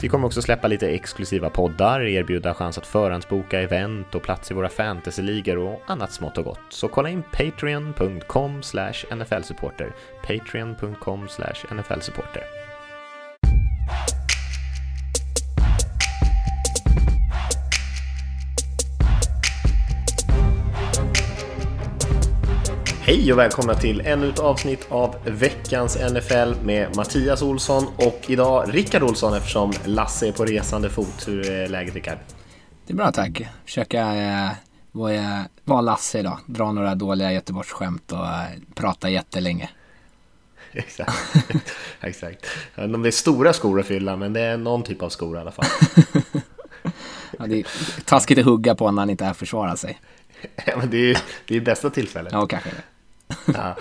Vi 0.00 0.08
kommer 0.08 0.26
också 0.26 0.42
släppa 0.42 0.68
lite 0.68 0.88
exklusiva 0.88 1.50
poddar, 1.50 2.00
erbjuda 2.00 2.54
chans 2.54 2.78
att 2.78 2.86
förhandsboka 2.86 3.60
event 3.60 4.14
och 4.14 4.22
plats 4.22 4.50
i 4.50 4.54
våra 4.54 4.68
fantasyligor 4.68 5.58
och 5.58 5.82
annat 5.86 6.12
smått 6.12 6.38
och 6.38 6.44
gott. 6.44 6.60
Så 6.68 6.88
kolla 6.88 7.08
in 7.08 7.22
patreon.com 7.22 8.62
nflsupporter. 9.10 9.94
Patreon.com 10.26 11.28
nflsupporter. 11.70 12.42
Hej 23.06 23.32
och 23.32 23.38
välkomna 23.38 23.74
till 23.74 24.00
ännu 24.00 24.28
ett 24.28 24.38
avsnitt 24.38 24.86
av 24.88 25.16
veckans 25.24 25.98
NFL 26.12 26.64
med 26.64 26.96
Mattias 26.96 27.42
Olsson 27.42 27.86
och 27.96 28.20
idag 28.26 28.74
Rickard 28.74 29.02
Olsson 29.02 29.34
eftersom 29.34 29.72
Lasse 29.84 30.28
är 30.28 30.32
på 30.32 30.44
resande 30.44 30.90
fot. 30.90 31.28
Hur 31.28 31.50
är 31.50 31.68
läget 31.68 31.94
Rickard? 31.94 32.18
Det 32.86 32.92
är 32.92 32.96
bra 32.96 33.12
tack. 33.12 33.42
Försöka 33.64 34.14
eh, 34.14 34.50
vara, 34.92 35.44
vara 35.64 35.80
Lasse 35.80 36.18
idag. 36.18 36.38
Dra 36.46 36.72
några 36.72 36.94
dåliga 36.94 37.32
Göteborgsskämt 37.32 38.12
och 38.12 38.26
eh, 38.26 38.46
prata 38.74 39.10
jättelänge. 39.10 39.70
Exakt. 40.72 41.34
Exakt. 42.00 42.46
Jag 42.74 42.82
vet 42.82 42.88
inte 42.88 42.96
om 42.96 43.02
det 43.02 43.08
är 43.08 43.10
stora 43.10 43.52
skor 43.52 43.80
att 43.80 43.86
fylla 43.86 44.16
men 44.16 44.32
det 44.32 44.40
är 44.40 44.56
någon 44.56 44.82
typ 44.82 45.02
av 45.02 45.08
skor 45.08 45.36
i 45.36 45.40
alla 45.40 45.52
fall. 45.52 45.66
ja, 47.38 47.46
det 47.46 47.60
är 47.60 47.66
taskigt 48.04 48.38
att 48.38 48.44
hugga 48.44 48.74
på 48.74 48.90
när 48.90 49.02
han 49.02 49.10
inte 49.10 49.24
är 49.24 49.32
försvara 49.32 49.76
sig. 49.76 50.00
Ja, 50.66 50.76
men 50.76 50.90
det 50.90 50.96
är 50.96 51.08
ju 51.08 51.16
det 51.48 51.56
är 51.56 51.60
bästa 51.60 51.90
tillfället. 51.90 52.32
Ja, 52.32 52.46
kanske 52.46 52.70
det. 52.70 52.95
Ja, 53.54 53.76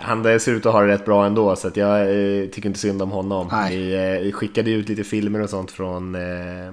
han 0.00 0.40
ser 0.40 0.52
ut 0.52 0.66
att 0.66 0.72
ha 0.72 0.80
det 0.80 0.88
rätt 0.88 1.04
bra 1.04 1.26
ändå 1.26 1.56
så 1.56 1.70
jag 1.74 2.00
eh, 2.00 2.46
tycker 2.48 2.66
inte 2.66 2.78
synd 2.78 3.02
om 3.02 3.10
honom. 3.10 3.66
Vi 3.68 3.94
eh, 4.26 4.32
skickade 4.32 4.70
ut 4.70 4.88
lite 4.88 5.04
filmer 5.04 5.40
och 5.40 5.50
sånt 5.50 5.70
från, 5.70 6.14
eh, 6.14 6.72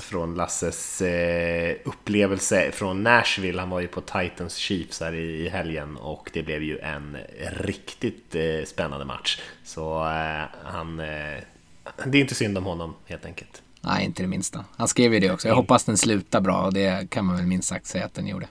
från 0.00 0.34
Lasses 0.34 1.02
eh, 1.02 1.76
upplevelse 1.84 2.70
från 2.72 3.02
Nashville. 3.02 3.60
Han 3.60 3.70
var 3.70 3.80
ju 3.80 3.86
på 3.86 4.00
Titans 4.00 4.56
Chiefs 4.56 5.00
här 5.00 5.14
i, 5.14 5.46
i 5.46 5.48
helgen 5.48 5.96
och 5.96 6.30
det 6.32 6.42
blev 6.42 6.62
ju 6.62 6.78
en 6.78 7.16
riktigt 7.60 8.34
eh, 8.34 8.64
spännande 8.66 9.04
match. 9.04 9.40
Så 9.64 10.04
eh, 10.04 10.44
han, 10.64 10.96
det 10.96 12.18
är 12.18 12.20
inte 12.20 12.34
synd 12.34 12.58
om 12.58 12.64
honom 12.64 12.94
helt 13.06 13.26
enkelt. 13.26 13.62
Nej, 13.80 14.04
inte 14.04 14.22
det 14.22 14.28
minsta. 14.28 14.64
Han 14.76 14.88
skrev 14.88 15.14
ju 15.14 15.20
det 15.20 15.30
också. 15.30 15.48
Jag 15.48 15.54
hoppas 15.54 15.84
den 15.84 15.96
slutar 15.96 16.40
bra 16.40 16.62
och 16.62 16.72
det 16.72 17.10
kan 17.10 17.24
man 17.24 17.36
väl 17.36 17.46
minst 17.46 17.68
sagt 17.68 17.86
säga 17.86 18.04
att 18.04 18.14
den 18.14 18.26
gjorde. 18.26 18.46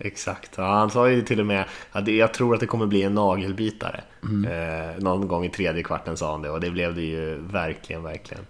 Exakt, 0.00 0.50
ja, 0.56 0.64
han 0.64 0.90
sa 0.90 1.10
ju 1.10 1.22
till 1.22 1.40
och 1.40 1.46
med 1.46 1.64
att 1.92 2.08
jag 2.08 2.34
tror 2.34 2.54
att 2.54 2.60
det 2.60 2.66
kommer 2.66 2.86
bli 2.86 3.02
en 3.02 3.14
nagelbitare. 3.14 4.00
Mm. 4.22 4.52
Eh, 4.52 4.98
någon 4.98 5.28
gång 5.28 5.44
i 5.44 5.48
tredje 5.48 5.82
kvarten 5.82 6.16
sa 6.16 6.30
han 6.30 6.42
det 6.42 6.50
och 6.50 6.60
det 6.60 6.70
blev 6.70 6.94
det 6.94 7.02
ju 7.02 7.38
verkligen, 7.40 8.02
verkligen. 8.02 8.44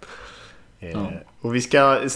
Eh, 0.81 0.91
ja. 0.91 1.11
Och 1.41 1.55
vi 1.55 1.61
ska 1.61 2.09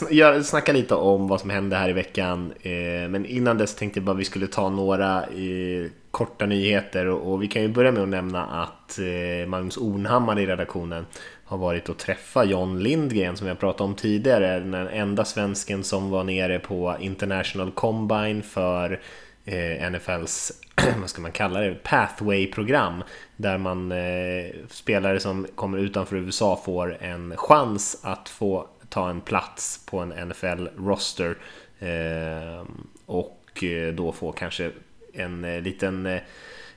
snacka 0.43 0.73
lite 0.73 0.95
om 0.95 1.27
vad 1.27 1.41
som 1.41 1.49
hände 1.49 1.75
här 1.75 1.89
i 1.89 1.93
veckan. 1.93 2.53
Eh, 2.61 3.09
men 3.09 3.25
innan 3.25 3.57
dess 3.57 3.75
tänkte 3.75 3.99
jag 3.99 4.05
bara 4.05 4.11
att 4.11 4.19
vi 4.19 4.25
skulle 4.25 4.47
ta 4.47 4.69
några 4.69 5.23
eh, 5.23 5.89
korta 6.11 6.45
nyheter 6.45 7.05
och, 7.05 7.31
och, 7.31 7.43
vi 7.43 7.47
kan 7.47 7.61
ju 7.61 7.67
börja 7.67 7.91
med 7.91 8.03
att 8.03 8.09
nämna 8.09 8.45
att 8.45 8.99
Magnus 9.47 9.77
Ornhammar 9.77 10.39
i 10.39 10.45
redaktionen 10.45 11.05
har 11.45 11.57
varit 11.57 11.89
och 11.89 11.97
träffat 11.97 12.49
John 12.49 12.79
Lindgren 12.79 13.37
som 13.37 13.47
jag 13.47 13.59
pratade 13.59 13.83
om 13.83 13.95
tidigare. 13.95 14.59
Den 14.59 14.73
enda 14.73 15.25
svensken 15.25 15.83
som 15.83 16.09
var 16.09 16.23
nere 16.23 16.59
på 16.59 16.95
International 16.99 17.71
Combine 17.71 18.43
för 18.43 19.01
Eh, 19.45 19.91
NFLs, 19.91 20.51
vad 20.99 21.09
ska 21.09 21.21
man 21.21 21.31
kalla 21.31 21.59
det, 21.59 21.75
Pathway-program. 21.83 23.03
Där 23.37 23.57
man 23.57 23.91
eh, 23.91 24.45
spelare 24.69 25.19
som 25.19 25.47
kommer 25.55 25.77
utanför 25.77 26.15
USA 26.15 26.61
får 26.65 26.97
en 27.03 27.37
chans 27.37 27.99
att 28.03 28.29
få 28.29 28.67
ta 28.89 29.09
en 29.09 29.21
plats 29.21 29.85
på 29.85 29.99
en 29.99 30.13
NFL-roster. 30.29 31.37
Eh, 31.79 32.65
och 33.05 33.63
eh, 33.63 33.93
då 33.93 34.11
få 34.11 34.31
kanske 34.31 34.71
en 35.13 35.43
eh, 35.43 35.61
liten 35.61 36.05
eh, 36.05 36.21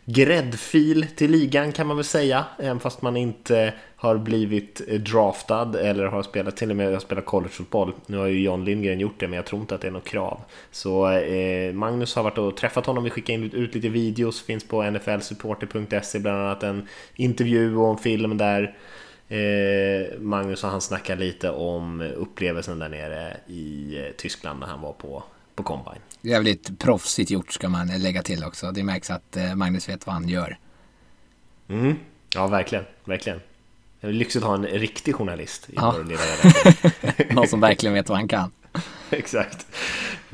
gräddfil 0.05 1.07
till 1.17 1.31
ligan 1.31 1.73
kan 1.73 1.87
man 1.87 1.97
väl 1.97 2.05
säga. 2.05 2.45
Även 2.59 2.81
fast 2.81 3.03
man 3.03 3.17
inte 3.17 3.75
har 4.01 4.19
blivit 4.19 4.83
eh, 4.89 5.01
draftad 5.01 5.75
eller 5.81 6.07
har 6.07 6.23
spelat 6.23 6.57
till 6.57 6.71
och 6.71 6.77
med 6.77 6.93
har 6.93 7.01
spelat 7.01 7.27
collegefotboll. 7.27 7.93
Nu 8.07 8.17
har 8.17 8.27
ju 8.27 8.43
John 8.43 8.65
Lindgren 8.65 9.01
gjort 9.01 9.21
det 9.21 9.29
men 9.29 9.37
jag 9.37 9.47
tror 9.47 9.61
inte 9.61 9.75
att 9.75 9.81
det 9.81 9.87
är 9.87 9.93
något 9.93 10.05
krav. 10.05 10.41
Så 10.71 11.11
eh, 11.11 11.73
Magnus 11.73 12.17
har 12.17 12.23
varit 12.23 12.39
och 12.39 12.57
träffat 12.57 12.87
honom. 12.87 13.05
Vi 13.05 13.11
skickar 13.11 13.35
in 13.35 13.53
ut 13.53 13.75
lite 13.75 13.89
videos. 13.89 14.43
Finns 14.43 14.69
på 14.69 14.91
nflsupporter.se 14.91 16.19
bland 16.19 16.39
annat 16.39 16.63
en 16.63 16.89
intervju 17.15 17.77
och 17.77 17.91
en 17.91 17.99
film 17.99 18.39
där 18.39 18.77
eh, 19.29 20.19
Magnus 20.21 20.65
och 20.65 20.71
han 20.71 20.81
snackar 20.81 21.17
lite 21.17 21.51
om 21.51 22.01
upplevelsen 22.01 22.79
där 22.79 22.89
nere 22.89 23.37
i 23.47 23.97
eh, 23.99 24.13
Tyskland 24.17 24.61
när 24.61 24.67
han 24.67 24.81
var 24.81 24.93
på 24.93 25.23
på 25.55 25.63
Combine. 25.63 26.03
Jävligt 26.21 26.79
proffsigt 26.79 27.31
gjort 27.31 27.53
ska 27.53 27.69
man 27.69 27.89
lägga 27.89 28.23
till 28.23 28.45
också. 28.45 28.71
Det 28.71 28.85
märks 28.85 29.11
att 29.11 29.37
eh, 29.37 29.55
Magnus 29.55 29.89
vet 29.89 30.07
vad 30.07 30.15
han 30.15 30.29
gör. 30.29 30.59
Mm. 31.69 31.97
Ja, 32.35 32.47
verkligen. 32.47 32.85
Verkligen. 33.05 33.41
Det 34.01 34.07
är 34.07 34.13
lyxigt 34.13 34.45
att 34.45 34.49
ha 34.49 34.55
en 34.55 34.67
riktig 34.67 35.15
journalist 35.15 35.71
i 35.71 35.73
ja. 35.77 35.95
vår 35.97 36.05
lilla 36.05 37.35
Någon 37.35 37.49
som 37.49 37.61
verkligen 37.61 37.95
vet 37.95 38.09
vad 38.09 38.19
han 38.19 38.29
kan. 38.29 38.51
Exakt. 39.11 39.67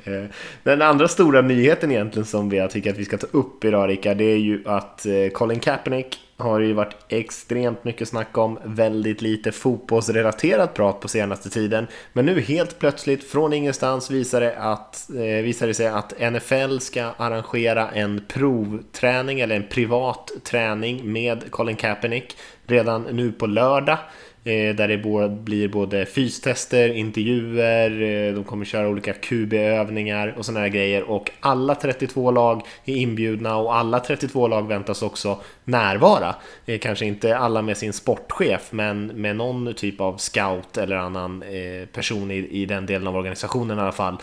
Eh, 0.04 0.24
den 0.62 0.82
andra 0.82 1.08
stora 1.08 1.42
nyheten 1.42 1.90
egentligen 1.90 2.26
som 2.26 2.52
jag 2.52 2.70
tycker 2.70 2.90
att 2.90 2.98
vi 2.98 3.04
ska 3.04 3.18
ta 3.18 3.26
upp 3.30 3.64
idag 3.64 3.88
Rickard, 3.88 4.16
det 4.16 4.24
är 4.24 4.38
ju 4.38 4.62
att 4.66 5.06
eh, 5.06 5.28
Colin 5.32 5.60
Kaepernick 5.60 6.18
har 6.36 6.60
ju 6.60 6.72
varit 6.72 6.96
extremt 7.08 7.84
mycket 7.84 8.08
snack 8.08 8.38
om, 8.38 8.58
väldigt 8.64 9.22
lite 9.22 9.52
fotbollsrelaterat 9.52 10.74
prat 10.74 11.00
på 11.00 11.08
senaste 11.08 11.50
tiden. 11.50 11.86
Men 12.12 12.26
nu 12.26 12.40
helt 12.40 12.78
plötsligt 12.78 13.30
från 13.30 13.52
ingenstans 13.52 14.10
visar 14.10 14.40
det, 14.40 14.56
att, 14.58 15.10
eh, 15.10 15.42
visar 15.42 15.66
det 15.66 15.74
sig 15.74 15.86
att 15.86 16.12
NFL 16.20 16.78
ska 16.78 17.04
arrangera 17.16 17.90
en 17.90 18.24
provträning 18.28 19.40
eller 19.40 19.56
en 19.56 19.68
privat 19.68 20.30
träning 20.42 21.12
med 21.12 21.50
Colin 21.50 21.76
Kaepernick 21.76 22.36
redan 22.66 23.02
nu 23.02 23.32
på 23.32 23.46
lördag. 23.46 23.98
Eh, 24.46 24.74
där 24.74 24.88
det 24.88 24.98
blir 25.44 25.68
både 25.68 26.06
fystester, 26.06 26.88
intervjuer, 26.88 27.90
eh, 28.02 28.34
de 28.34 28.44
kommer 28.44 28.64
köra 28.64 28.88
olika 28.88 29.12
QB-övningar 29.12 30.34
och 30.38 30.44
sådana 30.44 30.60
här 30.60 30.68
grejer. 30.68 31.02
Och 31.02 31.30
alla 31.40 31.74
32 31.74 32.30
lag 32.30 32.62
är 32.84 32.96
inbjudna 32.96 33.56
och 33.56 33.76
alla 33.76 34.00
32 34.00 34.48
lag 34.48 34.68
väntas 34.68 35.02
också 35.02 35.40
närvara. 35.64 36.34
Eh, 36.66 36.78
kanske 36.78 37.06
inte 37.06 37.36
alla 37.36 37.62
med 37.62 37.76
sin 37.76 37.92
sportchef, 37.92 38.68
men 38.70 39.06
med 39.06 39.36
någon 39.36 39.74
typ 39.74 40.00
av 40.00 40.16
scout 40.16 40.76
eller 40.76 40.96
annan 40.96 41.44
person 41.92 42.30
i 42.30 42.66
den 42.66 42.86
delen 42.86 43.06
av 43.06 43.16
organisationen 43.16 43.78
i 43.78 43.80
alla 43.80 43.92
fall. 43.92 44.16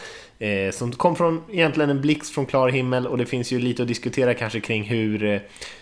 Som 0.71 0.91
kom 0.91 1.15
från 1.15 1.43
egentligen 1.51 1.89
en 1.89 2.01
blixt 2.01 2.33
från 2.33 2.45
klar 2.45 2.69
himmel 2.69 3.07
och 3.07 3.17
det 3.17 3.25
finns 3.25 3.51
ju 3.51 3.59
lite 3.59 3.81
att 3.81 3.87
diskutera 3.87 4.33
kanske 4.33 4.59
kring 4.59 4.83
hur 4.83 5.41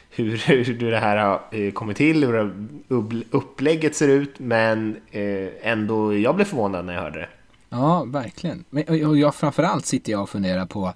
hur, 0.09 0.33
eh, 0.33 0.55
hur 0.65 0.91
det 0.91 0.99
här 0.99 1.17
har 1.17 1.71
kommit 1.71 1.97
till, 1.97 2.23
hur 2.25 2.53
upplägget 3.31 3.95
ser 3.95 4.07
ut, 4.07 4.39
men 4.39 4.97
eh, 5.11 5.49
ändå, 5.61 6.15
jag 6.15 6.35
blev 6.35 6.45
förvånad 6.45 6.85
när 6.85 6.93
jag 6.93 7.01
hörde 7.01 7.19
det. 7.19 7.29
Ja, 7.69 8.03
verkligen. 8.03 8.65
Men, 8.69 9.07
och 9.07 9.17
jag, 9.17 9.35
framförallt 9.35 9.85
sitter 9.85 10.11
jag 10.11 10.21
och 10.21 10.29
funderar 10.29 10.65
på, 10.65 10.93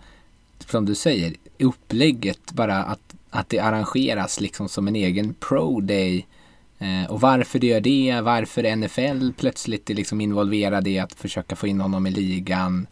som 0.60 0.86
du 0.86 0.96
säger, 0.96 1.34
upplägget, 1.60 2.52
bara 2.52 2.84
att, 2.84 3.16
att 3.30 3.50
det 3.50 3.60
arrangeras 3.60 4.40
liksom 4.40 4.70
som 4.70 4.88
en 4.88 4.96
egen 4.96 5.34
pro 5.34 5.82
day. 5.82 6.28
Eh, 6.80 7.12
och 7.12 7.22
varför 7.22 7.60
det 7.60 7.68
gör 7.68 7.82
det, 7.82 8.22
varför 8.22 8.76
NFL 8.76 9.32
plötsligt 9.38 9.90
är 9.90 9.94
liksom 9.94 10.22
involverad 10.22 10.88
i 10.88 11.00
att 11.00 11.14
försöka 11.14 11.56
få 11.56 11.68
in 11.68 11.82
honom 11.82 12.08
i 12.08 12.12
ligan. 12.12 12.88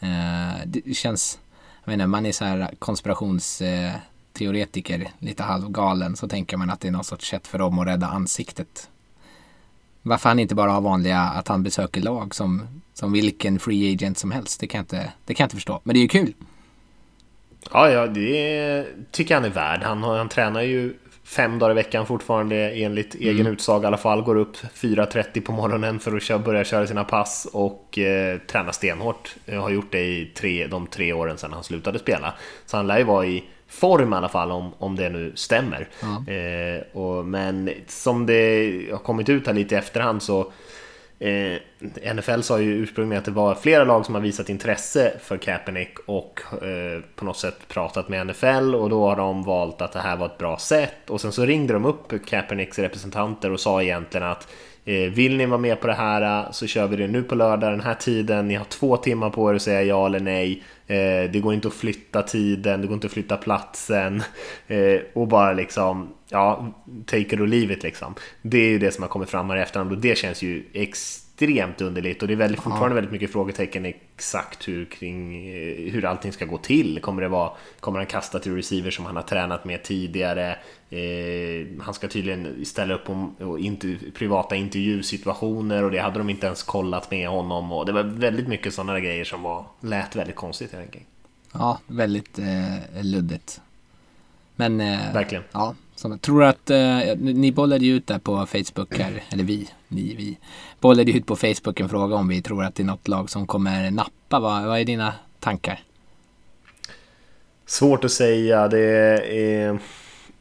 Eh, 0.00 0.66
det 0.66 0.96
känns, 0.96 1.38
jag 1.84 1.90
menar, 1.90 2.06
man 2.06 2.26
är 2.26 2.32
så 2.32 2.44
här 2.44 2.70
konspirations 2.78 3.62
teoretiker, 4.34 5.08
lite 5.18 5.42
halvgalen, 5.42 6.16
så 6.16 6.28
tänker 6.28 6.56
man 6.56 6.70
att 6.70 6.80
det 6.80 6.88
är 6.88 6.92
någon 6.92 7.04
sorts 7.04 7.30
sätt 7.30 7.46
för 7.46 7.58
dem 7.58 7.78
att 7.78 7.86
rädda 7.86 8.06
ansiktet. 8.06 8.88
Varför 10.02 10.28
han 10.28 10.38
inte 10.38 10.54
bara 10.54 10.70
har 10.70 10.80
vanliga, 10.80 11.20
att 11.20 11.48
han 11.48 11.62
besöker 11.62 12.00
lag 12.00 12.34
som, 12.34 12.68
som 12.94 13.12
vilken 13.12 13.58
free 13.58 13.94
agent 13.94 14.18
som 14.18 14.30
helst, 14.30 14.60
det 14.60 14.66
kan, 14.66 14.78
jag 14.78 14.82
inte, 14.82 15.12
det 15.24 15.34
kan 15.34 15.44
jag 15.44 15.46
inte 15.46 15.56
förstå. 15.56 15.80
Men 15.84 15.94
det 15.94 15.98
är 15.98 16.02
ju 16.02 16.08
kul. 16.08 16.34
Ja, 17.72 17.90
ja, 17.90 18.06
det 18.06 18.86
tycker 19.10 19.34
han 19.34 19.44
är 19.44 19.50
värd. 19.50 19.82
Han, 19.82 20.02
han 20.02 20.28
tränar 20.28 20.62
ju 20.62 20.94
fem 21.24 21.58
dagar 21.58 21.70
i 21.70 21.74
veckan 21.74 22.06
fortfarande 22.06 22.70
enligt 22.70 23.14
egen 23.14 23.40
mm. 23.40 23.52
utsaga 23.52 23.82
i 23.82 23.86
alla 23.86 23.96
fall. 23.96 24.22
Går 24.22 24.36
upp 24.36 24.56
4.30 24.56 25.40
på 25.40 25.52
morgonen 25.52 26.00
för 26.00 26.16
att 26.16 26.22
köra, 26.22 26.38
börja 26.38 26.64
köra 26.64 26.86
sina 26.86 27.04
pass 27.04 27.46
och 27.52 27.98
eh, 27.98 28.38
tränar 28.38 28.72
stenhårt. 28.72 29.36
Jag 29.44 29.60
har 29.60 29.70
gjort 29.70 29.92
det 29.92 30.04
i 30.04 30.32
tre, 30.36 30.66
de 30.66 30.86
tre 30.86 31.12
åren 31.12 31.38
sedan 31.38 31.52
han 31.52 31.64
slutade 31.64 31.98
spela. 31.98 32.34
Så 32.66 32.76
han 32.76 32.86
lär 32.86 32.98
ju 32.98 33.04
vara 33.04 33.26
i 33.26 33.44
form 33.74 34.12
i 34.12 34.16
alla 34.16 34.28
fall 34.28 34.52
om, 34.52 34.72
om 34.78 34.96
det 34.96 35.08
nu 35.08 35.32
stämmer. 35.34 35.88
Ja. 36.02 36.32
Eh, 36.32 36.82
och, 36.92 37.26
men 37.26 37.70
som 37.86 38.26
det 38.26 38.88
har 38.90 38.98
kommit 38.98 39.28
ut 39.28 39.46
här 39.46 39.54
lite 39.54 39.74
i 39.74 39.78
efterhand 39.78 40.22
så 40.22 40.52
Eh, 41.18 41.58
NFL 42.14 42.40
sa 42.40 42.60
ju 42.60 42.72
ursprungligen 42.72 43.18
att 43.18 43.24
det 43.24 43.30
var 43.30 43.54
flera 43.54 43.84
lag 43.84 44.06
som 44.06 44.14
har 44.14 44.22
visat 44.22 44.48
intresse 44.48 45.12
för 45.20 45.36
Kaepernick 45.36 45.98
och 46.06 46.40
eh, 46.52 47.02
på 47.14 47.24
något 47.24 47.36
sätt 47.36 47.68
pratat 47.68 48.08
med 48.08 48.26
NFL 48.26 48.74
och 48.74 48.90
då 48.90 49.08
har 49.08 49.16
de 49.16 49.42
valt 49.42 49.82
att 49.82 49.92
det 49.92 49.98
här 49.98 50.16
var 50.16 50.26
ett 50.26 50.38
bra 50.38 50.58
sätt 50.58 51.10
och 51.10 51.20
sen 51.20 51.32
så 51.32 51.44
ringde 51.44 51.72
de 51.72 51.84
upp 51.84 52.26
Kaepernicks 52.26 52.78
representanter 52.78 53.50
och 53.50 53.60
sa 53.60 53.82
egentligen 53.82 54.26
att 54.26 54.48
Eh, 54.84 55.10
vill 55.10 55.36
ni 55.36 55.46
vara 55.46 55.60
med 55.60 55.80
på 55.80 55.86
det 55.86 55.94
här 55.94 56.44
eh, 56.46 56.50
så 56.50 56.66
kör 56.66 56.86
vi 56.86 56.96
det 56.96 57.06
nu 57.06 57.22
på 57.22 57.34
lördag 57.34 57.72
den 57.72 57.80
här 57.80 57.94
tiden. 57.94 58.48
Ni 58.48 58.54
har 58.54 58.64
två 58.64 58.96
timmar 58.96 59.30
på 59.30 59.50
er 59.50 59.54
att 59.54 59.62
säga 59.62 59.82
ja 59.82 60.06
eller 60.06 60.20
nej. 60.20 60.62
Eh, 60.86 61.30
det 61.30 61.40
går 61.42 61.54
inte 61.54 61.68
att 61.68 61.74
flytta 61.74 62.22
tiden, 62.22 62.80
det 62.80 62.86
går 62.86 62.94
inte 62.94 63.06
att 63.06 63.12
flytta 63.12 63.36
platsen 63.36 64.22
och 65.12 65.28
bara 65.28 65.52
liksom 65.52 66.08
ja, 66.28 66.74
take 67.06 67.20
it 67.20 67.40
or 67.40 67.46
leave 67.46 67.72
it 67.72 67.82
liksom. 67.82 68.14
Det 68.42 68.58
är 68.58 68.68
ju 68.68 68.78
det 68.78 68.90
som 68.90 69.02
har 69.02 69.08
kommit 69.08 69.30
fram 69.30 69.50
här 69.50 69.56
i 69.56 69.60
efterhand 69.60 69.92
och 69.92 69.98
det 69.98 70.18
känns 70.18 70.42
ju 70.42 70.64
extremt 70.72 71.23
underligt 71.80 72.22
och 72.22 72.28
det 72.28 72.34
är 72.34 72.36
väldigt, 72.36 72.60
fortfarande 72.60 72.94
väldigt 72.94 73.12
mycket 73.12 73.32
frågetecken 73.32 73.84
exakt 73.84 74.68
hur, 74.68 74.84
kring, 74.84 75.48
eh, 75.48 75.92
hur 75.92 76.04
allting 76.04 76.32
ska 76.32 76.44
gå 76.44 76.58
till. 76.58 77.00
Kommer, 77.00 77.22
det 77.22 77.28
vara, 77.28 77.50
kommer 77.80 77.98
han 77.98 78.06
kasta 78.06 78.38
till 78.38 78.54
receiver 78.54 78.90
som 78.90 79.04
han 79.04 79.16
har 79.16 79.22
tränat 79.22 79.64
med 79.64 79.82
tidigare? 79.82 80.58
Eh, 80.90 81.66
han 81.80 81.94
ska 81.94 82.08
tydligen 82.08 82.64
ställa 82.64 82.94
upp 82.94 83.04
på 83.04 83.58
inter, 83.58 83.98
privata 84.14 84.56
intervjusituationer 84.56 85.82
och 85.82 85.90
det 85.90 85.98
hade 85.98 86.18
de 86.18 86.30
inte 86.30 86.46
ens 86.46 86.62
kollat 86.62 87.10
med 87.10 87.28
honom 87.28 87.72
och 87.72 87.86
det 87.86 87.92
var 87.92 88.02
väldigt 88.02 88.48
mycket 88.48 88.74
sådana 88.74 89.00
grejer 89.00 89.24
som 89.24 89.42
var, 89.42 89.66
lät 89.80 90.16
väldigt 90.16 90.36
konstigt 90.36 90.72
helt 90.72 90.84
enkelt. 90.84 91.04
Ja, 91.52 91.80
väldigt 91.86 92.38
eh, 92.38 93.02
luddigt. 93.02 93.60
Men... 94.56 94.80
Eh, 94.80 95.14
Verkligen. 95.14 95.44
Ja, 95.52 95.74
som, 95.94 96.18
tror 96.18 96.44
att 96.44 96.70
eh, 96.70 97.16
ni 97.16 97.52
bollade 97.52 97.84
ju 97.84 97.96
ut 97.96 98.06
där 98.06 98.18
på 98.18 98.46
Facebook 98.46 98.98
här, 98.98 99.22
eller 99.28 99.44
vi, 99.44 99.68
ni, 99.88 100.14
vi 100.14 100.38
bollade 100.80 101.12
ut 101.12 101.26
på 101.26 101.36
Facebook 101.36 101.80
en 101.80 101.88
fråga 101.88 102.16
om 102.16 102.28
vi 102.28 102.42
tror 102.42 102.64
att 102.64 102.74
det 102.74 102.82
är 102.82 102.86
något 102.86 103.08
lag 103.08 103.30
som 103.30 103.46
kommer 103.46 103.90
nappa. 103.90 104.40
Vad, 104.40 104.64
vad 104.64 104.80
är 104.80 104.84
dina 104.84 105.14
tankar? 105.40 105.80
Svårt 107.66 108.04
att 108.04 108.12
säga. 108.12 108.68
Det 108.68 108.80
är, 108.80 109.78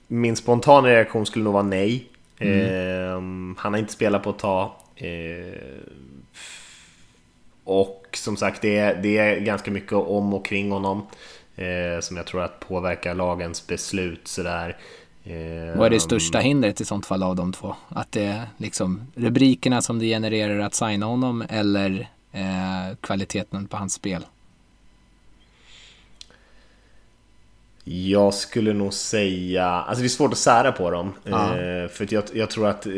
min 0.07 0.35
spontana 0.35 0.87
reaktion 0.87 1.25
skulle 1.25 1.43
nog 1.43 1.53
vara 1.53 1.63
nej. 1.63 2.07
Mm. 2.39 2.59
Eh, 2.59 3.57
han 3.57 3.73
har 3.73 3.77
inte 3.77 3.93
spelat 3.93 4.23
på 4.23 4.29
ett 4.29 4.39
tag. 4.39 4.71
Eh, 4.95 5.59
och 7.63 8.07
som 8.13 8.37
sagt, 8.37 8.61
det 8.61 8.77
är, 8.77 9.01
det 9.01 9.17
är 9.17 9.39
ganska 9.39 9.71
mycket 9.71 9.93
om 9.93 10.33
och 10.33 10.45
kring 10.45 10.71
honom. 10.71 11.07
Eh, 11.55 11.99
som 11.99 12.17
jag 12.17 12.25
tror 12.25 12.41
att 12.41 12.59
påverkar 12.59 13.15
lagens 13.15 13.67
beslut 13.67 14.27
sådär. 14.27 14.77
Um, 15.25 15.77
Vad 15.77 15.85
är 15.85 15.89
det 15.89 15.99
största 15.99 16.39
hindret 16.39 16.81
i 16.81 16.85
sånt 16.85 17.05
fall 17.05 17.23
av 17.23 17.35
de 17.35 17.53
två? 17.53 17.75
Att 17.89 18.11
det 18.11 18.23
är 18.23 18.47
liksom 18.57 19.01
rubrikerna 19.15 19.81
som 19.81 19.99
det 19.99 20.05
genererar 20.05 20.59
att 20.59 20.73
signa 20.73 21.05
honom 21.05 21.43
eller 21.49 22.09
eh, 22.31 22.95
kvaliteten 23.01 23.67
på 23.67 23.77
hans 23.77 23.93
spel? 23.93 24.25
Jag 27.85 28.33
skulle 28.33 28.73
nog 28.73 28.93
säga, 28.93 29.65
alltså 29.65 30.01
det 30.01 30.07
är 30.07 30.09
svårt 30.09 30.31
att 30.31 30.37
sära 30.37 30.71
på 30.71 30.91
dem. 30.91 31.13
Ja. 31.23 31.57
Eh, 31.57 31.87
för 31.87 32.13
jag, 32.13 32.23
jag, 32.33 32.49
tror 32.49 32.67
att 32.67 32.85
eh, 32.85 32.93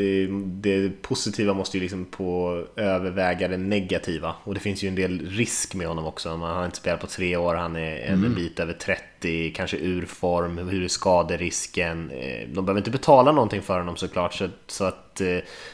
det 0.45 1.01
positiva 1.01 1.53
måste 1.53 1.77
ju 1.77 1.83
liksom 1.83 2.05
på 2.05 2.61
överväga 2.75 3.47
det 3.47 3.57
negativa. 3.57 4.35
Och 4.43 4.53
det 4.53 4.59
finns 4.59 4.83
ju 4.83 4.87
en 4.87 4.95
del 4.95 5.29
risk 5.29 5.75
med 5.75 5.87
honom 5.87 6.05
också. 6.05 6.37
Man 6.37 6.55
har 6.55 6.65
inte 6.65 6.77
spelat 6.77 7.01
på 7.01 7.07
tre 7.07 7.37
år, 7.37 7.55
han 7.55 7.75
är 7.75 7.97
en 7.97 8.13
mm. 8.13 8.35
bit 8.35 8.59
över 8.59 8.73
30, 8.73 9.53
kanske 9.55 9.77
ur 9.77 10.05
form. 10.05 10.57
Hur 10.57 10.83
är 10.83 10.87
skaderisken? 10.87 12.11
Eh, 12.11 12.47
de 12.47 12.65
behöver 12.65 12.77
inte 12.77 12.91
betala 12.91 13.31
någonting 13.31 13.61
för 13.61 13.77
honom 13.77 13.95
såklart. 13.95 14.33
Så, 14.33 14.47
så 14.67 14.83
att, 14.83 15.21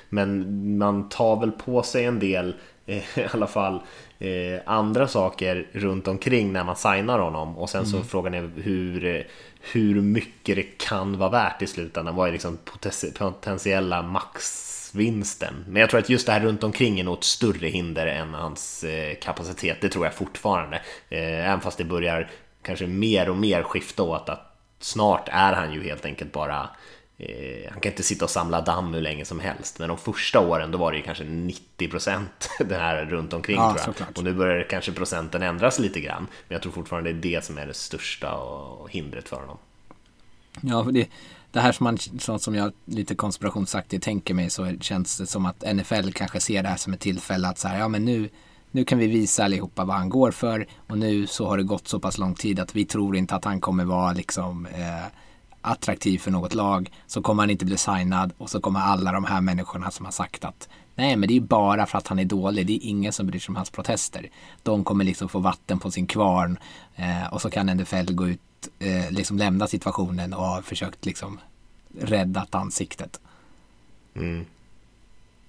men 0.09 0.77
man 0.77 1.09
tar 1.09 1.39
väl 1.39 1.51
på 1.51 1.83
sig 1.83 2.05
en 2.05 2.19
del 2.19 2.55
i 2.85 3.01
alla 3.31 3.47
fall 3.47 3.81
eh, 4.21 4.61
andra 4.65 5.07
saker 5.07 5.67
runt 5.71 6.07
omkring 6.07 6.53
när 6.53 6.63
man 6.63 6.75
signar 6.75 7.19
honom 7.19 7.57
och 7.57 7.69
sen 7.69 7.85
så 7.85 7.95
mm. 7.95 8.07
frågan 8.07 8.33
är 8.33 8.49
hur, 8.55 9.27
hur 9.61 10.01
mycket 10.01 10.55
det 10.55 10.77
kan 10.77 11.17
vara 11.17 11.29
värt 11.29 11.61
i 11.61 11.67
slutändan. 11.67 12.15
Vad 12.15 12.27
är 12.27 12.31
liksom 12.31 12.57
potentiella 13.17 14.01
maxvinsten? 14.01 15.65
Men 15.67 15.79
jag 15.79 15.89
tror 15.89 15.99
att 15.99 16.09
just 16.09 16.25
det 16.25 16.31
här 16.31 16.39
runt 16.39 16.63
omkring 16.63 16.99
är 16.99 17.03
nog 17.03 17.17
ett 17.17 17.23
större 17.23 17.67
hinder 17.67 18.07
än 18.07 18.33
hans 18.33 18.83
eh, 18.83 19.15
kapacitet. 19.15 19.77
Det 19.81 19.89
tror 19.89 20.05
jag 20.05 20.13
fortfarande. 20.13 20.77
Eh, 21.09 21.49
även 21.49 21.61
fast 21.61 21.77
det 21.77 21.83
börjar 21.83 22.29
kanske 22.61 22.87
mer 22.87 23.29
och 23.29 23.37
mer 23.37 23.63
skifta 23.63 24.03
åt 24.03 24.29
att 24.29 24.57
snart 24.79 25.29
är 25.31 25.53
han 25.53 25.73
ju 25.73 25.83
helt 25.83 26.05
enkelt 26.05 26.31
bara 26.31 26.69
han 27.71 27.79
kan 27.79 27.91
inte 27.91 28.03
sitta 28.03 28.25
och 28.25 28.31
samla 28.31 28.61
damm 28.61 28.93
hur 28.93 29.01
länge 29.01 29.25
som 29.25 29.39
helst. 29.39 29.79
Men 29.79 29.87
de 29.87 29.97
första 29.97 30.39
åren 30.39 30.71
då 30.71 30.77
var 30.77 30.91
det 30.91 30.97
ju 30.97 31.03
kanske 31.03 31.23
90% 31.23 32.25
det 32.65 32.75
här 32.75 33.05
runt 33.05 33.33
omkring 33.33 33.55
ja, 33.55 33.77
tror 33.83 33.95
jag. 33.99 34.17
Och 34.17 34.23
nu 34.23 34.33
börjar 34.33 34.63
kanske 34.69 34.91
procenten 34.91 35.43
ändras 35.43 35.79
lite 35.79 35.99
grann. 35.99 36.27
Men 36.47 36.55
jag 36.55 36.61
tror 36.61 36.71
fortfarande 36.71 37.13
det 37.13 37.17
är 37.17 37.35
det 37.35 37.45
som 37.45 37.57
är 37.57 37.67
det 37.67 37.73
största 37.73 38.37
hindret 38.89 39.29
för 39.29 39.37
honom. 39.37 39.57
Ja, 40.61 40.83
för 40.83 40.91
det, 40.91 41.09
det 41.51 41.59
här 41.59 41.71
som, 41.71 41.83
man, 41.83 41.97
som 42.39 42.55
jag 42.55 42.73
lite 42.85 43.15
konspirationsaktigt 43.15 44.03
tänker 44.03 44.33
mig 44.33 44.49
så 44.49 44.73
känns 44.81 45.17
det 45.17 45.27
som 45.27 45.45
att 45.45 45.75
NFL 45.75 46.11
kanske 46.11 46.39
ser 46.39 46.63
det 46.63 46.69
här 46.69 46.77
som 46.77 46.93
ett 46.93 46.99
tillfälle 46.99 47.47
att 47.47 47.57
så 47.57 47.67
här, 47.67 47.79
ja 47.79 47.87
men 47.87 48.05
nu, 48.05 48.29
nu 48.71 48.85
kan 48.85 48.99
vi 48.99 49.07
visa 49.07 49.43
allihopa 49.43 49.85
vad 49.85 49.95
han 49.95 50.09
går 50.09 50.31
för 50.31 50.67
och 50.87 50.97
nu 50.97 51.27
så 51.27 51.47
har 51.47 51.57
det 51.57 51.63
gått 51.63 51.87
så 51.87 51.99
pass 51.99 52.17
lång 52.17 52.35
tid 52.35 52.59
att 52.59 52.75
vi 52.75 52.85
tror 52.85 53.15
inte 53.15 53.35
att 53.35 53.45
han 53.45 53.61
kommer 53.61 53.85
vara 53.85 54.13
liksom 54.13 54.65
eh, 54.65 55.05
attraktiv 55.61 56.19
för 56.19 56.31
något 56.31 56.53
lag 56.53 56.91
så 57.07 57.21
kommer 57.21 57.43
han 57.43 57.49
inte 57.49 57.65
bli 57.65 57.77
signad 57.77 58.33
och 58.37 58.49
så 58.49 58.61
kommer 58.61 58.79
alla 58.79 59.11
de 59.11 59.25
här 59.25 59.41
människorna 59.41 59.91
som 59.91 60.05
har 60.05 60.11
sagt 60.11 60.45
att 60.45 60.69
nej 60.95 61.15
men 61.15 61.27
det 61.29 61.37
är 61.37 61.41
bara 61.41 61.85
för 61.85 61.97
att 61.97 62.07
han 62.07 62.19
är 62.19 62.25
dålig, 62.25 62.67
det 62.67 62.73
är 62.73 62.89
ingen 62.89 63.13
som 63.13 63.27
bryr 63.27 63.39
sig 63.39 63.51
om 63.51 63.55
hans 63.55 63.69
protester. 63.69 64.29
De 64.63 64.83
kommer 64.83 65.05
liksom 65.05 65.29
få 65.29 65.39
vatten 65.39 65.79
på 65.79 65.91
sin 65.91 66.07
kvarn 66.07 66.57
eh, 66.95 67.33
och 67.33 67.41
så 67.41 67.49
kan 67.49 67.65
NFL 67.65 68.13
gå 68.13 68.27
ut, 68.27 68.69
eh, 68.79 69.11
liksom 69.11 69.37
lämna 69.37 69.67
situationen 69.67 70.33
och 70.33 70.43
ha 70.43 70.61
försökt 70.61 71.05
liksom 71.05 71.39
räddat 71.99 72.55
ansiktet. 72.55 73.19
Mm. 74.13 74.45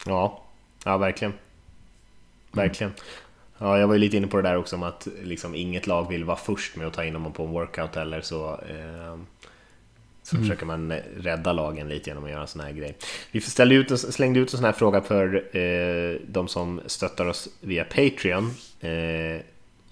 Ja, 0.07 0.43
ja 0.85 0.99
verkligen. 0.99 1.35
Verkligen. 2.53 2.93
Ja, 3.59 3.79
jag 3.79 3.87
var 3.87 3.95
ju 3.95 4.01
lite 4.01 4.17
inne 4.17 4.27
på 4.27 4.37
det 4.37 4.43
där 4.43 4.57
också 4.57 4.77
om 4.77 4.83
att 4.83 5.09
liksom 5.23 5.55
inget 5.55 5.87
lag 5.87 6.09
vill 6.09 6.25
vara 6.25 6.37
först 6.37 6.77
med 6.77 6.87
att 6.87 6.93
ta 6.93 7.05
in 7.05 7.15
honom 7.15 7.33
på 7.33 7.45
en 7.45 7.51
workout 7.51 7.97
eller 7.97 8.21
så. 8.21 8.51
Eh, 8.51 9.19
så 10.23 10.37
mm. 10.37 10.49
försöker 10.49 10.67
man 10.67 10.93
rädda 11.17 11.53
lagen 11.53 11.89
lite 11.89 12.11
genom 12.11 12.25
att 12.25 12.31
göra 12.31 12.41
en 12.41 12.49
sån 12.49 12.61
här 12.61 12.73
grej. 12.73 12.97
Vi 13.31 13.41
ställde 13.41 13.75
ut, 13.75 14.01
slängde 14.01 14.41
ut 14.41 14.53
en 14.53 14.57
sån 14.57 14.65
här 14.65 14.73
fråga 14.73 15.01
för 15.01 15.57
eh, 15.57 16.21
de 16.27 16.49
som 16.49 16.81
stöttar 16.87 17.27
oss 17.27 17.49
via 17.61 17.85
Patreon. 17.85 18.55
Eh, 18.81 19.43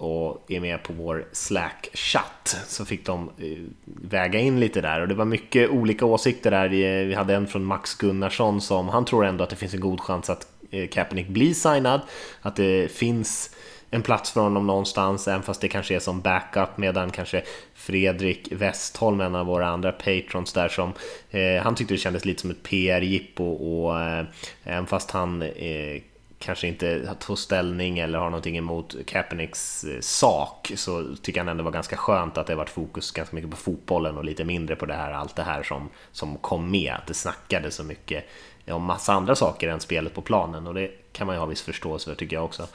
och 0.00 0.44
är 0.48 0.60
med 0.60 0.82
på 0.82 0.92
vår 0.92 1.26
Slack-chatt 1.32 2.56
så 2.66 2.84
fick 2.84 3.06
de 3.06 3.30
eh, 3.38 3.58
väga 3.84 4.38
in 4.38 4.60
lite 4.60 4.80
där 4.80 5.00
och 5.00 5.08
det 5.08 5.14
var 5.14 5.24
mycket 5.24 5.70
olika 5.70 6.06
åsikter 6.06 6.50
där. 6.50 6.68
Vi 7.04 7.14
hade 7.14 7.34
en 7.34 7.46
från 7.46 7.64
Max 7.64 7.94
Gunnarsson 7.94 8.60
som 8.60 8.88
han 8.88 9.04
tror 9.04 9.24
ändå 9.24 9.44
att 9.44 9.50
det 9.50 9.56
finns 9.56 9.74
en 9.74 9.80
god 9.80 10.00
chans 10.00 10.30
att 10.30 10.46
eh, 10.70 10.88
Kaepernick 10.88 11.28
blir 11.28 11.54
signad. 11.54 12.00
Att 12.42 12.56
det 12.56 12.92
finns 12.92 13.56
en 13.90 14.02
plats 14.02 14.30
för 14.30 14.40
honom 14.40 14.66
någonstans, 14.66 15.28
även 15.28 15.42
fast 15.42 15.60
det 15.60 15.68
kanske 15.68 15.94
är 15.94 15.98
som 15.98 16.20
backup, 16.20 16.76
medan 16.76 17.10
kanske 17.10 17.42
Fredrik 17.90 18.52
Westholm, 18.52 19.20
en 19.20 19.34
av 19.34 19.46
våra 19.46 19.68
andra 19.68 19.92
patrons 19.92 20.52
där, 20.52 20.68
som 20.68 20.92
eh, 21.30 21.62
han 21.62 21.74
tyckte 21.74 21.94
det 21.94 21.98
kändes 21.98 22.24
lite 22.24 22.40
som 22.40 22.50
ett 22.50 22.62
PR-jippo 22.62 23.44
och 23.44 24.00
eh, 24.00 24.24
även 24.64 24.86
fast 24.86 25.10
han 25.10 25.42
eh, 25.42 26.02
kanske 26.38 26.68
inte 26.68 27.14
tog 27.18 27.38
ställning 27.38 27.98
eller 27.98 28.18
har 28.18 28.30
någonting 28.30 28.56
emot 28.56 28.96
Kaepernicks 29.06 29.84
eh, 29.84 30.00
sak 30.00 30.72
så 30.76 31.16
tycker 31.22 31.40
han 31.40 31.48
ändå 31.48 31.64
var 31.64 31.70
ganska 31.70 31.96
skönt 31.96 32.38
att 32.38 32.46
det 32.46 32.54
varit 32.54 32.70
fokus 32.70 33.10
ganska 33.10 33.36
mycket 33.36 33.50
på 33.50 33.56
fotbollen 33.56 34.16
och 34.16 34.24
lite 34.24 34.44
mindre 34.44 34.76
på 34.76 34.86
det 34.86 34.94
här, 34.94 35.12
allt 35.12 35.36
det 35.36 35.42
här 35.42 35.62
som, 35.62 35.88
som 36.12 36.36
kom 36.36 36.70
med, 36.70 36.94
att 36.94 37.06
det 37.06 37.14
snackade 37.14 37.70
så 37.70 37.84
mycket 37.84 38.24
om 38.68 38.82
massa 38.82 39.12
andra 39.12 39.34
saker 39.34 39.68
än 39.68 39.80
spelet 39.80 40.14
på 40.14 40.22
planen 40.22 40.66
och 40.66 40.74
det 40.74 41.12
kan 41.12 41.26
man 41.26 41.36
ju 41.36 41.40
ha 41.40 41.46
viss 41.46 41.62
förståelse 41.62 42.10
för 42.10 42.14
tycker 42.14 42.36
jag 42.36 42.44
också. 42.44 42.66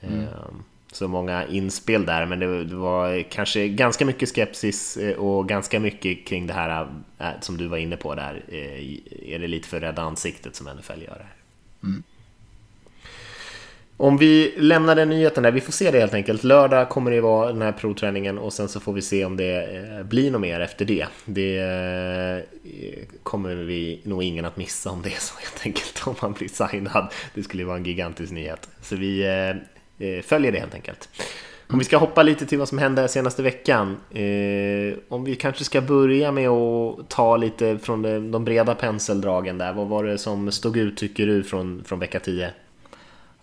Mm. 0.00 0.20
Ehm, 0.20 0.64
så 0.94 1.08
många 1.08 1.46
inspel 1.46 2.06
där, 2.06 2.26
men 2.26 2.40
det, 2.40 2.76
var 2.76 3.22
kanske 3.22 3.68
ganska 3.68 4.04
mycket 4.04 4.34
skepsis 4.34 4.96
eh, 4.96 5.16
och 5.16 5.48
ganska 5.48 5.80
mycket 5.80 6.26
kring 6.26 6.46
det 6.46 6.52
här 6.52 6.86
eh, 7.18 7.26
som 7.40 7.56
du 7.56 7.66
var 7.66 7.76
inne 7.76 7.96
på 7.96 8.14
där. 8.14 8.44
Eh, 8.48 9.34
är 9.34 9.38
det 9.38 9.46
lite 9.46 9.68
för 9.68 9.80
rädda 9.80 10.02
ansiktet 10.02 10.56
som 10.56 10.66
NFL 10.66 11.02
gör 11.02 11.16
här? 11.16 11.34
Mm. 11.82 12.02
Om 13.96 14.18
vi 14.18 14.54
lämnar 14.56 14.94
den 14.94 15.08
nyheten 15.08 15.42
där, 15.42 15.50
vi 15.50 15.60
får 15.60 15.72
se 15.72 15.90
det 15.90 16.00
helt 16.00 16.14
enkelt. 16.14 16.44
Lördag 16.44 16.88
kommer 16.88 17.10
det 17.10 17.20
vara 17.20 17.52
den 17.52 17.62
här 17.62 17.72
provträningen 17.72 18.38
och 18.38 18.52
sen 18.52 18.68
så 18.68 18.80
får 18.80 18.92
vi 18.92 19.02
se 19.02 19.24
om 19.24 19.36
det 19.36 20.06
blir 20.08 20.30
något 20.30 20.40
mer 20.40 20.60
efter 20.60 20.84
det. 20.84 21.06
Det 21.24 22.44
kommer 23.22 23.54
vi 23.54 24.00
nog 24.04 24.22
ingen 24.22 24.44
att 24.44 24.56
missa 24.56 24.90
om 24.90 25.02
det 25.02 25.08
är 25.08 25.20
så 25.20 25.34
helt 25.38 25.66
enkelt, 25.66 26.02
om 26.06 26.14
man 26.22 26.32
blir 26.32 26.48
signad. 26.48 27.12
Det 27.34 27.42
skulle 27.42 27.64
vara 27.64 27.76
en 27.76 27.84
gigantisk 27.84 28.32
nyhet. 28.32 28.68
Så 28.82 28.96
vi 28.96 29.24
Eh, 29.98 30.22
följer 30.22 30.52
det 30.52 30.58
helt 30.58 30.74
enkelt. 30.74 31.08
Om 31.68 31.78
vi 31.78 31.84
ska 31.84 31.96
hoppa 31.96 32.22
lite 32.22 32.46
till 32.46 32.58
vad 32.58 32.68
som 32.68 32.78
hände 32.78 33.08
senaste 33.08 33.42
veckan. 33.42 33.96
Eh, 34.10 34.98
om 35.08 35.24
vi 35.24 35.36
kanske 35.36 35.64
ska 35.64 35.80
börja 35.80 36.32
med 36.32 36.48
att 36.48 37.08
ta 37.08 37.36
lite 37.36 37.78
från 37.78 38.30
de, 38.30 38.44
breda 38.44 38.74
penseldragen 38.74 39.58
där. 39.58 39.72
Vad 39.72 39.88
var 39.88 40.04
det 40.04 40.18
som 40.18 40.52
stod 40.52 40.76
ut 40.76 40.96
tycker 40.96 41.26
du 41.26 41.44
från, 41.44 41.84
från 41.84 41.98
vecka 41.98 42.20
10? 42.20 42.50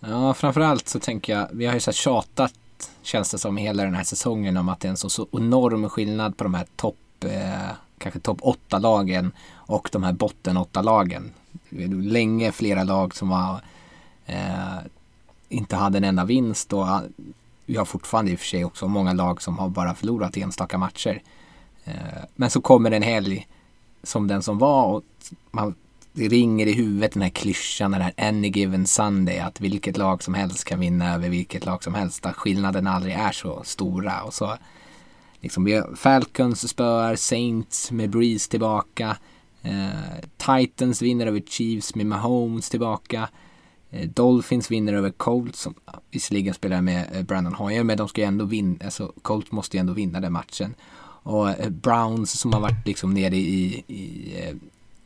Ja, 0.00 0.34
framförallt 0.34 0.88
så 0.88 1.00
tänker 1.00 1.32
jag, 1.32 1.48
vi 1.52 1.66
har 1.66 1.74
ju 1.74 1.80
så 1.80 1.92
tjatat 1.92 2.54
känns 3.02 3.30
det 3.30 3.38
som 3.38 3.56
hela 3.56 3.82
den 3.82 3.94
här 3.94 4.04
säsongen 4.04 4.56
om 4.56 4.68
att 4.68 4.80
det 4.80 4.88
är 4.88 4.90
en 4.90 4.96
så, 4.96 5.10
så 5.10 5.26
enorm 5.32 5.88
skillnad 5.88 6.36
på 6.36 6.44
de 6.44 6.54
här 6.54 6.66
topp, 6.76 7.24
eh, 7.24 7.70
kanske 7.98 8.20
topp 8.20 8.40
8-lagen 8.40 9.32
och 9.54 9.88
de 9.92 10.02
här 10.02 10.12
botten 10.12 10.56
8-lagen. 10.56 11.30
Länge 12.02 12.52
flera 12.52 12.84
lag 12.84 13.14
som 13.14 13.28
var, 13.28 13.60
eh, 14.26 14.78
inte 15.52 15.76
hade 15.76 15.98
en 15.98 16.04
enda 16.04 16.24
vinst 16.24 16.72
och 16.72 16.86
vi 17.66 17.76
har 17.76 17.84
fortfarande 17.84 18.30
i 18.30 18.34
och 18.34 18.38
för 18.38 18.46
sig 18.46 18.64
också 18.64 18.88
många 18.88 19.12
lag 19.12 19.42
som 19.42 19.58
har 19.58 19.68
bara 19.68 19.94
förlorat 19.94 20.36
enstaka 20.36 20.78
matcher. 20.78 21.22
Eh, 21.84 21.94
men 22.34 22.50
så 22.50 22.60
kommer 22.60 22.90
en 22.90 23.02
helg 23.02 23.48
som 24.02 24.28
den 24.28 24.42
som 24.42 24.58
var 24.58 24.84
och 24.84 25.02
man 25.50 25.74
det 26.12 26.28
ringer 26.28 26.66
i 26.66 26.72
huvudet 26.72 27.12
den 27.12 27.22
här 27.22 27.30
klyschan, 27.30 27.90
den 27.90 28.00
här 28.00 28.12
any 28.16 28.48
given 28.48 28.86
Sunday, 28.86 29.38
att 29.38 29.60
vilket 29.60 29.96
lag 29.96 30.22
som 30.22 30.34
helst 30.34 30.64
kan 30.64 30.80
vinna 30.80 31.14
över 31.14 31.28
vilket 31.28 31.66
lag 31.66 31.84
som 31.84 31.94
helst, 31.94 32.26
att 32.26 32.36
skillnaden 32.36 32.86
aldrig 32.86 33.14
är 33.14 33.32
så 33.32 33.62
stora. 33.64 34.22
Och 34.22 34.34
så 34.34 34.56
liksom, 35.40 35.84
Falcons 35.96 36.68
spöar, 36.68 37.16
Saints 37.16 37.90
med 37.90 38.10
Breeze 38.10 38.50
tillbaka, 38.50 39.16
eh, 39.62 40.26
Titans 40.36 41.02
vinner 41.02 41.26
över 41.26 41.40
Chiefs 41.40 41.94
med 41.94 42.06
Mahomes 42.06 42.70
tillbaka, 42.70 43.28
Eh, 43.92 44.08
Dolphins 44.08 44.70
vinner 44.70 44.92
över 44.92 45.10
Colts, 45.10 45.60
som 45.60 45.74
visserligen 46.10 46.54
spelar 46.54 46.80
med 46.80 47.08
eh, 47.12 47.22
Brandon 47.22 47.54
Hoyer, 47.54 47.84
men 47.84 47.98
de 47.98 48.08
ska 48.08 48.20
ju 48.20 48.26
ändå 48.26 48.44
vinna, 48.44 48.84
alltså 48.84 49.12
Colts 49.22 49.52
måste 49.52 49.76
ju 49.76 49.80
ändå 49.80 49.92
vinna 49.92 50.20
den 50.20 50.32
matchen. 50.32 50.74
Och 51.24 51.48
eh, 51.48 51.70
Browns 51.70 52.40
som 52.40 52.52
har 52.52 52.60
varit 52.60 52.86
liksom 52.86 53.14
nere 53.14 53.36
i, 53.36 53.84
i 53.86 54.32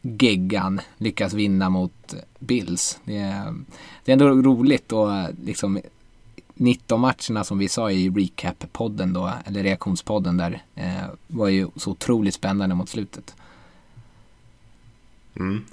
geggan 0.03 0.81
lyckas 0.99 1.33
vinna 1.33 1.71
mot 1.71 2.15
Bills. 2.39 2.99
Det 3.05 3.17
är, 3.17 3.55
det 4.05 4.13
är 4.13 4.13
ändå 4.13 4.29
roligt 4.29 4.93
och 4.93 5.09
liksom 5.45 5.81
19 6.55 7.01
matcherna 7.01 7.45
som 7.45 7.59
vi 7.59 7.69
sa 7.69 7.91
i 7.91 8.11
recap-podden 8.11 9.13
då, 9.13 9.33
eller 9.45 9.63
reaktionspodden 9.63 10.37
där, 10.37 10.63
eh, 10.75 11.05
var 11.27 11.49
ju 11.49 11.69
så 11.77 11.91
otroligt 11.91 12.35
spännande 12.35 12.75
mot 12.75 12.89
slutet. 12.89 13.35
Mm. 15.37 15.65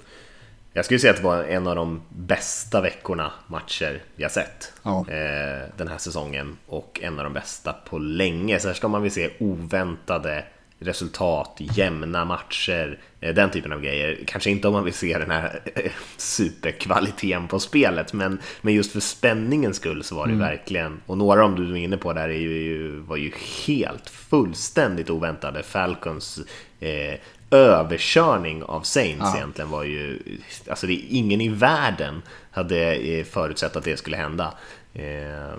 Jag 0.76 0.84
skulle 0.84 1.00
säga 1.00 1.10
att 1.10 1.16
det 1.16 1.22
var 1.22 1.44
en 1.44 1.66
av 1.66 1.76
de 1.76 2.02
bästa 2.08 2.80
veckorna 2.80 3.32
matcher 3.46 4.02
jag 4.16 4.30
sett 4.30 4.72
ja. 4.82 5.06
eh, 5.08 5.68
den 5.76 5.88
här 5.88 5.98
säsongen 5.98 6.56
och 6.66 7.00
en 7.02 7.18
av 7.18 7.24
de 7.24 7.32
bästa 7.32 7.72
på 7.72 7.98
länge. 7.98 8.60
Så 8.60 8.68
här 8.68 8.74
ska 8.74 8.88
man 8.88 9.02
väl 9.02 9.10
se 9.10 9.30
oväntade 9.38 10.44
resultat, 10.78 11.56
jämna 11.58 12.24
matcher, 12.24 12.98
eh, 13.20 13.34
den 13.34 13.50
typen 13.50 13.72
av 13.72 13.80
grejer. 13.80 14.18
Kanske 14.26 14.50
inte 14.50 14.68
om 14.68 14.74
man 14.74 14.84
vill 14.84 14.94
se 14.94 15.18
den 15.18 15.30
här 15.30 15.60
eh, 15.74 15.92
superkvaliteten 16.16 17.48
på 17.48 17.58
spelet, 17.58 18.12
men, 18.12 18.38
men 18.60 18.74
just 18.74 18.92
för 18.92 19.00
spänningens 19.00 19.76
skull 19.76 20.04
så 20.04 20.14
var 20.14 20.26
det 20.26 20.32
mm. 20.32 20.46
verkligen, 20.46 21.00
och 21.06 21.18
några 21.18 21.44
av 21.44 21.56
du 21.56 21.72
är 21.72 21.76
inne 21.76 21.96
på 21.96 22.12
där 22.12 22.28
är 22.28 22.38
ju, 22.38 22.98
var 23.00 23.16
ju 23.16 23.32
helt 23.66 24.10
fullständigt 24.10 25.10
oväntade. 25.10 25.62
Falcons 25.62 26.40
överkörning 27.54 28.62
av 28.62 28.80
Saints 28.80 29.20
ja. 29.20 29.36
egentligen 29.36 29.70
var 29.70 29.84
ju, 29.84 30.18
alltså 30.68 30.86
det 30.86 30.92
ingen 30.92 31.40
i 31.40 31.48
världen 31.48 32.22
hade 32.50 32.94
eh, 32.94 33.24
förutsett 33.24 33.76
att 33.76 33.84
det 33.84 33.96
skulle 33.96 34.16
hända. 34.16 34.54
Eh, 34.94 35.58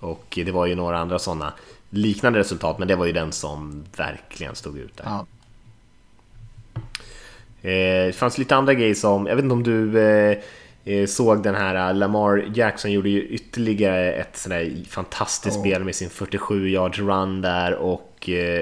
och 0.00 0.38
det 0.44 0.50
var 0.50 0.66
ju 0.66 0.74
några 0.74 0.98
andra 0.98 1.18
sådana 1.18 1.52
liknande 1.90 2.38
resultat, 2.38 2.78
men 2.78 2.88
det 2.88 2.96
var 2.96 3.06
ju 3.06 3.12
den 3.12 3.32
som 3.32 3.84
verkligen 3.96 4.54
stod 4.54 4.78
ut 4.78 4.96
där. 4.96 5.04
Ja. 5.04 5.26
Eh, 7.70 8.06
det 8.06 8.16
fanns 8.16 8.38
lite 8.38 8.56
andra 8.56 8.74
grejer 8.74 8.94
som, 8.94 9.26
jag 9.26 9.36
vet 9.36 9.42
inte 9.42 9.52
om 9.52 9.62
du 9.62 10.00
eh, 10.84 11.06
såg 11.06 11.42
den 11.42 11.54
här 11.54 11.94
Lamar 11.94 12.44
Jackson 12.54 12.92
gjorde 12.92 13.08
ju 13.08 13.22
ytterligare 13.22 14.12
ett 14.12 14.36
sådär 14.36 14.84
fantastiskt 14.88 15.56
oh. 15.56 15.62
spel 15.62 15.84
med 15.84 15.94
sin 15.94 16.10
47 16.10 16.68
yards 16.68 16.98
run 16.98 17.40
där 17.40 17.74
och, 17.74 18.05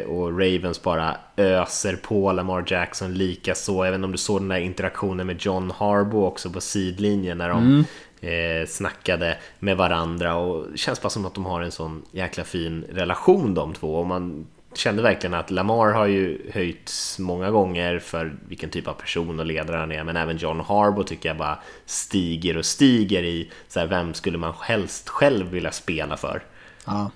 och 0.06 0.40
Ravens 0.40 0.82
bara 0.82 1.16
öser 1.37 1.96
på 1.96 2.32
Lamar 2.32 2.64
Jackson 2.66 3.14
lika 3.14 3.54
så. 3.54 3.84
Jag 3.84 3.90
vet 3.90 3.99
inte 3.99 4.04
om 4.04 4.12
du 4.12 4.18
såg 4.18 4.40
den 4.40 4.49
där 4.49 4.56
interaktionen 4.56 5.26
med 5.26 5.42
John 5.42 5.70
Harbo 5.70 6.25
också 6.25 6.50
på 6.50 6.61
sidlinjen 6.61 7.38
när 7.38 7.49
de 7.49 7.58
mm 7.58 7.84
eh, 8.25 8.66
snackade 8.66 9.38
med 9.58 9.76
varandra 9.76 10.34
och 10.34 10.70
det 10.70 10.78
känns 10.78 11.02
bara 11.02 11.11
som 11.11 11.26
att 11.26 11.34
de 11.34 11.46
har 11.46 11.61
en 11.61 11.73
sån 11.73 12.02
jäkla 12.12 12.44
fin 12.44 12.84
relation 12.92 13.54
de 13.54 13.75
två 13.75 13.94
och 13.94 14.06
man 14.06 14.46
kände 14.75 15.02
verkligen 15.02 15.34
att 15.34 15.50
Lamar 15.50 15.92
har 15.92 16.06
ju 16.06 16.50
höjts 16.52 17.18
många 17.18 17.50
gånger 17.50 17.99
för 17.99 18.37
vilken 18.49 18.70
typ 18.70 18.88
av 18.88 18.92
person 18.92 19.40
och 19.40 19.46
ledare 19.46 19.76
han 19.76 19.92
är 19.92 20.04
men 20.04 20.16
även 20.16 20.37
John 20.37 20.61
Harbo 20.61 21.02
tycker 21.02 21.28
jag 21.28 21.38
bara 21.38 21.58
stiger 21.87 22.56
och 22.56 22.64
stiger 22.66 23.23
i 23.23 23.50
så 23.68 23.80
här, 23.80 23.87
vem 23.87 24.14
skulle 24.14 24.38
man 24.38 24.54
helst 24.61 25.08
själv 25.08 25.46
vilja 25.46 25.73
spela 25.73 26.16
för? 26.16 26.42
Ja. 26.87 27.11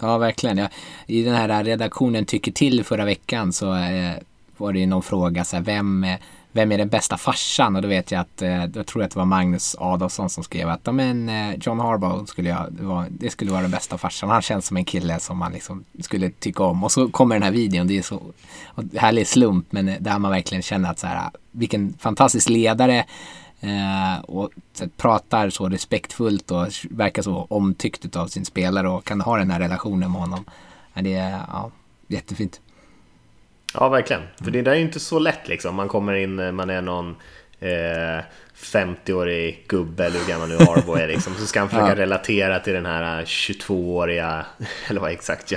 Ja, 0.00 0.18
verkligen. 0.18 0.58
Ja. 0.58 0.68
I 1.06 1.22
den 1.22 1.34
här 1.34 1.64
redaktionen 1.64 2.24
Tycker 2.24 2.52
till 2.52 2.84
förra 2.84 3.04
veckan 3.04 3.52
så 3.52 3.74
eh, 3.74 4.14
var 4.56 4.72
det 4.72 4.78
ju 4.78 4.86
någon 4.86 5.02
fråga 5.02 5.44
så 5.44 5.56
här, 5.56 5.62
vem, 5.62 6.04
eh, 6.04 6.16
vem 6.52 6.72
är 6.72 6.78
den 6.78 6.88
bästa 6.88 7.16
farsan? 7.16 7.76
Och 7.76 7.82
då 7.82 7.88
vet 7.88 8.10
jag 8.10 8.20
att, 8.20 8.42
eh, 8.42 8.64
jag 8.74 8.86
tror 8.86 9.02
att 9.02 9.10
det 9.10 9.18
var 9.18 9.26
Magnus 9.26 9.76
Adolfsson 9.78 10.30
som 10.30 10.44
skrev 10.44 10.68
att 10.68 10.94
men, 10.94 11.28
eh, 11.28 11.54
John 11.60 11.80
Harbaugh 11.80 12.24
skulle 12.24 12.48
jag, 12.48 12.66
det, 12.70 12.84
var, 12.84 13.06
det 13.10 13.30
skulle 13.30 13.50
vara 13.50 13.62
den 13.62 13.70
bästa 13.70 13.98
farsan. 13.98 14.30
Han 14.30 14.42
känns 14.42 14.66
som 14.66 14.76
en 14.76 14.84
kille 14.84 15.20
som 15.20 15.38
man 15.38 15.52
liksom 15.52 15.84
skulle 16.00 16.30
tycka 16.30 16.64
om. 16.64 16.84
Och 16.84 16.92
så 16.92 17.08
kommer 17.08 17.34
den 17.34 17.42
här 17.42 17.50
videon, 17.50 17.86
det 17.86 17.98
är 17.98 18.02
så 18.02 18.20
härlig 18.96 19.26
slump, 19.26 19.66
men 19.70 19.88
eh, 19.88 19.96
där 20.00 20.18
man 20.18 20.30
verkligen 20.30 20.62
känner 20.62 20.90
att 20.90 20.98
så 20.98 21.06
här, 21.06 21.30
vilken 21.50 21.94
fantastisk 21.98 22.48
ledare 22.48 23.04
eh, 23.60 24.24
och 24.24 24.50
så, 24.72 24.88
pratar 24.88 25.50
så 25.50 25.68
respektfullt 25.68 26.50
och 26.50 26.66
verkar 26.90 27.22
så 27.22 27.46
omtyckt 27.50 28.16
av 28.16 28.26
sin 28.26 28.44
spelare 28.44 28.88
och 28.88 29.04
kan 29.04 29.20
ha 29.20 29.36
den 29.36 29.50
här 29.50 29.60
relationen 29.60 30.12
med 30.12 30.20
honom. 30.20 30.44
Det 30.94 31.14
är 31.14 31.30
ja, 31.30 31.70
jättefint. 32.08 32.60
Ja, 33.74 33.88
verkligen. 33.88 34.22
För 34.44 34.50
det 34.50 34.62
där 34.62 34.72
är 34.72 34.76
ju 34.76 34.82
inte 34.82 35.00
så 35.00 35.18
lätt 35.18 35.48
liksom. 35.48 35.74
Man 35.74 35.88
kommer 35.88 36.14
in, 36.14 36.38
eh, 36.38 36.52
man 36.52 36.70
är 36.70 36.82
någon 36.82 37.16
eh, 37.60 38.24
50-årig 38.56 39.64
gubbe 39.68 40.04
eller 40.04 40.18
hur 40.18 40.28
gammal 40.28 40.48
nu 40.48 40.56
Harbo 40.56 40.94
är 40.94 41.08
liksom. 41.08 41.34
Så 41.34 41.46
ska 41.46 41.60
han 41.60 41.68
försöka 41.68 41.88
ja. 41.88 41.94
relatera 41.94 42.58
till 42.58 42.72
den 42.72 42.86
här 42.86 43.24
22-åriga, 43.24 44.46
eller 44.88 45.00
vad 45.00 45.10
exakt 45.10 45.52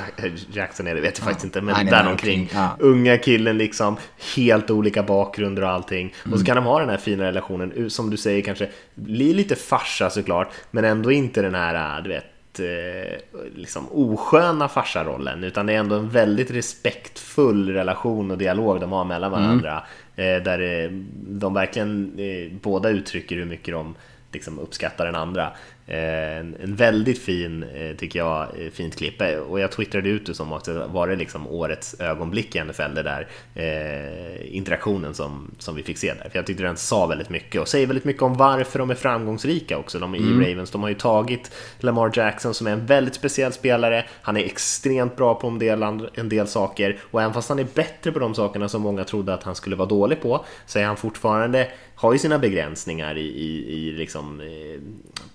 Jackson 0.54 0.88
är, 0.88 0.96
det 0.96 1.02
vet 1.02 1.18
jag 1.18 1.24
ja. 1.24 1.30
faktiskt 1.30 1.46
inte. 1.46 1.62
Men 1.62 1.86
där 1.86 2.08
omkring. 2.08 2.50
Ja. 2.54 2.78
Unga 2.80 3.18
killen 3.18 3.58
liksom, 3.58 3.98
helt 4.36 4.70
olika 4.70 5.04
bakgrunder 5.04 5.62
och 5.62 5.70
allting. 5.70 6.02
Mm. 6.02 6.34
Och 6.34 6.40
så 6.40 6.44
mm. 6.44 6.46
kan 6.46 6.56
de 6.56 6.66
ha 6.66 6.80
den 6.80 6.90
här 6.90 6.98
fina 6.98 7.24
relationen, 7.24 7.90
som 7.90 8.10
du 8.10 8.18
säger 8.18 8.42
kanske, 8.42 8.70
blir 8.96 9.34
lite 9.34 9.56
farsa 9.56 10.10
såklart, 10.10 10.52
men 10.72 10.86
ändå 10.86 11.12
inte 11.12 11.42
den 11.42 11.56
här, 11.56 12.02
du 12.02 12.10
vet, 12.10 12.26
eh, 12.60 13.18
liksom 13.56 13.88
osköna 13.92 14.68
farsarollen 14.68 15.44
utan 15.44 15.66
det 15.66 15.74
är 15.74 15.78
ändå 15.78 15.96
en 15.96 16.10
väldigt 16.10 16.52
respektfull 16.52 17.70
relation 17.70 18.32
och 18.32 18.38
dialog 18.38 18.82
de 18.82 18.92
har 18.92 19.06
mellan 19.06 19.34
mm. 19.34 19.44
varandra. 19.44 19.72
Mm. 19.72 19.84
Eh, 20.18 20.44
där 20.44 20.60
eh, 20.60 20.92
de 21.40 21.54
verkligen 21.54 22.20
eh, 22.20 22.52
båda 22.62 22.90
uttrycker 22.90 23.36
hur 23.36 23.46
mycket 23.46 23.74
de 23.74 23.96
liksom 24.34 24.60
uppskattar 24.60 25.06
den 25.06 25.16
andra. 25.16 25.52
Eh, 25.90 26.38
en, 26.38 26.56
en, 26.64 26.76
väldigt 26.76 27.20
fin, 27.20 27.64
eh, 27.64 27.96
tycker 27.96 28.20
jag, 28.20 28.42
eh, 28.42 28.72
fint 28.72 28.96
klipp. 28.96 29.22
Och 29.50 29.60
jag 29.60 29.72
twittrade 29.72 30.10
ut 30.10 30.26
det 30.26 30.34
som 30.34 30.54
också 30.54 30.88
var 30.88 31.08
det 31.08 31.16
liksom 31.16 31.48
årets 31.48 32.00
ögonblick 32.00 32.56
i 32.56 32.64
NFL, 32.64 32.94
det 32.96 33.04
där 33.04 33.28
eh, 33.56 34.56
interaktionen 34.56 35.14
som, 35.14 35.52
som 35.60 35.76
vi 35.76 35.84
fick 35.84 35.98
se 35.98 36.14
där. 36.14 36.30
För 36.30 36.40
jag 36.40 36.46
tyckte 36.46 36.64
den 36.64 36.78
sa 36.78 37.06
väldigt 37.06 37.30
mycket 37.30 37.62
och 37.62 37.68
säger 37.68 37.88
väldigt 37.88 38.06
mycket 38.06 38.22
om 38.22 38.38
varför 38.38 38.80
de 38.80 38.90
är 38.90 38.96
framgångsrika 38.96 39.78
också, 39.78 40.00
de 40.00 40.16
i 40.16 40.18
mm. 40.18 40.42
Ravens. 40.42 40.72
De 40.72 40.82
har 40.82 40.90
ju 40.90 40.96
tagit 40.96 41.52
Lamar 41.80 42.12
Jackson 42.14 42.54
som 42.54 42.68
är 42.68 42.72
en 42.72 42.86
väldigt 42.86 43.16
speciell 43.16 43.54
spelare. 43.54 44.06
Han 44.22 44.38
är 44.38 44.44
extremt 44.44 45.16
bra 45.16 45.36
på 45.36 45.48
en 45.48 45.60
del, 45.60 45.84
en 46.14 46.30
del 46.30 46.48
saker 46.48 46.98
och 47.12 47.22
även 47.22 47.34
fast 47.34 47.50
han 47.50 47.60
är 47.60 47.68
bättre 47.74 48.12
på 48.12 48.20
de 48.20 48.36
sakerna 48.36 48.70
som 48.70 48.82
många 48.82 49.04
trodde 49.04 49.34
att 49.34 49.44
han 49.44 49.56
skulle 49.56 49.76
vara 49.76 49.90
dålig 49.90 50.22
på 50.22 50.46
så 50.66 50.80
är 50.80 50.86
han 50.86 50.98
fortfarande 50.98 51.68
har 51.98 52.14
ju 52.14 52.20
sina 52.20 52.40
begränsningar 52.40 53.18
i, 53.18 53.28
i, 53.28 53.78
i 53.78 53.92
liksom, 53.92 54.42
eh, 54.42 54.82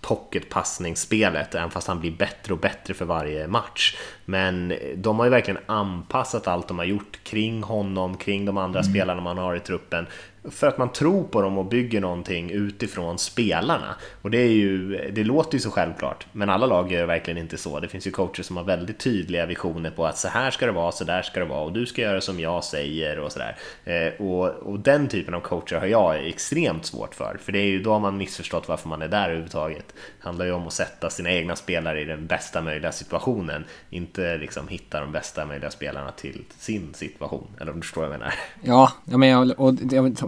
pocketpassningsspelet, 0.00 1.54
även 1.54 1.70
fast 1.70 1.88
han 1.88 2.00
blir 2.00 2.10
bättre 2.10 2.52
och 2.52 2.60
bättre 2.60 2.94
för 2.94 3.04
varje 3.04 3.46
match. 3.46 3.96
Men 4.24 4.74
de 4.96 5.18
har 5.18 5.26
ju 5.26 5.30
verkligen 5.30 5.60
anpassat 5.66 6.48
allt 6.48 6.68
de 6.68 6.78
har 6.78 6.84
gjort 6.84 7.18
kring 7.24 7.62
honom, 7.62 8.16
kring 8.16 8.44
de 8.44 8.56
andra 8.56 8.80
mm. 8.80 8.92
spelarna 8.92 9.20
man 9.20 9.38
har 9.38 9.56
i 9.56 9.60
truppen 9.60 10.06
för 10.50 10.66
att 10.66 10.78
man 10.78 10.92
tror 10.92 11.24
på 11.24 11.42
dem 11.42 11.58
och 11.58 11.64
bygger 11.64 12.00
någonting 12.00 12.50
utifrån 12.50 13.18
spelarna. 13.18 13.94
Och 14.22 14.30
det, 14.30 14.38
är 14.38 14.52
ju, 14.52 14.96
det 15.12 15.24
låter 15.24 15.54
ju 15.54 15.60
så 15.60 15.70
självklart, 15.70 16.26
men 16.32 16.50
alla 16.50 16.66
lag 16.66 16.92
gör 16.92 17.06
verkligen 17.06 17.38
inte 17.38 17.56
så. 17.56 17.80
Det 17.80 17.88
finns 17.88 18.06
ju 18.06 18.10
coacher 18.10 18.42
som 18.42 18.56
har 18.56 18.64
väldigt 18.64 18.98
tydliga 18.98 19.46
visioner 19.46 19.90
på 19.90 20.06
att 20.06 20.18
så 20.18 20.28
här 20.28 20.50
ska 20.50 20.66
det 20.66 20.72
vara, 20.72 20.92
så 20.92 21.04
där 21.04 21.22
ska 21.22 21.40
det 21.40 21.46
vara 21.46 21.60
och 21.60 21.72
du 21.72 21.86
ska 21.86 22.02
göra 22.02 22.20
som 22.20 22.40
jag 22.40 22.64
säger 22.64 23.18
och 23.18 23.32
sådär. 23.32 23.56
Eh, 23.84 24.26
och, 24.26 24.48
och 24.48 24.78
den 24.78 25.08
typen 25.08 25.34
av 25.34 25.40
coacher 25.40 25.76
har 25.76 25.86
jag 25.86 26.26
extremt 26.26 26.86
svårt 26.86 27.14
för, 27.14 27.36
för 27.40 27.52
det 27.52 27.58
är 27.58 27.66
ju 27.66 27.82
då 27.82 27.98
man 27.98 28.16
missförstått 28.16 28.68
varför 28.68 28.88
man 28.88 29.02
är 29.02 29.08
där 29.08 29.24
överhuvudtaget. 29.24 29.86
Det 29.88 30.24
handlar 30.24 30.46
ju 30.46 30.52
om 30.52 30.66
att 30.66 30.72
sätta 30.72 31.10
sina 31.10 31.30
egna 31.30 31.56
spelare 31.56 32.00
i 32.00 32.04
den 32.04 32.26
bästa 32.26 32.60
möjliga 32.60 32.92
situationen, 32.92 33.64
inte 33.90 34.38
liksom 34.38 34.68
hitta 34.68 35.00
de 35.00 35.12
bästa 35.12 35.46
möjliga 35.46 35.70
spelarna 35.70 36.10
till 36.10 36.44
sin 36.58 36.94
situation, 36.94 37.46
eller 37.60 37.72
om 37.72 37.76
du 37.76 37.82
förstår 37.82 38.02
vad 38.02 38.10
jag 38.10 38.18
menar. 38.18 38.34
Ja, 38.62 38.92
men 39.04 39.28
jag, 39.28 39.60
och 39.60 39.74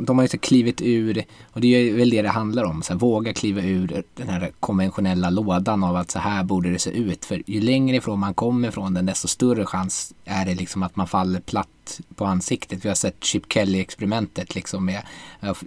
de 0.06 0.18
har 0.18 0.24
ju 0.24 0.28
så 0.28 0.38
klivit 0.38 0.80
ur, 0.82 1.24
och 1.52 1.60
det 1.60 1.68
är 1.68 1.94
väl 1.94 2.10
det 2.10 2.22
det 2.22 2.28
handlar 2.28 2.64
om, 2.64 2.82
så 2.82 2.92
här, 2.92 3.00
våga 3.00 3.32
kliva 3.32 3.62
ur 3.62 4.02
den 4.14 4.28
här 4.28 4.50
konventionella 4.60 5.30
lådan 5.30 5.84
av 5.84 5.96
att 5.96 6.10
så 6.10 6.18
här 6.18 6.44
borde 6.44 6.70
det 6.70 6.78
se 6.78 6.90
ut. 6.90 7.24
För 7.24 7.42
ju 7.46 7.60
längre 7.60 7.96
ifrån 7.96 8.20
man 8.20 8.34
kommer 8.34 8.70
från 8.70 8.94
den, 8.94 9.06
desto 9.06 9.28
större 9.28 9.66
chans 9.66 10.14
är 10.24 10.46
det 10.46 10.54
liksom 10.54 10.82
att 10.82 10.96
man 10.96 11.06
faller 11.06 11.40
platt 11.40 12.00
på 12.14 12.24
ansiktet. 12.24 12.84
Vi 12.84 12.88
har 12.88 12.96
sett 12.96 13.24
Chip 13.24 13.52
Kelly-experimentet 13.52 14.54
liksom 14.54 14.84
med, 14.84 15.02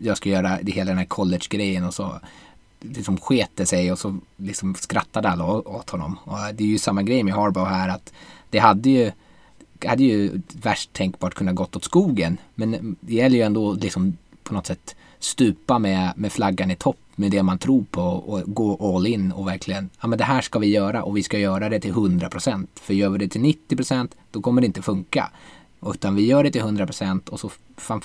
jag 0.01 0.17
ska 0.17 0.29
göra 0.29 0.59
det 0.61 0.71
hela 0.71 0.91
den 0.91 0.97
här 0.97 1.05
college-grejen 1.05 1.83
och 1.85 1.93
så 1.93 2.19
liksom 2.81 3.17
sket 3.17 3.51
det 3.55 3.65
sig 3.65 3.91
och 3.91 3.99
så 3.99 4.17
liksom 4.37 4.75
skrattade 4.75 5.29
alla 5.29 5.45
åt 5.45 5.89
honom. 5.89 6.19
Och 6.23 6.37
det 6.53 6.63
är 6.63 6.67
ju 6.67 6.79
samma 6.79 7.03
grej 7.03 7.23
med 7.23 7.33
Harbaugh 7.33 7.69
här 7.69 7.89
att 7.89 8.13
det 8.49 8.59
hade 8.59 8.89
ju 8.89 9.11
hade 9.85 10.03
ju 10.03 10.41
värst 10.53 10.93
tänkbart 10.93 11.33
kunnat 11.33 11.55
gått 11.55 11.75
åt 11.75 11.83
skogen. 11.83 12.37
Men 12.55 12.95
det 12.99 13.13
gäller 13.13 13.37
ju 13.37 13.43
ändå 13.43 13.73
liksom 13.73 14.17
på 14.47 14.53
något 14.53 14.67
sätt 14.67 14.95
stupa 15.19 15.79
med, 15.79 16.13
med 16.15 16.31
flaggan 16.31 16.71
i 16.71 16.75
topp 16.75 16.97
med 17.15 17.31
det 17.31 17.43
man 17.43 17.57
tror 17.57 17.83
på 17.91 18.01
och 18.01 18.43
gå 18.45 18.95
all 18.95 19.07
in 19.07 19.31
och 19.31 19.47
verkligen, 19.47 19.89
ja 20.01 20.07
men 20.07 20.17
det 20.17 20.23
här 20.23 20.41
ska 20.41 20.59
vi 20.59 20.67
göra 20.67 21.03
och 21.03 21.17
vi 21.17 21.23
ska 21.23 21.39
göra 21.39 21.69
det 21.69 21.79
till 21.79 21.93
100%. 21.93 22.67
För 22.75 22.93
gör 22.93 23.09
vi 23.09 23.17
det 23.17 23.27
till 23.27 23.41
90% 23.41 24.11
då 24.31 24.41
kommer 24.41 24.61
det 24.61 24.67
inte 24.67 24.81
funka. 24.81 25.31
Utan 25.85 26.15
vi 26.15 26.25
gör 26.25 26.43
det 26.43 26.51
till 26.51 26.61
100% 26.61 27.29
och 27.29 27.39
så 27.39 27.51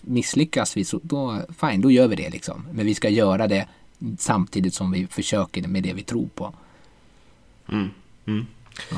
misslyckas 0.01 0.77
vi, 0.77 0.85
så 0.85 1.01
då, 1.03 1.41
fine, 1.61 1.81
då 1.81 1.91
gör 1.91 2.09
vi 2.09 2.17
det 2.17 2.31
liksom. 2.31 2.67
Men 2.73 2.87
vi 2.87 2.95
ska 2.95 3.09
göra 3.09 3.47
det 3.49 3.67
samtidigt 4.19 4.75
som 4.75 4.91
vi 4.91 5.07
försöker 5.07 5.69
med 5.69 5.83
det 5.83 5.93
vi 5.93 6.03
tror 6.03 6.29
på. 6.35 6.55
Mm. 7.69 7.91
Mm. 8.27 8.47
Ja. 8.91 8.97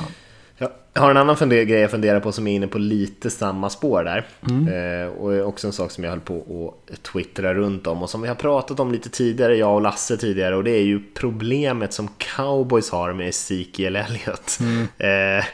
Jag 0.58 1.02
har 1.02 1.10
en 1.10 1.16
annan 1.16 1.36
funder- 1.36 1.64
grej 1.64 1.80
jag 1.80 1.90
funderar 1.90 2.20
på 2.20 2.32
som 2.32 2.46
är 2.46 2.54
inne 2.54 2.66
på 2.66 2.78
lite 2.78 3.30
samma 3.30 3.70
spår 3.70 4.04
där. 4.04 4.26
Mm. 4.50 4.68
Eh, 5.02 5.08
och 5.08 5.48
också 5.48 5.66
en 5.66 5.72
sak 5.72 5.90
som 5.90 6.04
jag 6.04 6.10
höll 6.10 6.20
på 6.20 6.74
att 6.92 7.02
twittra 7.02 7.54
runt 7.54 7.86
om 7.86 8.02
och 8.02 8.10
som 8.10 8.22
vi 8.22 8.28
har 8.28 8.34
pratat 8.34 8.80
om 8.80 8.92
lite 8.92 9.08
tidigare, 9.08 9.56
jag 9.56 9.74
och 9.74 9.80
Lasse 9.80 10.16
tidigare. 10.16 10.56
Och 10.56 10.64
det 10.64 10.70
är 10.70 10.82
ju 10.82 11.00
problemet 11.14 11.92
som 11.92 12.08
cowboys 12.36 12.90
har 12.90 13.12
med 13.12 13.28
Ezekiel 13.28 13.96
Elliott. 13.96 14.58
Mm. 14.60 14.86
Eh, 14.98 15.44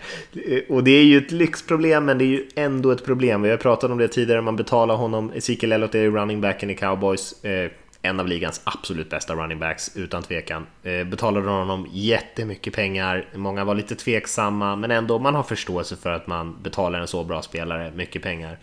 och 0.69 0.85
det 0.85 0.90
är 0.90 1.04
ju 1.04 1.19
ett 1.19 1.33
lyxproblem 1.33 2.04
men 2.04 2.19
det 2.19 2.25
är 2.25 2.26
ju 2.26 2.47
ändå 2.54 2.90
ett 2.90 3.04
problem. 3.04 3.42
Vi 3.42 3.50
har 3.50 3.57
pratat 3.57 3.90
om 3.90 3.99
det 3.99 4.09
tidigare, 4.09 4.40
man 4.40 4.57
betalar 4.57 4.95
honom, 4.97 5.33
Ezekiel 5.35 5.73
Elliott 5.73 5.95
är 5.95 5.99
ju 5.99 6.11
running 6.11 6.40
backen 6.40 6.71
i 6.71 6.75
cowboys. 6.75 7.45
Eh, 7.45 7.71
en 8.02 8.21
av 8.21 8.28
ligans 8.28 8.61
absolut 8.64 9.11
bästa 9.11 9.35
running 9.35 9.59
backs 9.59 9.97
utan 9.97 10.23
tvekan. 10.23 10.66
Eh, 10.83 11.04
betalade 11.04 11.49
honom 11.49 11.87
jättemycket 11.90 12.75
pengar, 12.75 13.28
många 13.35 13.64
var 13.64 13.75
lite 13.75 13.95
tveksamma 13.95 14.76
men 14.76 14.90
ändå 14.90 15.19
man 15.19 15.35
har 15.35 15.42
förståelse 15.42 15.97
för 15.97 16.11
att 16.11 16.26
man 16.26 16.62
betalar 16.62 17.00
en 17.00 17.09
så 17.09 17.25
bra 17.25 17.42
spelare 17.42 17.92
mycket 17.95 18.23
pengar. 18.23 18.59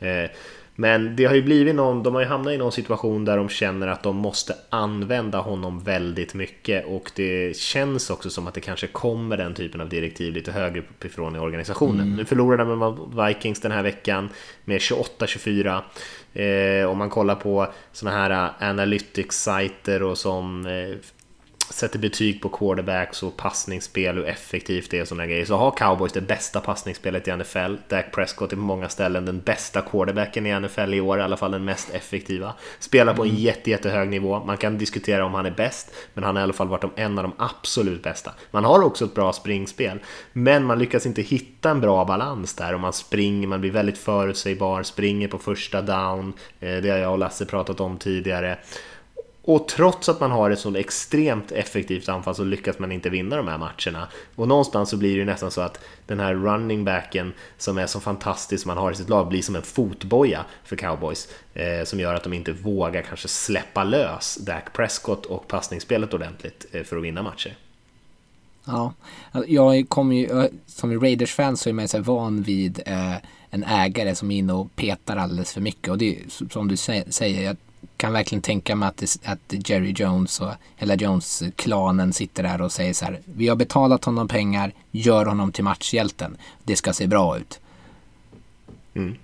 Eh, 0.00 0.30
Eh, 0.76 0.82
men 0.82 1.16
det 1.16 1.24
har 1.24 1.34
ju 1.34 1.42
blivit 1.42 1.74
någon, 1.74 2.02
de 2.02 2.14
har 2.14 2.22
ju 2.22 2.28
hamnat 2.28 2.52
i 2.52 2.56
någon 2.56 2.72
situation 2.72 3.24
där 3.24 3.36
de 3.36 3.48
känner 3.48 3.88
att 3.88 4.02
de 4.02 4.16
måste 4.16 4.54
använda 4.70 5.38
honom 5.38 5.80
väldigt 5.84 6.34
mycket 6.34 6.86
och 6.86 7.10
det 7.16 7.56
känns 7.56 8.10
också 8.10 8.30
som 8.30 8.46
att 8.46 8.54
det 8.54 8.60
kanske 8.60 8.86
kommer 8.86 9.36
den 9.36 9.54
typen 9.54 9.80
av 9.80 9.88
direktiv 9.88 10.32
lite 10.32 10.52
högre 10.52 10.80
uppifrån 10.80 11.36
i 11.36 11.38
organisationen. 11.38 12.06
Mm. 12.06 12.16
Nu 12.16 12.24
förlorade 12.24 12.64
de 12.64 12.78
med 12.78 13.26
Vikings 13.26 13.60
den 13.60 13.72
här 13.72 13.82
veckan 13.82 14.28
med 14.64 14.78
28-24. 14.78 15.82
Eh, 16.34 16.90
om 16.90 16.98
man 16.98 17.10
kollar 17.10 17.34
på 17.34 17.66
sådana 17.92 18.18
här 18.18 18.50
analytics-sajter 18.58 20.02
och 20.02 20.18
som 20.18 20.66
eh, 20.66 20.96
sätter 21.70 21.98
betyg 21.98 22.42
på 22.42 22.48
quarterbacks 22.48 23.22
och 23.22 23.36
passningsspel, 23.36 24.16
hur 24.16 24.26
effektivt 24.26 24.90
det 24.90 24.98
är 24.98 25.02
och 25.02 25.08
sådana 25.08 25.26
grejer. 25.26 25.44
Så 25.44 25.56
har 25.56 25.70
cowboys 25.70 26.12
det 26.12 26.20
bästa 26.20 26.60
passningsspelet 26.60 27.28
i 27.28 27.36
NFL. 27.36 27.74
Dak 27.88 28.04
Prescott 28.12 28.52
är 28.52 28.56
på 28.56 28.62
många 28.62 28.88
ställen 28.88 29.24
den 29.24 29.40
bästa 29.40 29.80
quarterbacken 29.80 30.46
i 30.46 30.60
NFL 30.60 30.94
i 30.94 31.00
år, 31.00 31.18
i 31.18 31.22
alla 31.22 31.36
fall 31.36 31.50
den 31.50 31.64
mest 31.64 31.94
effektiva. 31.94 32.54
Spelar 32.78 33.14
på 33.14 33.22
en 33.22 33.30
mm. 33.30 33.40
jätte, 33.40 33.70
jättehög 33.70 34.08
nivå. 34.08 34.44
Man 34.44 34.56
kan 34.56 34.78
diskutera 34.78 35.24
om 35.24 35.34
han 35.34 35.46
är 35.46 35.50
bäst, 35.50 35.94
men 36.14 36.24
han 36.24 36.36
har 36.36 36.40
i 36.40 36.44
alla 36.44 36.52
fall 36.52 36.68
varit 36.68 36.84
en 36.96 37.18
av 37.18 37.24
de 37.24 37.32
absolut 37.38 38.02
bästa. 38.02 38.32
Man 38.50 38.64
har 38.64 38.82
också 38.82 39.04
ett 39.04 39.14
bra 39.14 39.32
springspel, 39.32 39.98
men 40.32 40.64
man 40.64 40.78
lyckas 40.78 41.06
inte 41.06 41.22
hitta 41.22 41.70
en 41.70 41.80
bra 41.80 42.04
balans 42.04 42.54
där. 42.54 42.74
Och 42.74 42.80
man 42.80 42.92
springer, 42.92 43.48
man 43.48 43.60
blir 43.60 43.70
väldigt 43.70 43.98
förutsägbar, 43.98 44.82
springer 44.82 45.28
på 45.28 45.38
första 45.38 45.82
down. 45.82 46.32
Eh, 46.60 46.76
det 46.76 46.90
har 46.90 46.98
jag 46.98 47.12
och 47.12 47.18
Lasse 47.18 47.46
pratat 47.46 47.80
om 47.80 47.98
tidigare. 47.98 48.58
Och 49.44 49.68
trots 49.68 50.08
att 50.08 50.20
man 50.20 50.30
har 50.30 50.50
ett 50.50 50.58
så 50.58 50.74
extremt 50.74 51.52
effektivt 51.52 52.08
anfall 52.08 52.34
så 52.34 52.44
lyckas 52.44 52.78
man 52.78 52.92
inte 52.92 53.10
vinna 53.10 53.36
de 53.36 53.48
här 53.48 53.58
matcherna. 53.58 54.08
Och 54.36 54.48
någonstans 54.48 54.90
så 54.90 54.96
blir 54.96 55.18
det 55.18 55.24
nästan 55.24 55.50
så 55.50 55.60
att 55.60 55.78
den 56.06 56.20
här 56.20 56.34
running 56.34 56.84
backen 56.84 57.32
som 57.58 57.78
är 57.78 57.86
så 57.86 58.00
fantastisk 58.00 58.62
som 58.62 58.68
man 58.68 58.76
har 58.76 58.92
i 58.92 58.94
sitt 58.94 59.08
lag 59.08 59.28
blir 59.28 59.42
som 59.42 59.56
en 59.56 59.62
fotboja 59.62 60.44
för 60.64 60.76
cowboys. 60.76 61.28
Eh, 61.54 61.84
som 61.84 62.00
gör 62.00 62.14
att 62.14 62.22
de 62.22 62.32
inte 62.32 62.52
vågar 62.52 63.02
kanske 63.02 63.28
släppa 63.28 63.84
lös 63.84 64.36
Dak 64.36 64.72
Prescott 64.72 65.26
och 65.26 65.48
passningsspelet 65.48 66.14
ordentligt 66.14 66.66
eh, 66.72 66.82
för 66.82 66.96
att 66.96 67.04
vinna 67.04 67.22
matcher. 67.22 67.56
Ja, 68.64 68.94
jag 69.46 69.88
kommer 69.88 70.16
ju, 70.16 70.48
som 70.66 71.00
Raiders-fan 71.00 71.56
så 71.56 71.68
är 71.68 71.72
man 71.72 71.86
ju 71.86 72.00
van 72.00 72.42
vid 72.42 72.82
eh, 72.86 73.16
en 73.50 73.64
ägare 73.64 74.14
som 74.14 74.30
är 74.30 74.36
inne 74.36 74.52
och 74.52 74.76
petar 74.76 75.16
alldeles 75.16 75.52
för 75.52 75.60
mycket. 75.60 75.88
Och 75.88 75.98
det 75.98 76.16
är 76.16 76.48
som 76.50 76.68
du 76.68 76.76
säger, 76.76 77.42
jag 77.42 77.56
kan 77.96 78.12
verkligen 78.12 78.42
tänka 78.42 78.76
mig 78.76 78.88
att, 78.88 79.02
att 79.24 79.68
Jerry 79.68 79.94
Jones 79.96 80.40
och 80.40 80.52
hela 80.76 80.94
Jones-klanen 80.94 82.12
sitter 82.12 82.42
där 82.42 82.62
och 82.62 82.72
säger 82.72 82.92
så 82.92 83.04
här. 83.04 83.20
Vi 83.24 83.48
har 83.48 83.56
betalat 83.56 84.04
honom 84.04 84.28
pengar, 84.28 84.72
gör 84.90 85.26
honom 85.26 85.52
till 85.52 85.64
matchhjälten. 85.64 86.36
Det 86.62 86.76
ska 86.76 86.92
se 86.92 87.06
bra 87.06 87.38
ut. 87.38 87.60
Mm. 88.94 89.16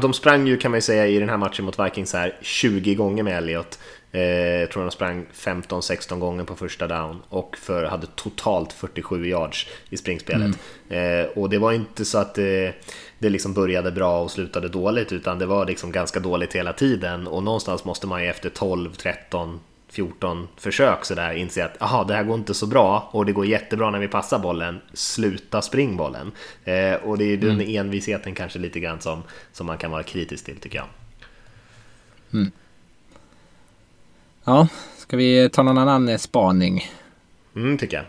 De 0.00 0.12
sprang 0.12 0.46
ju 0.46 0.56
kan 0.56 0.70
man 0.70 0.78
ju 0.78 0.82
säga 0.82 1.06
i 1.06 1.18
den 1.18 1.28
här 1.28 1.36
matchen 1.36 1.64
mot 1.64 1.78
Vikings 1.78 2.12
här 2.12 2.38
20 2.42 2.94
gånger 2.94 3.22
med 3.22 3.38
Elliot. 3.38 3.78
Eh, 4.12 4.20
jag 4.60 4.70
tror 4.70 4.82
de 4.82 4.90
sprang 4.90 5.26
15-16 5.34 6.18
gånger 6.18 6.44
på 6.44 6.54
första 6.54 6.86
down 6.86 7.22
och 7.28 7.56
för, 7.56 7.84
hade 7.84 8.06
totalt 8.06 8.72
47 8.72 9.26
yards 9.26 9.68
i 9.90 9.96
springspelet. 9.96 10.58
Mm. 10.88 11.20
Eh, 11.20 11.26
och 11.26 11.50
det 11.50 11.58
var 11.58 11.72
inte 11.72 12.04
så 12.04 12.18
att 12.18 12.34
det, 12.34 12.74
det 13.24 13.30
liksom 13.30 13.54
började 13.54 13.92
bra 13.92 14.20
och 14.20 14.30
slutade 14.30 14.68
dåligt 14.68 15.12
utan 15.12 15.38
det 15.38 15.46
var 15.46 15.66
liksom 15.66 15.92
ganska 15.92 16.20
dåligt 16.20 16.52
hela 16.52 16.72
tiden 16.72 17.26
och 17.26 17.42
någonstans 17.42 17.84
måste 17.84 18.06
man 18.06 18.22
ju 18.22 18.28
efter 18.28 18.50
12, 18.50 18.92
13, 18.92 19.60
14 19.88 20.48
försök 20.56 21.04
sådär 21.04 21.34
inse 21.34 21.64
att 21.64 21.82
aha, 21.82 22.04
det 22.04 22.14
här 22.14 22.24
går 22.24 22.38
inte 22.38 22.54
så 22.54 22.66
bra 22.66 23.08
och 23.12 23.26
det 23.26 23.32
går 23.32 23.46
jättebra 23.46 23.90
när 23.90 23.98
vi 23.98 24.08
passar 24.08 24.38
bollen, 24.38 24.80
sluta 24.92 25.62
springbollen. 25.62 26.32
Eh, 26.64 26.94
och 26.94 27.18
det 27.18 27.24
är 27.24 27.36
den 27.36 27.50
mm. 27.50 27.76
envisheten 27.76 28.34
kanske 28.34 28.58
lite 28.58 28.80
grann 28.80 29.00
som, 29.00 29.22
som 29.52 29.66
man 29.66 29.78
kan 29.78 29.90
vara 29.90 30.02
kritisk 30.02 30.44
till 30.44 30.56
tycker 30.56 30.76
jag. 30.78 30.86
Mm. 32.32 32.50
Ja, 34.44 34.68
ska 34.96 35.16
vi 35.16 35.50
ta 35.52 35.62
någon 35.62 35.78
annan 35.78 36.08
eh, 36.08 36.18
spaning? 36.18 36.90
Mm, 37.56 37.78
tycker 37.78 37.96
jag. 37.96 38.06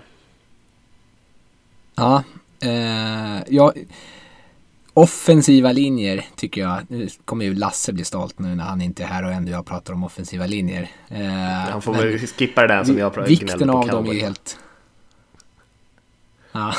Ja, 1.96 2.24
eh, 2.62 3.44
jag, 3.48 3.74
offensiva 4.96 5.72
linjer 5.72 6.26
tycker 6.36 6.62
jag. 6.62 6.80
Nu 6.88 7.08
kommer 7.26 7.46
ju 7.46 7.56
Lasse 7.56 7.94
bli 7.94 8.04
stolt 8.04 8.40
nu 8.40 8.56
när 8.56 8.64
han 8.64 8.82
inte 8.82 9.04
är 9.04 9.08
här 9.08 9.26
och 9.26 9.32
ändå 9.32 9.52
jag 9.52 9.66
pratar 9.66 9.94
om 9.94 10.04
offensiva 10.04 10.46
linjer. 10.46 10.90
Eh, 11.08 11.26
han 11.72 11.82
får 11.82 11.94
väl 11.94 12.20
skippa 12.20 12.62
det 12.62 12.68
där 12.68 12.84
som 12.84 12.98
jag 12.98 13.14
pratar 13.14 13.30
Vikten 13.30 13.70
av 13.70 13.88
dem 13.88 14.06
är 14.06 14.14
helt... 14.14 14.60
Ja. 16.52 16.74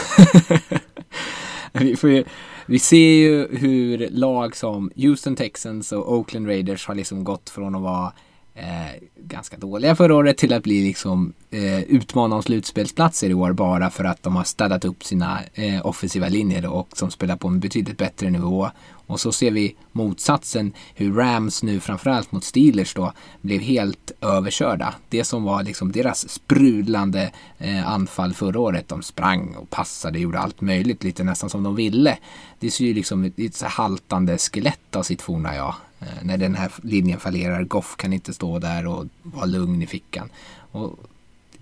vi, 1.73 1.97
får 1.97 2.11
ju, 2.11 2.25
vi 2.67 2.79
ser 2.79 3.13
ju 3.13 3.57
hur 3.57 4.09
lag 4.11 4.57
som 4.57 4.91
Houston 4.97 5.37
Texans 5.37 5.93
och 5.93 6.13
Oakland 6.13 6.47
Raiders 6.47 6.87
har 6.87 6.95
liksom 6.95 7.25
gått 7.25 7.51
från 7.51 7.75
att 7.75 7.83
vara 7.83 8.13
eh, 8.57 9.03
ganska 9.17 9.57
dåliga 9.57 9.97
förra 9.97 10.15
året 10.15 10.37
till 10.37 10.53
att 10.53 10.63
bli 10.63 10.83
liksom 10.83 11.33
eh, 11.51 11.81
utmana 11.83 12.37
om 12.37 12.43
slutspelsplatser 12.43 13.31
i 13.31 13.35
år 13.35 13.53
bara 13.53 13.91
för 13.91 14.05
att 14.05 14.23
de 14.23 14.37
har 14.37 14.45
städat 14.45 14.85
upp 14.85 15.05
sina 15.05 15.39
eh, 15.55 15.87
offensiva 15.87 16.29
linjer 16.29 16.67
och 16.67 16.89
som 16.97 17.11
spelar 17.11 17.37
på 17.37 17.49
en 17.49 17.61
betydligt 17.61 17.99
bättre 17.99 18.31
nivå. 18.31 18.71
Och 19.07 19.21
så 19.21 19.33
ser 19.33 19.51
vi 19.51 19.75
motsatsen 19.93 20.73
hur 20.95 21.15
Rams 21.15 21.63
nu 21.63 21.81
framförallt 21.81 22.33
mot 22.33 22.45
Steelers 22.45 22.95
då 22.95 23.13
blev 23.41 23.61
helt 23.61 24.13
överkörda. 24.21 24.95
Det 25.09 25.25
som 25.25 25.45
var 25.45 25.63
liksom 25.63 25.93
deras 25.93 26.29
sprudlande 26.29 27.33
eh, 27.59 27.89
anfall 27.89 28.35
förra 28.35 28.61
året. 28.61 28.89
De 28.89 29.03
sprang 29.03 29.55
och 29.55 29.71
passade, 29.71 30.19
gjorde 30.19 30.39
allt 30.39 30.61
möjligt 30.61 31.05
lite 31.05 31.25
nästan 31.25 31.51
som 31.51 31.63
de 31.63 31.75
ville. 31.75 32.19
Det 32.59 32.71
ser 32.71 32.85
ju 32.85 32.95
liksom 32.95 33.25
ett, 33.25 33.39
ett 33.39 33.63
haltande 33.63 34.39
skelett 34.39 34.97
av 34.97 35.03
sitt 35.03 35.23
forna 35.23 35.55
jag. 35.57 35.75
Eh, 36.01 36.07
när 36.23 36.37
den 36.37 36.55
här 36.55 36.73
linjen 36.83 37.21
fallerar, 37.21 37.65
Goff 37.65 37.97
kan 37.97 38.13
inte 38.13 38.35
stå 38.35 38.59
där 38.59 38.87
och 38.87 39.07
vara 39.23 39.47
lugn 39.47 39.83
i 39.83 39.87
fickan. 39.87 40.29
Och 40.71 40.99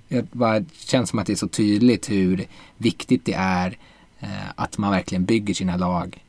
det 0.09 0.33
bara 0.33 0.64
känns 0.78 1.11
som 1.11 1.18
att 1.18 1.26
det 1.26 1.33
är 1.33 1.37
så 1.37 1.48
tydligt 1.48 2.11
hur 2.11 2.46
viktigt 2.76 3.24
det 3.24 3.35
är 3.35 3.78
eh, 4.20 4.50
att 4.54 4.78
man 4.78 4.90
verkligen 4.90 5.24
bygger 5.24 5.54
sina 5.54 5.76
lag 5.76 6.20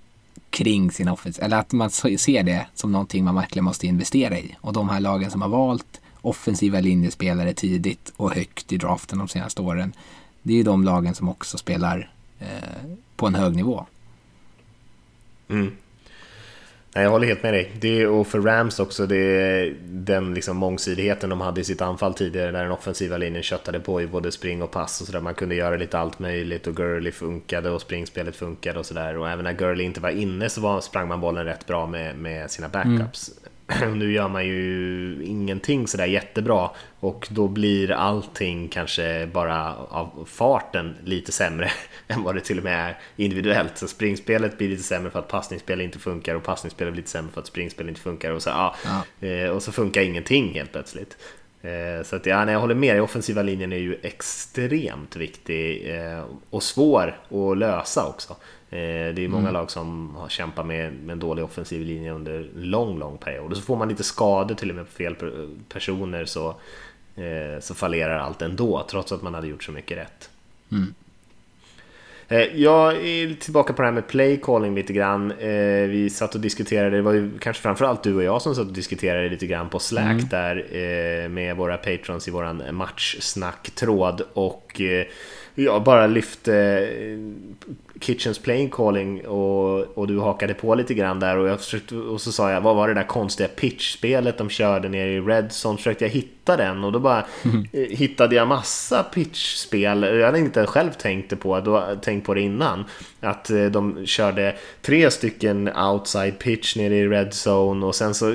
kring 0.55 0.91
sin 0.91 1.09
offensiv, 1.09 1.43
eller 1.43 1.57
att 1.57 1.73
man 1.73 1.89
ser 1.89 2.43
det 2.43 2.67
som 2.73 2.91
någonting 2.91 3.23
man 3.23 3.35
verkligen 3.35 3.65
måste 3.65 3.87
investera 3.87 4.39
i. 4.39 4.55
Och 4.61 4.73
de 4.73 4.89
här 4.89 4.99
lagen 4.99 5.31
som 5.31 5.41
har 5.41 5.49
valt 5.49 6.01
offensiva 6.21 6.79
linjespelare 6.79 7.53
tidigt 7.53 8.13
och 8.17 8.33
högt 8.33 8.71
i 8.71 8.77
draften 8.77 9.19
de 9.19 9.27
senaste 9.27 9.61
åren, 9.61 9.93
det 10.41 10.53
är 10.53 10.57
ju 10.57 10.63
de 10.63 10.83
lagen 10.83 11.15
som 11.15 11.29
också 11.29 11.57
spelar 11.57 12.11
eh, 12.39 12.47
på 13.15 13.27
en 13.27 13.35
hög 13.35 13.55
nivå. 13.55 13.85
Mm. 15.47 15.71
Nej, 16.95 17.03
jag 17.03 17.11
håller 17.11 17.27
helt 17.27 17.43
med 17.43 17.53
dig. 17.53 17.71
Det, 17.79 18.07
och 18.07 18.27
för 18.27 18.41
Rams 18.41 18.79
också, 18.79 19.05
det, 19.05 19.73
den 19.85 20.33
liksom 20.33 20.57
mångsidigheten 20.57 21.29
de 21.29 21.41
hade 21.41 21.61
i 21.61 21.63
sitt 21.63 21.81
anfall 21.81 22.13
tidigare 22.13 22.51
där 22.51 22.63
den 22.63 22.71
offensiva 22.71 23.17
linjen 23.17 23.43
köttade 23.43 23.79
på 23.79 24.01
i 24.01 24.07
både 24.07 24.31
spring 24.31 24.61
och 24.61 24.71
pass 24.71 25.01
och 25.01 25.07
sådär. 25.07 25.19
Man 25.19 25.33
kunde 25.33 25.55
göra 25.55 25.75
lite 25.75 25.99
allt 25.99 26.19
möjligt 26.19 26.67
och 26.67 26.75
Gurley 26.75 27.11
funkade 27.11 27.69
och 27.69 27.81
springspelet 27.81 28.35
funkade 28.35 28.79
och 28.79 28.85
sådär. 28.85 29.17
Och 29.17 29.29
även 29.29 29.43
när 29.43 29.53
Gurley 29.53 29.85
inte 29.85 30.01
var 30.01 30.09
inne 30.09 30.49
så 30.49 30.61
var, 30.61 30.81
sprang 30.81 31.07
man 31.07 31.21
bollen 31.21 31.45
rätt 31.45 31.65
bra 31.65 31.87
med, 31.87 32.17
med 32.17 32.51
sina 32.51 32.69
backups. 32.69 33.29
Mm. 33.29 33.51
nu 33.95 34.11
gör 34.11 34.27
man 34.27 34.45
ju 34.45 35.23
ingenting 35.23 35.87
sådär 35.87 36.05
jättebra 36.05 36.69
och 36.99 37.27
då 37.31 37.47
blir 37.47 37.91
allting 37.91 38.69
kanske 38.69 39.27
bara 39.33 39.75
av 39.75 40.27
farten 40.31 40.95
lite 41.03 41.31
sämre 41.31 41.71
än 42.07 42.23
vad 42.23 42.35
det 42.35 42.41
till 42.41 42.57
och 42.57 42.63
med 42.63 42.89
är 42.89 42.97
individuellt. 43.15 43.77
Så 43.77 43.87
springspelet 43.87 44.57
blir 44.57 44.69
lite 44.69 44.83
sämre 44.83 45.11
för 45.11 45.19
att 45.19 45.27
passningsspel 45.27 45.81
inte 45.81 45.99
funkar 45.99 46.35
och 46.35 46.43
passningsspelet 46.43 46.93
blir 46.93 47.01
lite 47.01 47.11
sämre 47.11 47.31
för 47.31 47.41
att 47.41 47.47
springspel 47.47 47.89
inte 47.89 48.01
funkar 48.01 48.31
och 48.31 48.41
så, 48.41 48.49
ja, 48.49 48.75
ja. 48.85 49.27
Eh, 49.27 49.49
och 49.49 49.63
så 49.63 49.71
funkar 49.71 50.01
ingenting 50.01 50.53
helt 50.53 50.71
plötsligt. 50.71 51.17
Eh, 51.61 52.03
så 52.03 52.15
att, 52.15 52.25
ja, 52.25 52.45
nej, 52.45 52.53
jag 52.53 52.59
håller 52.59 52.75
med 52.75 52.95
dig, 52.95 53.01
offensiva 53.01 53.41
linjen 53.41 53.73
är 53.73 53.77
ju 53.77 53.99
extremt 54.01 55.15
viktig 55.15 55.95
eh, 55.95 56.23
och 56.49 56.63
svår 56.63 57.19
att 57.29 57.57
lösa 57.57 58.07
också. 58.07 58.35
Eh, 58.69 59.13
det 59.13 59.23
är 59.23 59.27
många 59.27 59.41
mm. 59.41 59.53
lag 59.53 59.71
som 59.71 60.15
har 60.15 60.29
kämpat 60.29 60.65
med, 60.65 60.93
med 60.93 61.13
en 61.13 61.19
dålig 61.19 61.45
offensiv 61.45 61.81
linje 61.81 62.11
under 62.11 62.33
en 62.33 62.49
lång, 62.53 62.99
lång 62.99 63.17
period. 63.17 63.51
Och 63.51 63.57
så 63.57 63.63
får 63.63 63.75
man 63.75 63.89
lite 63.89 64.03
skador 64.03 64.55
till 64.55 64.69
och 64.69 64.75
med 64.75 64.85
på 64.85 64.91
fel 64.91 65.15
personer 65.69 66.25
så, 66.25 66.47
eh, 67.15 67.59
så 67.61 67.75
fallerar 67.75 68.19
allt 68.19 68.41
ändå, 68.41 68.85
trots 68.89 69.11
att 69.11 69.21
man 69.21 69.33
hade 69.33 69.47
gjort 69.47 69.63
så 69.63 69.71
mycket 69.71 69.97
rätt. 69.97 70.29
Mm. 70.71 70.93
Eh, 72.27 72.61
jag 72.61 73.07
är 73.07 73.33
tillbaka 73.33 73.73
på 73.73 73.81
det 73.81 73.87
här 73.87 73.93
med 73.93 74.07
play 74.07 74.39
calling 74.43 74.75
lite 74.75 74.93
grann. 74.93 75.33
Vi 75.89 76.09
satt 76.09 76.35
och 76.35 76.41
diskuterade, 76.41 76.95
det 76.95 77.01
var 77.01 77.13
ju 77.13 77.39
kanske 77.39 77.61
framförallt 77.63 78.03
du 78.03 78.15
och 78.15 78.23
jag 78.23 78.41
som 78.41 78.55
satt 78.55 78.67
och 78.67 78.73
diskuterade 78.73 79.29
lite 79.29 79.47
grann 79.47 79.69
på 79.69 79.79
Slack 79.79 80.05
mm. 80.05 80.27
där 80.29 81.27
med 81.27 81.55
våra 81.55 81.77
patrons 81.77 82.27
i 82.27 82.31
våran 82.31 82.63
matchsnacktråd 82.71 84.21
och 84.33 84.81
jag 85.55 85.83
bara 85.83 86.07
lyfte 86.07 86.89
Kitchens 87.99 88.39
playing 88.39 88.69
calling 88.69 89.27
och, 89.27 89.97
och 89.97 90.07
du 90.07 90.19
hakade 90.19 90.53
på 90.53 90.75
lite 90.75 90.93
grann 90.93 91.19
där 91.19 91.37
och, 91.37 91.47
jag 91.47 91.59
försökte, 91.59 91.95
och 91.95 92.21
så 92.21 92.31
sa 92.31 92.51
jag 92.51 92.61
vad 92.61 92.75
var 92.75 92.87
det 92.87 92.93
där 92.93 93.03
konstiga 93.03 93.49
pitchspelet 93.49 94.37
de 94.37 94.49
körde 94.49 94.89
nere 94.89 95.09
i 95.09 95.19
Redzone 95.19 95.77
försökte 95.77 96.05
jag 96.05 96.09
hitta 96.09 96.57
den? 96.57 96.83
Och 96.83 96.91
då 96.91 96.99
bara 96.99 97.25
mm. 97.43 97.65
hittade 97.71 98.35
jag 98.35 98.47
massa 98.47 99.03
pitchspel. 99.03 100.03
Jag 100.03 100.25
hade 100.25 100.39
inte 100.39 100.65
själv 100.65 100.91
tänkt 100.91 101.39
på, 101.39 101.59
då, 101.59 101.95
tänkt 102.01 102.25
på 102.25 102.33
det 102.33 102.41
innan. 102.41 102.85
Att 103.19 103.49
eh, 103.49 103.65
de 103.65 104.05
körde 104.05 104.55
tre 104.81 105.11
stycken 105.11 105.69
outside 105.77 106.39
pitch 106.39 106.75
nere 106.75 106.95
i 106.95 107.07
Redzone 107.07 107.85
och 107.85 107.95
sen 107.95 108.13
så 108.13 108.25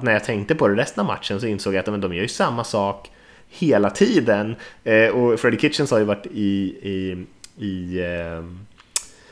när 0.00 0.12
jag 0.12 0.24
tänkte 0.24 0.54
på 0.54 0.68
det 0.68 0.74
resten 0.74 1.00
av 1.00 1.06
matchen 1.06 1.40
så 1.40 1.46
insåg 1.46 1.74
jag 1.74 1.80
att 1.80 1.86
men, 1.86 2.00
de 2.00 2.14
gör 2.14 2.22
ju 2.22 2.28
samma 2.28 2.64
sak 2.64 3.10
hela 3.50 3.90
tiden 3.90 4.56
eh, 4.84 5.08
och 5.08 5.40
Freddie 5.40 5.58
Kitchens 5.58 5.90
har 5.90 5.98
ju 5.98 6.04
varit 6.04 6.26
i, 6.26 6.76
i, 6.82 7.26
i 7.64 8.00
eh, 8.00 8.44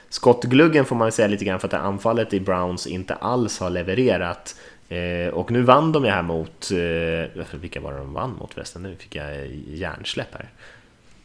skottgluggen 0.09 0.85
får 0.85 0.97
man 0.97 1.13
säga 1.13 1.29
lite 1.29 1.45
grann 1.45 1.61
för 1.61 1.69
att 1.69 1.75
anfallet 1.75 2.35
i 2.35 2.41
Browns 2.41 2.87
inte 2.87 3.15
alls 3.15 3.61
har 3.61 3.71
levererat. 3.71 4.57
Eh, 4.89 5.29
och 5.29 5.51
nu 5.51 5.63
vann 5.63 5.93
de 5.93 6.05
ju 6.05 6.11
här 6.11 6.23
mot, 6.23 6.71
eh, 6.71 7.57
vilka 7.61 7.81
var 7.81 7.93
det 7.93 7.99
de 7.99 8.13
vann 8.13 8.37
mot 8.39 8.55
förresten? 8.55 8.83
Nu 8.83 8.97
fick 8.97 9.15
jag 9.15 9.47
hjärnsläpp 9.67 10.35
här. 10.35 10.49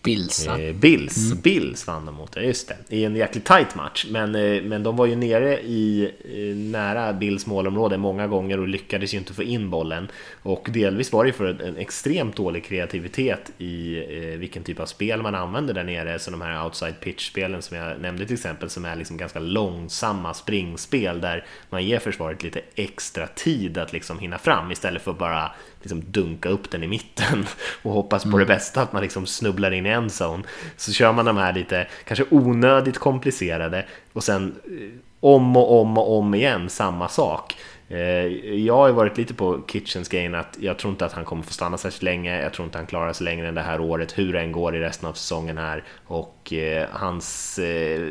Bills 0.03 0.47
eh, 0.47 0.75
Bills, 0.75 1.31
mm. 1.31 1.41
Bills 1.41 1.87
vann 1.87 2.05
de 2.05 2.15
mot 2.15 2.35
just 2.35 2.67
det. 2.67 2.95
I 2.95 3.05
en 3.05 3.15
jäkligt 3.15 3.45
tight 3.45 3.75
match. 3.75 4.05
Men, 4.09 4.35
eh, 4.35 4.61
men 4.63 4.83
de 4.83 4.95
var 4.95 5.05
ju 5.05 5.15
nere 5.15 5.61
i 5.61 6.11
eh, 6.25 6.55
nära 6.55 7.13
Bills 7.13 7.45
målområde 7.45 7.97
många 7.97 8.27
gånger 8.27 8.59
och 8.59 8.67
lyckades 8.67 9.13
ju 9.13 9.17
inte 9.17 9.33
få 9.33 9.43
in 9.43 9.69
bollen. 9.69 10.07
Och 10.43 10.67
delvis 10.71 11.11
var 11.11 11.23
det 11.23 11.27
ju 11.27 11.33
för 11.33 11.61
en 11.61 11.77
extremt 11.77 12.35
dålig 12.35 12.65
kreativitet 12.65 13.51
i 13.57 13.97
eh, 13.97 14.39
vilken 14.39 14.63
typ 14.63 14.79
av 14.79 14.85
spel 14.85 15.21
man 15.21 15.35
använder 15.35 15.73
där 15.73 15.83
nere. 15.83 16.19
Så 16.19 16.31
de 16.31 16.41
här 16.41 16.65
outside 16.65 16.99
pitch-spelen 16.99 17.61
som 17.61 17.77
jag 17.77 18.01
nämnde 18.01 18.25
till 18.25 18.35
exempel, 18.35 18.69
som 18.69 18.85
är 18.85 18.95
liksom 18.95 19.17
ganska 19.17 19.39
långsamma 19.39 20.33
springspel 20.33 21.21
där 21.21 21.45
man 21.69 21.85
ger 21.85 21.99
försvaret 21.99 22.43
lite 22.43 22.61
extra 22.75 23.27
tid 23.27 23.77
att 23.77 23.93
liksom 23.93 24.19
hinna 24.19 24.37
fram 24.37 24.71
istället 24.71 25.01
för 25.01 25.13
bara 25.13 25.51
liksom 25.81 26.11
dunka 26.11 26.49
upp 26.49 26.71
den 26.71 26.83
i 26.83 26.87
mitten 26.87 27.45
och 27.81 27.91
hoppas 27.91 28.23
på 28.23 28.29
mm. 28.29 28.39
det 28.39 28.45
bästa, 28.45 28.81
att 28.81 28.93
man 28.93 29.01
liksom 29.01 29.25
snubblar 29.25 29.71
in 29.71 29.85
i 29.85 29.92
endzone. 29.93 30.43
Så 30.77 30.93
kör 30.93 31.13
man 31.13 31.25
de 31.25 31.37
här 31.37 31.53
lite, 31.53 31.87
kanske 32.05 32.25
onödigt 32.29 32.97
komplicerade 32.97 33.85
och 34.13 34.23
sen 34.23 34.55
eh, 34.65 34.99
om 35.19 35.57
och 35.57 35.81
om 35.81 35.97
och 35.97 36.17
om 36.17 36.35
igen 36.35 36.69
samma 36.69 37.07
sak. 37.07 37.55
Eh, 37.93 38.27
jag 38.55 38.75
har 38.75 38.87
ju 38.87 38.93
varit 38.93 39.17
lite 39.17 39.33
på 39.33 39.61
Kitchens 39.67 40.09
gain 40.09 40.35
att 40.35 40.57
jag 40.59 40.77
tror 40.79 40.91
inte 40.91 41.05
att 41.05 41.13
han 41.13 41.25
kommer 41.25 41.43
få 41.43 41.53
stanna 41.53 41.77
särskilt 41.77 42.03
länge. 42.03 42.41
Jag 42.41 42.53
tror 42.53 42.65
inte 42.65 42.77
han 42.77 42.87
klarar 42.87 43.13
sig 43.13 43.25
längre 43.25 43.47
än 43.47 43.55
det 43.55 43.61
här 43.61 43.81
året, 43.81 44.17
hur 44.17 44.33
det 44.33 44.39
än 44.39 44.51
går 44.51 44.75
i 44.75 44.79
resten 44.79 45.09
av 45.09 45.13
säsongen 45.13 45.57
här. 45.57 45.83
Och 46.05 46.53
eh, 46.53 46.87
hans 46.91 47.59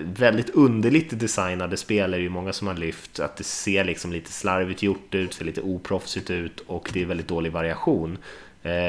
väldigt 0.03 0.51
underligt 0.51 1.21
designade 1.21 1.77
spel 1.77 2.15
är 2.15 2.19
ju 2.19 2.29
många 2.29 2.53
som 2.53 2.67
har 2.67 2.75
lyft 2.75 3.21
att 3.21 3.37
det 3.37 3.45
ser 3.45 3.85
liksom 3.85 4.13
lite 4.13 4.33
slarvigt 4.33 4.83
gjort 4.83 5.15
ut, 5.15 5.35
ser 5.35 5.45
lite 5.45 5.61
oproffsigt 5.61 6.31
ut 6.31 6.61
och 6.67 6.91
det 6.93 7.03
är 7.03 7.07
väldigt 7.07 7.29
dålig 7.29 7.53
variation. 7.53 8.19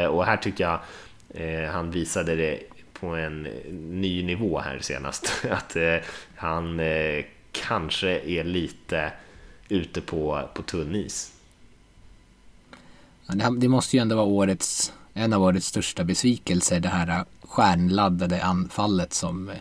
Och 0.10 0.26
här 0.26 0.38
tycker 0.38 0.64
jag 0.64 0.80
han 1.72 1.92
visade 1.92 2.36
det 2.36 2.60
på 3.04 3.16
en 3.16 3.44
ny 4.00 4.24
nivå 4.24 4.60
här 4.60 4.80
senast. 4.80 5.46
Att 5.52 5.78
han 6.36 6.82
kanske 7.52 8.20
är 8.20 8.44
lite 8.44 9.12
ute 9.70 10.02
på, 10.02 10.50
på 10.54 10.62
tunn 10.62 10.96
is. 10.96 11.34
Det 13.58 13.68
måste 13.68 13.98
ju 13.98 14.02
ändå 14.02 14.16
vara 14.16 14.26
årets, 14.26 14.94
en 15.14 15.34
av 15.34 15.44
årets 15.44 15.68
största 15.68 16.04
besvikelser, 16.04 16.80
det 16.80 16.90
här 16.90 17.26
stjärnladdade 17.42 18.44
anfallet 18.44 19.14
som 19.14 19.52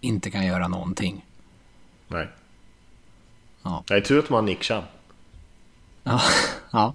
inte 0.00 0.30
kan 0.30 0.46
göra 0.46 0.68
någonting. 0.68 1.24
Nej. 2.08 2.28
Ja. 3.62 3.84
Jag 3.88 4.04
tror 4.04 4.18
att 4.18 4.30
man 4.30 4.36
har 4.36 4.42
Nick 4.42 4.62
Chubb. 4.62 4.84
Ja, 6.02 6.20
ja. 6.70 6.94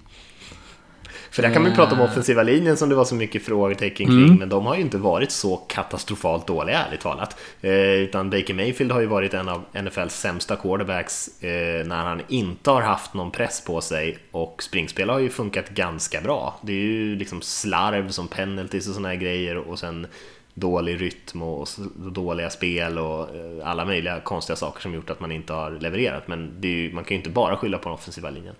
För 1.31 1.41
där 1.41 1.53
kan 1.53 1.61
man 1.61 1.71
ju 1.71 1.75
prata 1.75 1.95
om 1.95 1.99
eh. 1.99 2.05
offensiva 2.05 2.43
linjen 2.43 2.77
som 2.77 2.89
det 2.89 2.95
var 2.95 3.05
så 3.05 3.15
mycket 3.15 3.45
frågetecken 3.45 4.07
kring, 4.07 4.23
mm. 4.23 4.35
men 4.35 4.49
de 4.49 4.65
har 4.65 4.75
ju 4.75 4.81
inte 4.81 4.97
varit 4.97 5.31
så 5.31 5.55
katastrofalt 5.55 6.47
dåliga 6.47 6.77
ärligt 6.77 7.01
talat. 7.01 7.39
Eh, 7.61 7.71
utan 7.73 8.29
Baker 8.29 8.53
Mayfield 8.53 8.91
har 8.91 9.01
ju 9.01 9.07
varit 9.07 9.33
en 9.33 9.49
av 9.49 9.63
NFLs 9.83 10.19
sämsta 10.19 10.55
quarterbacks 10.55 11.43
eh, 11.43 11.85
när 11.87 12.03
han 12.03 12.21
inte 12.27 12.71
har 12.71 12.81
haft 12.81 13.13
någon 13.13 13.31
press 13.31 13.65
på 13.65 13.81
sig 13.81 14.17
och 14.31 14.63
springspel 14.63 15.09
har 15.09 15.19
ju 15.19 15.29
funkat 15.29 15.69
ganska 15.69 16.21
bra. 16.21 16.59
Det 16.61 16.73
är 16.73 16.85
ju 16.85 17.15
liksom 17.15 17.41
slarv 17.41 18.09
som 18.09 18.27
penalties 18.27 18.87
och 18.87 18.93
sådana 18.93 19.09
här 19.09 19.15
grejer 19.15 19.57
och 19.57 19.79
sen 19.79 20.07
dålig 20.53 21.01
rytm 21.01 21.41
och 21.41 21.67
dåliga 21.95 22.49
spel 22.49 22.97
och 22.97 23.35
eh, 23.35 23.69
alla 23.69 23.85
möjliga 23.85 24.19
konstiga 24.19 24.55
saker 24.55 24.81
som 24.81 24.93
gjort 24.93 25.09
att 25.09 25.19
man 25.19 25.31
inte 25.31 25.53
har 25.53 25.71
levererat. 25.71 26.27
Men 26.27 26.61
ju, 26.61 26.93
man 26.93 27.03
kan 27.03 27.09
ju 27.09 27.17
inte 27.17 27.29
bara 27.29 27.57
skylla 27.57 27.77
på 27.77 27.89
den 27.89 27.93
offensiva 27.93 28.29
linjen. 28.29 28.55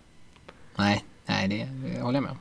Nej, 0.75 1.03
nej 1.25 1.47
det 1.47 2.01
håller 2.01 2.17
jag 2.17 2.23
med 2.23 2.31
om. 2.31 2.37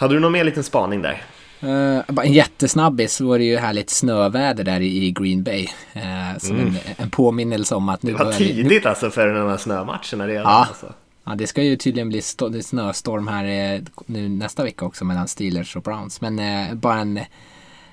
Hade 0.00 0.14
du 0.14 0.20
någon 0.20 0.32
mer 0.32 0.44
liten 0.44 0.64
spaning 0.64 1.02
där? 1.02 1.22
Uh, 1.62 2.02
en 2.24 2.32
jättesnabbis 2.32 3.14
så 3.14 3.26
var 3.26 3.38
det 3.38 3.44
ju 3.44 3.56
härligt 3.56 3.90
snöväder 3.90 4.64
där 4.64 4.80
i 4.80 5.10
Green 5.10 5.42
Bay. 5.42 5.68
Uh, 5.96 6.38
som 6.38 6.56
mm. 6.56 6.66
en, 6.66 6.76
en 6.96 7.10
påminnelse 7.10 7.74
om 7.74 7.88
att 7.88 8.02
nu 8.02 8.12
Det 8.12 8.24
var 8.24 8.32
tidigt 8.32 8.84
nu... 8.84 8.88
alltså 8.88 9.10
för 9.10 9.26
den 9.26 9.48
här 9.48 9.56
snömatcherna 9.56 10.26
redan. 10.26 10.42
Ja. 10.42 10.66
Alltså. 10.68 10.92
ja, 11.24 11.34
det 11.34 11.46
ska 11.46 11.62
ju 11.62 11.76
tydligen 11.76 12.08
bli 12.08 12.22
snöstorm 12.62 13.28
här 13.28 13.74
uh, 13.78 13.84
nu 14.06 14.28
nästa 14.28 14.64
vecka 14.64 14.84
också 14.84 15.04
mellan 15.04 15.28
Steelers 15.28 15.76
och 15.76 15.82
Browns. 15.82 16.20
Men 16.20 16.40
bara 16.78 16.98
en 16.98 17.20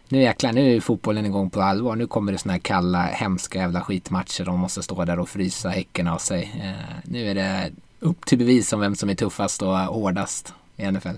nu 0.10 0.22
jäklar, 0.22 0.52
nu 0.52 0.76
är 0.76 0.80
fotbollen 0.80 1.26
igång 1.26 1.50
på 1.50 1.62
allvar. 1.62 1.96
Nu 1.96 2.08
kommer 2.08 2.32
det 2.32 2.38
såna 2.38 2.54
här 2.54 2.60
kalla, 2.60 3.04
hemska 3.04 3.60
jävla 3.60 3.82
skitmatcher. 3.82 4.46
De 4.46 4.60
måste 4.60 4.84
stå 4.84 5.06
där 5.06 5.20
och 5.20 5.30
frysa 5.30 5.70
häcken 5.70 6.08
av 6.08 6.17
sig. 6.17 6.62
Eh, 6.63 6.96
nu 7.04 7.30
är 7.30 7.36
det 7.36 7.72
upp 8.00 8.26
till 8.26 8.38
bevis 8.38 8.74
om 8.74 8.80
vem 8.80 8.96
som 8.96 9.10
är 9.10 9.15
tuffast 9.15 9.62
och 9.62 9.78
hårdast 9.78 10.54
i 10.78 10.91
NFL. 10.91 11.17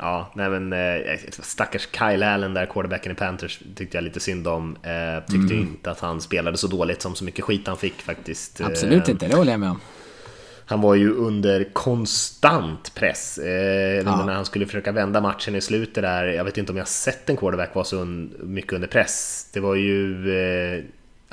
Ja, 0.00 0.30
nej 0.34 0.50
men 0.50 0.72
eh, 0.72 1.18
stackars 1.28 1.88
Kyle 1.92 2.22
Allen 2.22 2.54
där, 2.54 2.66
quarterbacken 2.66 3.12
i 3.12 3.14
Panthers, 3.14 3.60
tyckte 3.76 3.96
jag 3.96 4.04
lite 4.04 4.20
synd 4.20 4.48
om. 4.48 4.76
Eh, 4.82 5.20
tyckte 5.20 5.54
mm. 5.54 5.60
inte 5.60 5.90
att 5.90 6.00
han 6.00 6.20
spelade 6.20 6.56
så 6.56 6.66
dåligt 6.66 7.02
som 7.02 7.14
så 7.14 7.24
mycket 7.24 7.44
skit 7.44 7.66
han 7.66 7.76
fick 7.76 8.02
faktiskt. 8.02 8.60
Absolut 8.60 9.08
eh, 9.08 9.10
inte, 9.10 9.28
det 9.28 9.36
håller 9.36 9.52
jag 9.52 9.60
med 9.60 9.70
om. 9.70 9.80
Han 10.64 10.80
var 10.80 10.94
ju 10.94 11.14
under 11.14 11.64
konstant 11.72 12.94
press 12.94 13.38
eh, 13.38 14.02
ja. 14.04 14.24
när 14.26 14.34
han 14.34 14.44
skulle 14.44 14.66
försöka 14.66 14.92
vända 14.92 15.20
matchen 15.20 15.54
i 15.54 15.60
slutet 15.60 16.02
där. 16.02 16.24
Jag 16.26 16.44
vet 16.44 16.58
inte 16.58 16.72
om 16.72 16.78
jag 16.78 16.88
sett 16.88 17.30
en 17.30 17.36
quarterback 17.36 17.74
vara 17.74 17.84
så 17.84 18.04
mycket 18.40 18.72
under 18.72 18.88
press. 18.88 19.46
Det 19.52 19.60
var 19.60 19.74
ju 19.74 20.24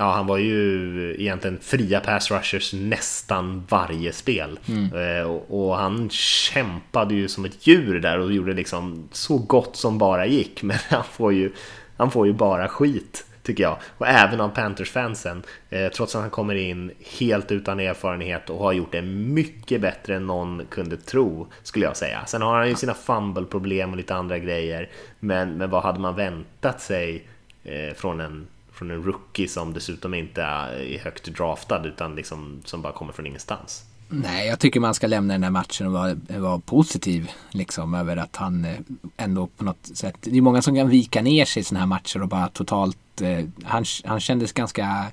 Ja, 0.00 0.12
han 0.12 0.26
var 0.26 0.38
ju 0.38 1.14
egentligen 1.18 1.58
fria 1.60 2.00
pass 2.00 2.30
rushers 2.30 2.72
nästan 2.72 3.66
varje 3.68 4.12
spel. 4.12 4.58
Mm. 4.68 5.18
Eh, 5.18 5.30
och, 5.30 5.68
och, 5.68 5.76
han 5.76 6.10
kämpade 6.10 7.14
ju 7.14 7.28
som 7.28 7.44
ett 7.44 7.66
djur 7.66 8.00
där 8.00 8.18
och 8.18 8.32
gjorde 8.32 8.52
liksom 8.52 9.08
så 9.12 9.38
gott 9.38 9.76
som 9.76 9.98
bara 9.98 10.26
gick. 10.26 10.62
Men 10.62 10.76
han 10.88 11.04
får 11.04 11.32
ju, 11.32 11.52
han 11.96 12.10
får 12.10 12.26
ju 12.26 12.32
bara 12.32 12.68
skit 12.68 13.24
tycker 13.42 13.62
jag. 13.62 13.76
Och 13.98 14.06
även 14.06 14.40
av 14.40 14.54
Panthers-fansen. 14.54 15.42
Eh, 15.70 15.88
trots 15.88 16.14
att 16.14 16.20
han 16.20 16.30
kommer 16.30 16.54
in 16.54 16.90
helt 17.18 17.52
utan 17.52 17.80
erfarenhet 17.80 18.50
och 18.50 18.58
har 18.58 18.72
gjort 18.72 18.92
det 18.92 19.02
mycket 19.02 19.80
bättre 19.80 20.16
än 20.16 20.26
någon 20.26 20.66
kunde 20.70 20.96
tro, 20.96 21.46
skulle 21.62 21.84
jag 21.84 21.96
säga. 21.96 22.26
Sen 22.26 22.42
har 22.42 22.58
han 22.58 22.68
ju 22.68 22.74
sina 22.74 22.94
fumble-problem 22.94 23.90
och 23.90 23.96
lite 23.96 24.14
andra 24.14 24.38
grejer. 24.38 24.88
Men, 25.20 25.56
men 25.56 25.70
vad 25.70 25.82
hade 25.82 26.00
man 26.00 26.14
väntat 26.14 26.80
sig 26.80 27.28
eh, 27.64 27.94
från 27.94 28.20
en 28.20 28.46
från 28.78 28.90
en 28.90 29.02
rookie 29.02 29.48
som 29.48 29.74
dessutom 29.74 30.14
inte 30.14 30.42
är 30.42 30.98
högt 30.98 31.24
draftad 31.24 31.86
utan 31.86 32.14
liksom 32.14 32.60
som 32.64 32.82
bara 32.82 32.92
kommer 32.92 33.12
från 33.12 33.26
ingenstans. 33.26 33.84
Nej, 34.08 34.48
jag 34.48 34.60
tycker 34.60 34.80
man 34.80 34.94
ska 34.94 35.06
lämna 35.06 35.34
den 35.34 35.42
här 35.42 35.50
matchen 35.50 35.86
och 35.86 35.92
vara, 35.92 36.14
vara 36.38 36.58
positiv 36.58 37.30
liksom 37.50 37.94
över 37.94 38.16
att 38.16 38.36
han 38.36 38.64
eh, 38.64 38.78
ändå 39.16 39.46
på 39.46 39.64
något 39.64 39.86
sätt. 39.96 40.16
Det 40.20 40.38
är 40.38 40.42
många 40.42 40.62
som 40.62 40.76
kan 40.76 40.88
vika 40.88 41.22
ner 41.22 41.44
sig 41.44 41.60
i 41.60 41.64
sådana 41.64 41.80
här 41.80 41.86
matcher 41.86 42.22
och 42.22 42.28
bara 42.28 42.48
totalt. 42.48 43.20
Eh, 43.20 43.44
han, 43.64 43.84
han 44.04 44.20
kändes 44.20 44.52
ganska 44.52 45.06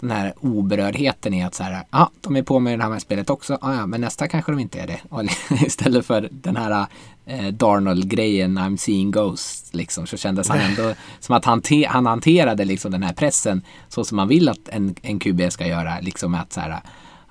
den 0.00 0.10
här 0.10 0.34
oberördheten 0.40 1.34
i 1.34 1.44
att 1.44 1.54
så 1.54 1.62
här, 1.62 1.72
ja, 1.72 1.84
ah, 1.90 2.10
de 2.20 2.36
är 2.36 2.42
på 2.42 2.58
med 2.58 2.78
det 2.78 2.82
här 2.82 2.90
med 2.90 3.02
spelet 3.02 3.30
också, 3.30 3.58
ah, 3.60 3.74
ja, 3.74 3.86
men 3.86 4.00
nästa 4.00 4.28
kanske 4.28 4.52
de 4.52 4.58
inte 4.58 4.80
är 4.80 4.86
det. 4.86 5.00
Och 5.08 5.22
istället 5.50 6.06
för 6.06 6.28
den 6.30 6.56
här 6.56 6.86
eh, 7.26 7.46
Darnold-grejen, 7.46 8.58
I'm 8.58 8.76
seeing 8.76 9.10
ghosts, 9.10 9.74
liksom, 9.74 10.06
så 10.06 10.16
kändes 10.16 10.48
han 10.48 10.58
ändå 10.58 10.94
som 11.20 11.36
att 11.36 11.44
han, 11.44 11.62
han 11.88 12.06
hanterade 12.06 12.64
liksom 12.64 12.92
den 12.92 13.02
här 13.02 13.12
pressen 13.12 13.62
så 13.88 14.04
som 14.04 14.16
man 14.16 14.28
vill 14.28 14.48
att 14.48 14.68
en, 14.68 14.94
en 15.02 15.18
QB 15.18 15.52
ska 15.52 15.66
göra, 15.66 16.00
liksom 16.00 16.34
att 16.34 16.52
så 16.52 16.60
här, 16.60 16.80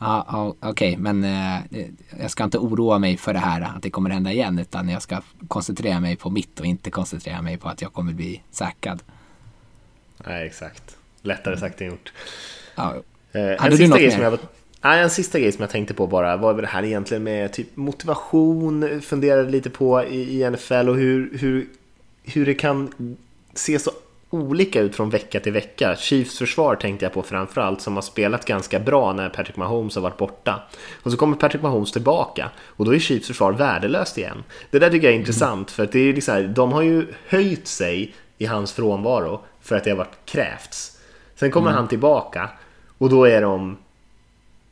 Ja, 0.03 0.25
ah, 0.27 0.47
okej, 0.47 0.69
okay, 0.69 0.97
men 0.97 1.23
eh, 1.23 1.85
jag 2.19 2.31
ska 2.31 2.43
inte 2.43 2.57
oroa 2.57 2.99
mig 2.99 3.17
för 3.17 3.33
det 3.33 3.39
här 3.39 3.61
att 3.61 3.83
det 3.83 3.89
kommer 3.89 4.09
hända 4.09 4.31
igen 4.31 4.59
utan 4.59 4.89
jag 4.89 5.01
ska 5.01 5.21
koncentrera 5.47 5.99
mig 5.99 6.15
på 6.15 6.29
mitt 6.29 6.59
och 6.59 6.65
inte 6.65 6.91
koncentrera 6.91 7.41
mig 7.41 7.57
på 7.57 7.69
att 7.69 7.81
jag 7.81 7.93
kommer 7.93 8.13
bli 8.13 8.41
säkrad. 8.51 9.03
Nej, 10.17 10.47
exakt. 10.47 10.97
Lättare 11.21 11.57
sagt 11.57 11.81
än 11.81 11.87
gjort. 11.87 12.13
Ja. 12.75 12.95
Eh, 13.31 13.41
Hade 13.59 13.77
du 13.77 13.87
något 13.87 13.99
mer? 13.99 14.21
Jag, 14.21 14.39
nej, 14.81 15.01
en 15.01 15.09
sista 15.09 15.39
grej 15.39 15.51
som 15.51 15.61
jag 15.61 15.69
tänkte 15.69 15.93
på 15.93 16.07
bara 16.07 16.37
var 16.37 16.53
det 16.53 16.67
här 16.67 16.83
egentligen 16.83 17.23
med 17.23 17.53
typ 17.53 17.75
motivation, 17.75 19.01
funderade 19.01 19.49
lite 19.49 19.69
på 19.69 20.03
i, 20.03 20.41
i 20.41 20.49
NFL 20.49 20.89
och 20.89 20.95
hur, 20.95 21.37
hur, 21.37 21.67
hur 22.23 22.45
det 22.45 22.53
kan 22.53 22.93
se 23.53 23.79
så 23.79 23.91
olika 24.31 24.81
ut 24.81 24.95
från 24.95 25.09
vecka 25.09 25.39
till 25.39 25.51
vecka. 25.51 25.95
Chiefs 25.95 26.37
försvar 26.37 26.75
tänkte 26.75 27.05
jag 27.05 27.13
på 27.13 27.23
framförallt 27.23 27.81
som 27.81 27.95
har 27.95 28.01
spelat 28.01 28.45
ganska 28.45 28.79
bra 28.79 29.13
när 29.13 29.29
Patrick 29.29 29.57
Mahomes 29.57 29.95
har 29.95 30.01
varit 30.01 30.17
borta. 30.17 30.63
Och 31.03 31.11
så 31.11 31.17
kommer 31.17 31.37
Patrick 31.37 31.61
Mahomes 31.61 31.91
tillbaka 31.91 32.51
och 32.59 32.85
då 32.85 32.95
är 32.95 32.99
Chiefs 32.99 33.27
försvar 33.27 33.51
värdelöst 33.51 34.17
igen. 34.17 34.43
Det 34.71 34.79
där 34.79 34.89
tycker 34.89 35.07
jag 35.07 35.15
är 35.15 35.19
intressant 35.19 35.71
för 35.71 35.83
att 35.83 35.91
det 35.91 35.99
är 35.99 36.13
liksom, 36.13 36.53
de 36.53 36.71
har 36.71 36.81
ju 36.81 37.07
höjt 37.27 37.67
sig 37.67 38.13
i 38.37 38.45
hans 38.45 38.73
frånvaro 38.73 39.41
för 39.61 39.75
att 39.75 39.83
det 39.83 39.89
har 39.89 39.97
varit 39.97 40.25
krävts. 40.25 40.97
Sen 41.35 41.51
kommer 41.51 41.67
mm. 41.67 41.77
han 41.77 41.87
tillbaka 41.87 42.49
och 42.97 43.09
då 43.09 43.25
är 43.25 43.41
de 43.41 43.77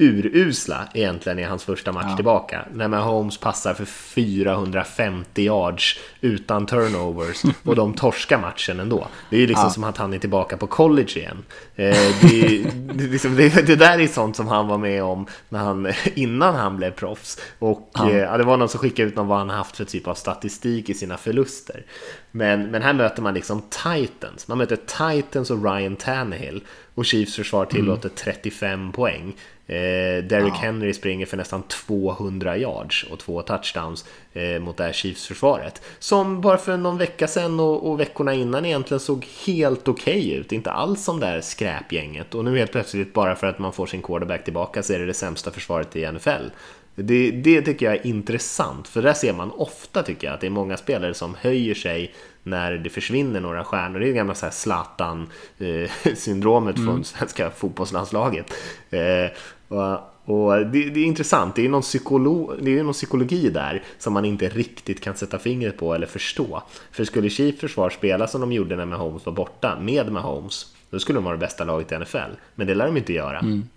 urusla 0.02 0.88
egentligen 0.94 1.40
i 1.40 1.44
hans 1.44 1.64
första 1.64 1.92
match 1.92 2.06
ja. 2.10 2.16
tillbaka. 2.16 2.66
När 2.74 2.88
Mahomes 2.88 3.38
passar 3.38 3.74
för 3.74 3.86
450 3.86 5.44
yards 5.44 6.00
utan 6.22 6.66
turnovers 6.66 7.44
och 7.64 7.76
de 7.76 7.94
torskar 7.94 8.40
matchen 8.40 8.80
ändå. 8.80 9.08
Det 9.30 9.36
är 9.36 9.40
ju 9.40 9.48
liksom 9.48 9.66
ja. 9.66 9.70
som 9.70 9.84
att 9.84 9.98
han 9.98 10.14
är 10.14 10.20
tillbaka 10.20 10.58
på 10.58 10.68
college 10.68 11.12
igen. 11.16 11.38
Eh, 11.76 11.98
det, 12.22 12.64
det, 12.94 13.04
liksom, 13.04 13.36
det, 13.36 13.68
det, 13.68 13.76
där 13.76 14.00
är 14.00 14.08
sånt 14.08 14.36
som 14.36 14.48
han 14.48 14.68
var 14.68 14.78
med 14.78 15.04
om 15.04 15.26
när 15.50 15.60
han, 15.60 15.94
innan 16.16 16.56
han 16.56 16.78
blev 16.78 16.92
proffs. 16.92 17.42
Och 17.60 17.92
ja. 17.94 18.10
Eh, 18.10 18.38
det 18.38 18.44
var 18.44 18.58
någon 18.58 18.70
som 18.70 18.80
skickade 18.80 19.10
ut 19.10 19.16
någon 19.16 19.28
vad 19.28 19.38
han 19.38 19.50
haft 19.50 19.78
för 19.78 19.86
typ 19.86 20.08
av 20.08 20.16
statistik 20.16 20.90
i 20.90 20.94
sina 20.94 21.18
förluster. 21.18 21.86
Men, 22.32 22.72
men 22.72 22.82
här 22.82 22.94
möter 22.94 23.22
man 23.22 23.34
liksom 23.34 23.62
Titans. 23.70 24.48
Man 24.48 24.58
möter 24.58 24.76
Titans 24.76 25.52
och 25.52 25.64
Ryan 25.64 25.96
Tannehill. 25.96 26.64
Och 26.96 27.06
Chiefs 27.06 27.36
försvar 27.36 27.66
tillåter 27.66 28.10
35 28.10 28.92
poäng. 28.92 29.36
Eh, 29.70 30.24
Derrick 30.24 30.54
ja. 30.54 30.60
Henry 30.62 30.94
springer 30.94 31.26
för 31.26 31.38
nästan 31.38 31.64
200 31.64 32.58
yards 32.58 33.04
och 33.04 33.20
två 33.20 33.42
touchdowns 33.42 34.06
eh, 34.34 34.60
mot 34.60 34.78
det 34.78 34.84
här 34.84 34.92
Chiefs-försvaret. 34.92 35.82
Som 36.00 36.42
bara 36.42 36.58
för 36.58 36.78
någon 36.78 36.98
vecka 36.98 37.28
sedan 37.28 37.60
och, 37.60 37.90
och 37.90 38.00
veckorna 38.00 38.34
innan 38.34 38.66
egentligen 38.66 39.00
såg 39.00 39.28
helt 39.46 39.88
okej 39.88 40.20
okay 40.20 40.34
ut. 40.34 40.52
Inte 40.52 40.72
alls 40.72 41.04
som 41.04 41.20
det 41.20 41.26
där 41.26 41.42
skräpgänget. 41.42 42.36
Och 42.36 42.46
nu 42.46 42.58
helt 42.58 42.72
plötsligt, 42.72 43.14
bara 43.14 43.36
för 43.36 43.48
att 43.48 43.60
man 43.60 43.74
får 43.74 43.86
sin 43.86 44.02
quarterback 44.02 44.44
tillbaka, 44.44 44.84
så 44.84 44.94
är 44.94 45.00
det 45.00 45.06
det 45.06 45.14
sämsta 45.14 45.52
försvaret 45.52 45.96
i 45.96 46.12
NFL. 46.12 46.50
Det, 46.96 47.32
det 47.32 47.62
tycker 47.62 47.86
jag 47.86 47.96
är 47.96 48.08
intressant, 48.08 48.88
för 48.88 49.02
där 49.02 49.14
ser 49.14 49.34
man 49.34 49.52
ofta 49.52 50.04
tycker 50.04 50.28
jag 50.28 50.34
att 50.34 50.42
det 50.42 50.48
är 50.48 50.52
många 50.52 50.78
spelare 50.78 51.14
som 51.14 51.36
höjer 51.42 51.76
sig 51.76 52.14
när 52.44 52.72
det 52.72 52.90
försvinner 52.90 53.40
några 53.40 53.64
stjärnor. 53.64 54.00
Det 54.00 54.10
är 54.10 54.14
gamla 54.14 54.36
Zlatan-syndromet 54.36 56.78
mm. 56.78 56.88
från 56.88 57.04
svenska 57.04 57.50
fotbollslandslaget. 57.50 58.54
Eh, 58.90 59.26
och, 59.70 60.66
det, 60.66 60.90
det, 60.90 61.00
är 61.00 61.06
intressant, 61.06 61.56
det 61.56 61.66
är, 61.66 61.70
någon 61.70 61.82
psykolo, 61.82 62.56
det 62.62 62.80
är 62.80 62.84
någon 62.84 62.94
psykologi 62.94 63.50
där 63.50 63.84
som 63.98 64.14
man 64.14 64.26
inte 64.26 64.50
riktigt 64.50 65.02
kan 65.02 65.16
sätta 65.16 65.40
fingret 65.40 65.78
på 65.78 65.94
eller 65.94 66.08
förstå. 66.08 66.64
För 66.92 67.04
skulle 67.04 67.30
Chiefs 67.30 67.60
försvar 67.60 67.90
spela 67.90 68.28
som 68.28 68.42
de 68.42 68.52
gjorde 68.52 68.76
när 68.76 68.86
Mahomes 68.86 69.26
var 69.26 69.34
borta, 69.34 69.80
med 69.82 70.12
Mahomes, 70.12 70.74
då 70.90 71.00
skulle 71.00 71.18
de 71.18 71.24
vara 71.24 71.36
det 71.36 71.40
bästa 71.40 71.64
laget 71.64 71.92
i 71.92 71.98
NFL. 71.98 72.32
Men 72.56 72.68
det 72.68 72.76
lär 72.76 72.86
de 72.86 72.98
inte 72.98 73.14
göra. 73.14 73.40
Mm. 73.40 73.68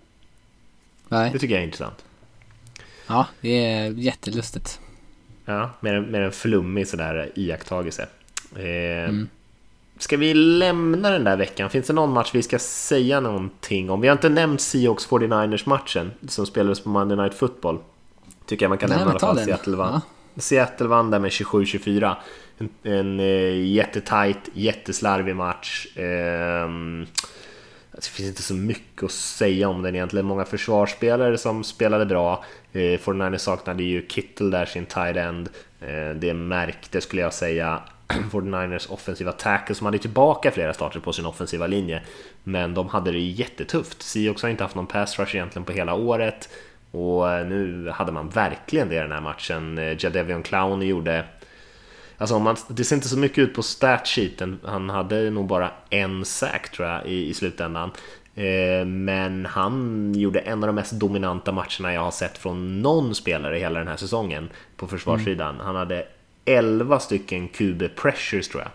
Nej. 1.07 1.29
Det 1.33 1.39
tycker 1.39 1.53
jag 1.53 1.61
är 1.61 1.65
intressant. 1.65 2.05
Ja, 3.07 3.27
det 3.41 3.65
är 3.65 3.91
jättelustigt. 3.91 4.79
Ja, 5.45 5.69
med, 5.79 6.03
med 6.03 6.25
en 6.25 6.31
flummig 6.31 6.87
sådär 6.87 7.31
iakttagelse. 7.35 8.07
Eh, 8.55 9.09
mm. 9.09 9.29
Ska 9.97 10.17
vi 10.17 10.33
lämna 10.33 11.09
den 11.09 11.23
där 11.23 11.37
veckan? 11.37 11.69
Finns 11.69 11.87
det 11.87 11.93
någon 11.93 12.13
match 12.13 12.31
vi 12.33 12.43
ska 12.43 12.59
säga 12.59 13.19
någonting 13.19 13.89
om? 13.89 14.01
Vi 14.01 14.07
har 14.07 14.15
inte 14.15 14.29
nämnt 14.29 14.61
Seahawks 14.61 15.07
49ers 15.07 15.69
matchen 15.69 16.11
som 16.27 16.45
spelades 16.45 16.79
på 16.79 16.89
Monday 16.89 17.17
Night 17.17 17.33
Football. 17.33 17.79
Tycker 18.45 18.65
jag 18.65 18.69
man 18.69 18.77
kan 18.77 18.89
Nej, 18.89 18.97
nämna 18.97 19.11
i 19.11 19.15
alla 19.15 19.19
fall. 19.19 19.39
Seattle 19.39 19.75
vann. 19.75 20.01
Ja. 20.33 20.41
Seattle 20.41 20.87
vann 20.87 21.11
där 21.11 21.19
med 21.19 21.31
27-24. 21.31 22.15
En, 22.57 22.69
en 22.83 23.19
eh, 23.19 23.65
jättetajt, 23.65 24.49
jätteslarvig 24.53 25.35
match. 25.35 25.97
Eh, 25.97 26.69
det 27.91 28.05
finns 28.05 28.29
inte 28.29 28.41
så 28.41 28.53
mycket 28.53 29.03
att 29.03 29.11
säga 29.11 29.69
om 29.69 29.81
den 29.81 29.95
egentligen. 29.95 30.25
Många 30.25 30.45
försvarsspelare 30.45 31.37
som 31.37 31.63
spelade 31.63 32.05
bra. 32.05 32.43
Eh, 32.71 32.77
49ers 32.77 33.37
saknade 33.37 33.83
ju 33.83 34.07
Kittle 34.07 34.49
där, 34.49 34.65
sin 34.65 34.85
tight 34.85 35.15
end. 35.15 35.49
Eh, 35.81 36.15
det 36.15 36.33
märkte 36.33 37.01
skulle 37.01 37.21
jag 37.21 37.33
säga 37.33 37.81
49ers 38.31 38.91
offensiva 38.91 39.31
tackle 39.31 39.75
som 39.75 39.85
hade 39.85 39.97
tillbaka 39.97 40.51
flera 40.51 40.73
starter 40.73 40.99
på 40.99 41.13
sin 41.13 41.25
offensiva 41.25 41.67
linje. 41.67 42.01
Men 42.43 42.73
de 42.73 42.89
hade 42.89 43.11
det 43.11 43.19
jättetufft. 43.19 44.01
Seahawks 44.01 44.41
har 44.41 44.49
inte 44.49 44.63
haft 44.63 44.75
någon 44.75 44.87
pass 44.87 45.19
rush 45.19 45.35
egentligen 45.35 45.65
på 45.65 45.71
hela 45.71 45.93
året. 45.93 46.49
Och 46.91 47.31
eh, 47.31 47.47
nu 47.47 47.89
hade 47.89 48.11
man 48.11 48.29
verkligen 48.29 48.89
det 48.89 48.95
i 48.95 48.99
den 48.99 49.11
här 49.11 49.21
matchen. 49.21 49.77
Eh, 49.77 50.03
Jadevion 50.03 50.43
Clown 50.43 50.81
gjorde... 50.81 51.25
Alltså 52.17 52.39
man, 52.39 52.55
det 52.67 52.83
ser 52.83 52.95
inte 52.95 53.07
så 53.07 53.17
mycket 53.17 53.37
ut 53.37 53.55
på 53.55 53.63
statsheeten. 53.63 54.59
Han 54.63 54.89
hade 54.89 55.29
nog 55.29 55.47
bara 55.47 55.71
en 55.89 56.25
sack 56.25 56.71
tror 56.71 56.87
jag 56.87 57.05
i, 57.05 57.29
i 57.29 57.33
slutändan. 57.33 57.91
Eh, 58.35 58.85
men 58.85 59.45
han 59.45 60.13
gjorde 60.15 60.39
en 60.39 60.63
av 60.63 60.67
de 60.67 60.75
mest 60.75 60.91
dominanta 60.91 61.51
matcherna 61.51 61.93
jag 61.93 62.01
har 62.01 62.11
sett 62.11 62.37
från 62.37 62.81
någon 62.81 63.15
spelare 63.15 63.57
hela 63.57 63.79
den 63.79 63.87
här 63.87 63.97
säsongen 63.97 64.49
på 64.77 64.87
försvarssidan. 64.87 65.55
Mm. 65.55 65.65
Han 65.65 65.75
hade 65.75 66.05
11 66.45 66.99
stycken 66.99 67.47
QB 67.47 67.95
pressures 67.95 68.49
tror 68.49 68.63
jag. 68.63 68.71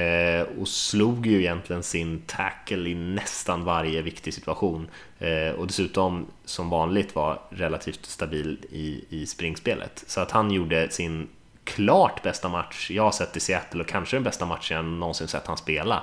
Eh, 0.00 0.46
och 0.60 0.68
slog 0.68 1.26
ju 1.26 1.40
egentligen 1.40 1.82
sin 1.82 2.22
tackle 2.26 2.90
i 2.90 2.94
nästan 2.94 3.64
varje 3.64 4.02
viktig 4.02 4.34
situation. 4.34 4.88
Eh, 5.18 5.50
och 5.50 5.66
dessutom 5.66 6.26
som 6.44 6.70
vanligt 6.70 7.14
var 7.14 7.40
relativt 7.50 8.06
stabil 8.06 8.58
i, 8.70 9.04
i 9.08 9.26
springspelet. 9.26 10.04
Så 10.06 10.20
att 10.20 10.30
han 10.30 10.50
gjorde 10.50 10.90
sin 10.90 11.28
klart 11.64 12.22
bästa 12.22 12.48
match 12.48 12.90
jag 12.90 13.02
har 13.02 13.12
sett 13.12 13.36
i 13.36 13.40
Seattle 13.40 13.80
och 13.80 13.88
kanske 13.88 14.16
den 14.16 14.24
bästa 14.24 14.46
matchen 14.46 14.76
jag 14.76 14.84
någonsin 14.84 15.28
sett 15.28 15.46
han 15.46 15.56
spela. 15.56 16.02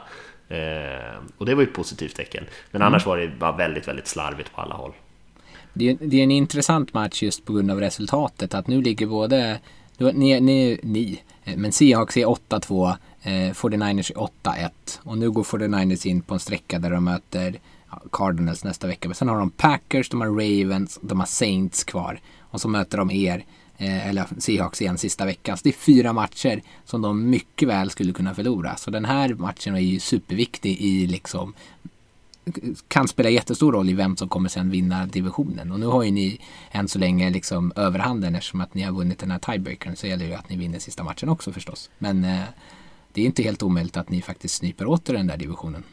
Eh, 0.50 1.18
och 1.38 1.46
det 1.46 1.56
var 1.56 1.62
ju 1.62 1.68
ett 1.68 1.74
positivt 1.74 2.16
tecken. 2.16 2.44
Men 2.72 2.82
mm. 2.82 2.94
annars 2.94 3.06
var 3.06 3.18
det 3.18 3.28
bara 3.28 3.52
väldigt, 3.52 3.88
väldigt 3.88 4.08
slarvigt 4.08 4.54
på 4.56 4.62
alla 4.62 4.76
håll. 4.76 4.94
Det 5.74 5.90
är, 5.90 5.98
det 6.02 6.20
är 6.20 6.24
en 6.24 6.32
intressant 6.32 6.94
match 6.94 7.24
just 7.24 7.46
på 7.46 7.54
grund 7.54 7.72
av 7.72 7.80
resultatet. 7.80 8.54
Att 8.54 8.68
nu 8.68 8.82
ligger 8.82 9.08
både, 9.08 9.60
ni, 10.00 10.40
ni, 10.42 10.80
ni 10.84 11.22
eh, 11.44 11.58
men 11.58 11.72
Seahawks 11.72 12.18
är 12.18 12.26
8-2, 12.26 12.90
eh, 13.22 13.32
49ers 13.32 14.12
är 14.12 14.30
8-1. 14.44 14.70
Och 15.04 15.18
nu 15.18 15.32
går 15.32 15.44
49ers 15.44 16.08
in 16.08 16.22
på 16.22 16.34
en 16.34 16.40
sträcka 16.40 16.80
där 16.80 16.92
de 16.92 17.04
möter 17.04 17.60
Cardinals 18.12 18.64
nästa 18.64 18.88
vecka. 18.88 19.08
Men 19.08 19.16
sen 19.16 19.28
har 19.28 19.40
de 19.40 19.50
Packers, 19.50 20.10
de 20.10 20.22
har 20.22 20.28
Ravens, 20.28 21.00
de 21.02 21.20
har 21.20 21.28
Saints 21.28 21.84
kvar. 21.84 22.20
Och 22.40 22.62
så 22.62 22.68
möter 22.68 22.98
de 22.98 23.12
er, 23.12 23.46
eh, 23.78 24.08
eller 24.08 24.26
Seahawks 24.38 24.82
igen 24.82 24.98
sista 24.98 25.26
veckan. 25.26 25.58
Så 25.58 25.64
det 25.64 25.70
är 25.70 25.74
fyra 25.74 26.14
matcher 26.14 26.62
som 26.86 27.02
de 27.02 27.30
mycket 27.30 27.68
väl 27.68 27.90
skulle 27.90 28.14
kunna 28.14 28.36
förlora. 28.36 28.76
Så 28.76 28.92
den 28.92 29.06
här 29.06 29.34
matchen 29.34 29.76
är 29.76 29.80
ju 29.80 30.00
superviktig 30.00 30.82
i 30.82 31.08
liksom 31.08 31.54
kan 32.88 33.08
spela 33.08 33.30
jättestor 33.30 33.72
roll 33.72 33.90
i 33.90 33.94
vem 33.94 34.18
som 34.18 34.30
kommer 34.30 34.50
sen 34.50 34.70
vinna 34.70 35.06
divisionen. 35.06 35.72
Och 35.72 35.80
nu 35.80 35.86
har 35.86 36.04
ju 36.04 36.12
ni 36.12 36.40
än 36.72 36.88
så 36.88 37.00
länge 37.00 37.30
liksom 37.30 37.74
överhanden 37.76 38.36
eftersom 38.36 38.62
att 38.62 38.74
ni 38.74 38.82
har 38.82 38.92
vunnit 38.92 39.20
den 39.20 39.32
här 39.32 39.40
tiebreakern 39.40 39.96
så 39.96 40.08
gäller 40.08 40.26
det 40.26 40.30
ju 40.30 40.36
att 40.36 40.50
ni 40.50 40.58
vinner 40.58 40.80
sista 40.80 41.04
matchen 41.04 41.30
också 41.30 41.52
förstås. 41.52 41.90
Men 41.98 42.24
eh, 42.24 42.44
det 43.14 43.22
är 43.22 43.26
inte 43.26 43.44
helt 43.44 43.64
omöjligt 43.64 43.98
att 43.98 44.10
ni 44.10 44.22
faktiskt 44.22 44.56
sniper 44.56 44.86
åter 44.86 45.14
den 45.14 45.28
där 45.28 45.38
divisionen. 45.38 45.84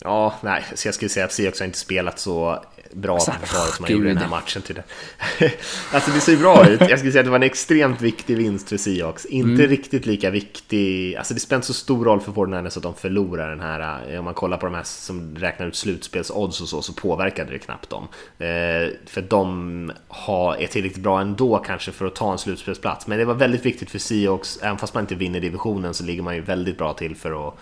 Ja, 0.00 0.34
nej, 0.40 0.64
så 0.74 0.88
jag 0.88 0.94
skulle 0.94 1.08
säga 1.08 1.26
att 1.26 1.32
Seahawks 1.32 1.58
har 1.58 1.66
inte 1.66 1.78
spelat 1.78 2.18
så 2.18 2.64
bra 2.94 3.14
alltså, 3.14 3.32
försvaret 3.32 3.74
som 3.74 3.82
man 3.82 3.92
gjorde 3.92 4.04
i 4.04 4.08
den 4.08 4.18
här 4.18 4.28
matchen. 4.28 4.62
Till 4.62 4.74
det. 5.38 5.52
alltså 5.92 6.10
det 6.10 6.20
ser 6.20 6.32
ju 6.32 6.38
bra 6.38 6.68
ut. 6.68 6.80
Jag 6.80 6.98
skulle 6.98 7.12
säga 7.12 7.20
att 7.20 7.26
det 7.26 7.30
var 7.30 7.38
en 7.38 7.42
extremt 7.42 8.00
viktig 8.00 8.36
vinst 8.36 8.68
för 8.68 8.76
Seahawks. 8.76 9.24
Inte 9.24 9.62
mm. 9.62 9.66
riktigt 9.66 10.06
lika 10.06 10.30
viktig. 10.30 11.16
Alltså 11.16 11.34
det 11.34 11.40
spelar 11.40 11.56
inte 11.56 11.66
så 11.66 11.74
stor 11.74 12.04
roll 12.04 12.20
för 12.20 12.32
49ers 12.32 12.76
att 12.76 12.82
de 12.82 12.94
förlorar 12.94 13.50
den 13.50 13.60
här. 13.60 14.12
Eh, 14.12 14.18
om 14.18 14.24
man 14.24 14.34
kollar 14.34 14.56
på 14.56 14.66
de 14.66 14.74
här 14.74 14.82
som 14.84 15.36
räknar 15.36 15.66
ut 15.66 15.76
slutspelsodds 15.76 16.60
och 16.60 16.68
så, 16.68 16.82
så 16.82 16.92
påverkade 16.92 17.50
det 17.50 17.58
knappt 17.58 17.90
dem. 17.90 18.08
Eh, 18.38 18.90
för 19.06 19.22
de 19.28 19.92
har, 20.08 20.56
är 20.56 20.66
tillräckligt 20.66 21.02
bra 21.02 21.20
ändå 21.20 21.58
kanske 21.58 21.92
för 21.92 22.06
att 22.06 22.14
ta 22.14 22.32
en 22.32 22.38
slutspelsplats. 22.38 23.06
Men 23.06 23.18
det 23.18 23.24
var 23.24 23.34
väldigt 23.34 23.66
viktigt 23.66 23.90
för 23.90 23.98
Seahawks. 23.98 24.58
Även 24.62 24.78
fast 24.78 24.94
man 24.94 25.02
inte 25.02 25.14
vinner 25.14 25.40
divisionen 25.40 25.94
så 25.94 26.04
ligger 26.04 26.22
man 26.22 26.34
ju 26.34 26.40
väldigt 26.40 26.78
bra 26.78 26.92
till 26.92 27.16
för 27.16 27.48
att 27.48 27.54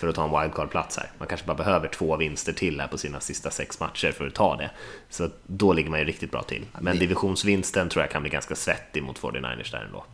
för 0.00 0.08
att 0.08 0.14
ta 0.14 0.24
en 0.24 0.30
wildcard-plats 0.30 0.96
här. 0.96 1.10
Man 1.18 1.28
kanske 1.28 1.46
bara 1.46 1.56
behöver 1.56 1.88
två 1.88 2.16
vinster 2.16 2.52
till 2.52 2.80
här 2.80 2.88
på 2.88 2.98
sina 2.98 3.20
sista 3.20 3.50
sex 3.50 3.80
matcher 3.80 4.12
för 4.12 4.26
att 4.26 4.34
ta 4.34 4.56
det. 4.56 4.70
Så 5.10 5.28
då 5.46 5.72
ligger 5.72 5.90
man 5.90 5.98
ju 5.98 6.04
riktigt 6.04 6.30
bra 6.30 6.42
till. 6.42 6.64
Men 6.80 6.98
divisionsvinsten 6.98 7.88
tror 7.88 8.02
jag 8.02 8.10
kan 8.10 8.22
bli 8.22 8.30
ganska 8.30 8.54
svettig 8.54 9.02
mot 9.02 9.20
49ers 9.20 9.72
där 9.72 9.84
ändå. 9.86 10.04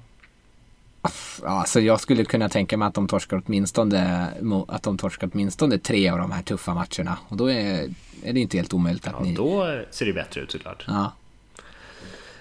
Ja, 1.43 1.49
alltså 1.49 1.81
jag 1.81 2.01
skulle 2.01 2.25
kunna 2.25 2.49
tänka 2.49 2.77
mig 2.77 2.89
att 2.89 2.95
de 2.95 3.09
torskar 3.09 3.43
åtminstone, 3.47 4.29
att 4.69 4.83
de 4.83 4.99
torskar 4.99 5.31
åtminstone 5.33 5.79
tre 5.79 6.09
av 6.09 6.19
de 6.19 6.31
här 6.31 6.43
tuffa 6.43 6.75
matcherna. 6.75 7.19
Och 7.29 7.37
då 7.37 7.51
är, 7.51 7.89
är 8.23 8.33
det 8.33 8.41
inte 8.41 8.57
helt 8.57 8.75
omöjligt 8.75 9.07
att 9.07 9.15
ja, 9.19 9.25
ni... 9.25 9.35
då 9.35 9.81
ser 9.91 10.07
det 10.07 10.13
bättre 10.13 10.41
ut 10.41 10.51
såklart. 10.51 10.85
Ja. 10.89 11.13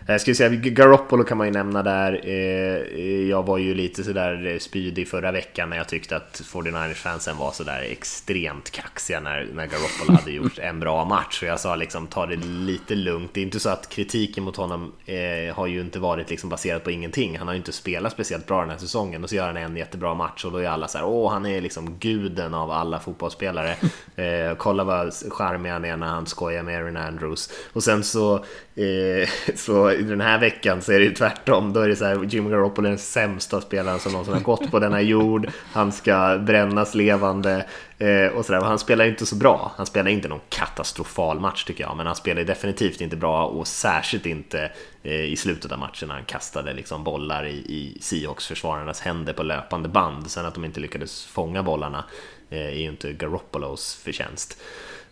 Jag 0.08 0.22
skulle 0.22 0.36
säga 0.36 0.50
Garoppolo 0.50 1.24
kan 1.24 1.38
man 1.38 1.48
ju 1.48 1.54
nämna 1.54 1.84
där. 1.84 2.22
Eh, 2.24 3.30
jag 3.30 3.44
var 3.44 3.58
ju 3.58 3.74
lite 3.74 4.04
sådär 4.04 4.58
spydig 4.60 5.08
förra 5.08 5.32
veckan 5.32 5.70
när 5.70 5.78
jag 5.78 5.88
tyckte 5.88 6.16
att 6.16 6.42
49ers-fansen 6.46 7.38
var 7.38 7.52
sådär 7.52 7.82
extremt 7.82 8.72
kaxiga 8.72 9.20
när, 9.20 9.48
när 9.54 9.66
Garoppolo 9.66 10.20
hade 10.20 10.32
gjort 10.36 10.60
en 10.60 10.80
bra 10.80 11.06
match. 11.06 11.42
Och 11.42 11.48
jag 11.48 11.60
sa 11.60 11.76
liksom 11.76 12.08
ta 12.08 12.26
det 12.26 12.36
lite 12.36 12.96
lugnt. 12.96 13.34
Det 13.34 13.40
är 13.40 13.44
inte 13.44 13.60
så 13.60 13.70
att 13.70 13.90
kritiken 13.90 14.44
mot 14.44 14.56
honom 14.56 14.92
eh, 15.06 15.56
har 15.56 15.68
ju 15.68 15.82
inte 15.82 16.00
varit 16.00 16.30
liksom 16.30 16.50
baserat 16.50 16.84
på 16.84 16.92
ingenting. 16.92 17.38
Han 17.38 17.48
har 17.48 17.54
ju 17.54 17.60
inte 17.60 17.72
spelat 17.72 18.14
speciellt 18.14 18.48
bra 18.48 18.62
den 18.62 18.70
här 18.70 18.78
säsongen 18.78 19.24
och 19.24 19.30
så 19.30 19.36
gör 19.36 19.48
han 19.48 19.58
en 19.58 19.78
jättebra 19.78 20.14
match 20.14 20.46
och 20.46 20.52
då 20.52 20.58
är 20.58 20.68
alla 20.68 20.88
så 20.88 20.98
här, 20.98 21.06
åh 21.06 21.32
han 21.32 21.46
är 21.46 21.62
liksom 21.62 22.00
guden 22.00 22.54
av 22.54 22.72
alla 22.72 23.00
fotbollsspelare. 23.00 23.76
Eh, 24.16 24.56
kolla 24.58 24.84
vad 24.84 25.14
charmig 25.30 25.70
han 25.70 25.86
är 25.86 25.98
när 25.98 26.08
han 26.08 26.26
skojar 26.26 26.64
med 26.64 26.78
Aaron 26.78 26.98
Andrews. 26.98 27.50
Och 27.74 27.84
sen 27.84 28.04
så, 28.04 28.46
eh, 28.76 29.30
så 29.56 29.88
den 29.88 30.22
här 30.22 30.40
veckan 30.40 30.82
så 30.82 30.92
är 30.92 31.00
det 31.00 31.06
ju 31.06 31.14
tvärtom. 31.14 31.74
Då 31.74 31.80
är 31.80 31.90
det 31.90 31.96
så 31.96 32.06
här, 32.06 32.24
Jim 32.24 32.50
Garoppolo 32.50 32.88
är 32.88 32.90
den 32.90 33.00
sämsta 33.00 33.62
spelaren 33.62 34.00
som 34.00 34.12
någonsin 34.12 34.34
har 34.34 34.42
gått 34.42 34.72
på 34.72 34.80
denna 34.80 35.02
jord. 35.02 35.50
Han 35.72 35.92
ska 35.92 36.38
brännas 36.38 36.96
levande 36.96 37.66
eh, 37.98 38.28
och 38.28 38.46
sådär. 38.46 38.62
Han 38.62 38.80
spelar 38.80 39.06
inte 39.06 39.26
så 39.26 39.36
bra. 39.36 39.72
Han 39.78 39.86
spelar 39.86 40.12
inte 40.12 40.28
någon 40.28 40.42
katastrofal 40.50 41.40
match 41.40 41.64
tycker 41.64 41.84
jag, 41.84 41.98
men 41.98 42.06
han 42.06 42.16
spelar 42.16 42.44
definitivt 42.44 43.02
inte 43.02 43.16
bra 43.16 43.46
och 43.46 43.68
särskilt 43.68 44.26
inte 44.26 44.72
eh, 45.04 45.26
i 45.26 45.36
slutet 45.36 45.72
av 45.72 45.80
matchen 45.80 46.08
när 46.08 46.16
han 46.16 46.26
kastade 46.26 46.74
liksom 46.74 47.04
bollar 47.04 47.46
i, 47.46 47.56
i 47.56 47.98
Seahawks-försvararnas 48.02 49.02
händer 49.02 49.34
på 49.34 49.44
löpande 49.44 49.90
band. 49.90 50.32
Sen 50.32 50.46
att 50.46 50.54
de 50.54 50.66
inte 50.66 50.80
lyckades 50.80 51.26
fånga 51.26 51.64
bollarna 51.64 52.06
eh, 52.50 52.60
är 52.60 52.80
ju 52.80 52.90
inte 52.90 53.14
Garoppolos 53.14 53.96
förtjänst. 54.04 54.58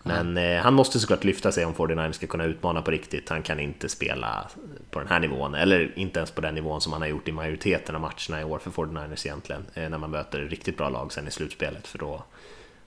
Men 0.03 0.37
eh, 0.37 0.61
han 0.61 0.73
måste 0.73 0.99
såklart 0.99 1.23
lyfta 1.23 1.51
sig 1.51 1.65
om 1.65 1.73
49 1.73 2.11
ska 2.11 2.27
kunna 2.27 2.43
utmana 2.43 2.81
på 2.81 2.91
riktigt. 2.91 3.29
Han 3.29 3.41
kan 3.41 3.59
inte 3.59 3.89
spela 3.89 4.47
på 4.91 4.99
den 4.99 5.07
här 5.07 5.19
nivån, 5.19 5.55
eller 5.55 5.93
inte 5.95 6.19
ens 6.19 6.31
på 6.31 6.41
den 6.41 6.55
nivån 6.55 6.81
som 6.81 6.93
han 6.93 7.01
har 7.01 7.09
gjort 7.09 7.27
i 7.27 7.31
majoriteten 7.31 7.95
av 7.95 8.01
matcherna 8.01 8.41
i 8.41 8.43
år 8.43 8.59
för 8.59 8.71
49ers 8.71 9.27
egentligen. 9.27 9.65
Eh, 9.73 9.89
när 9.89 9.97
man 9.97 10.11
möter 10.11 10.39
riktigt 10.39 10.77
bra 10.77 10.89
lag 10.89 11.13
sen 11.13 11.27
i 11.27 11.31
slutspelet, 11.31 11.87
för 11.87 11.97
då, 11.97 12.23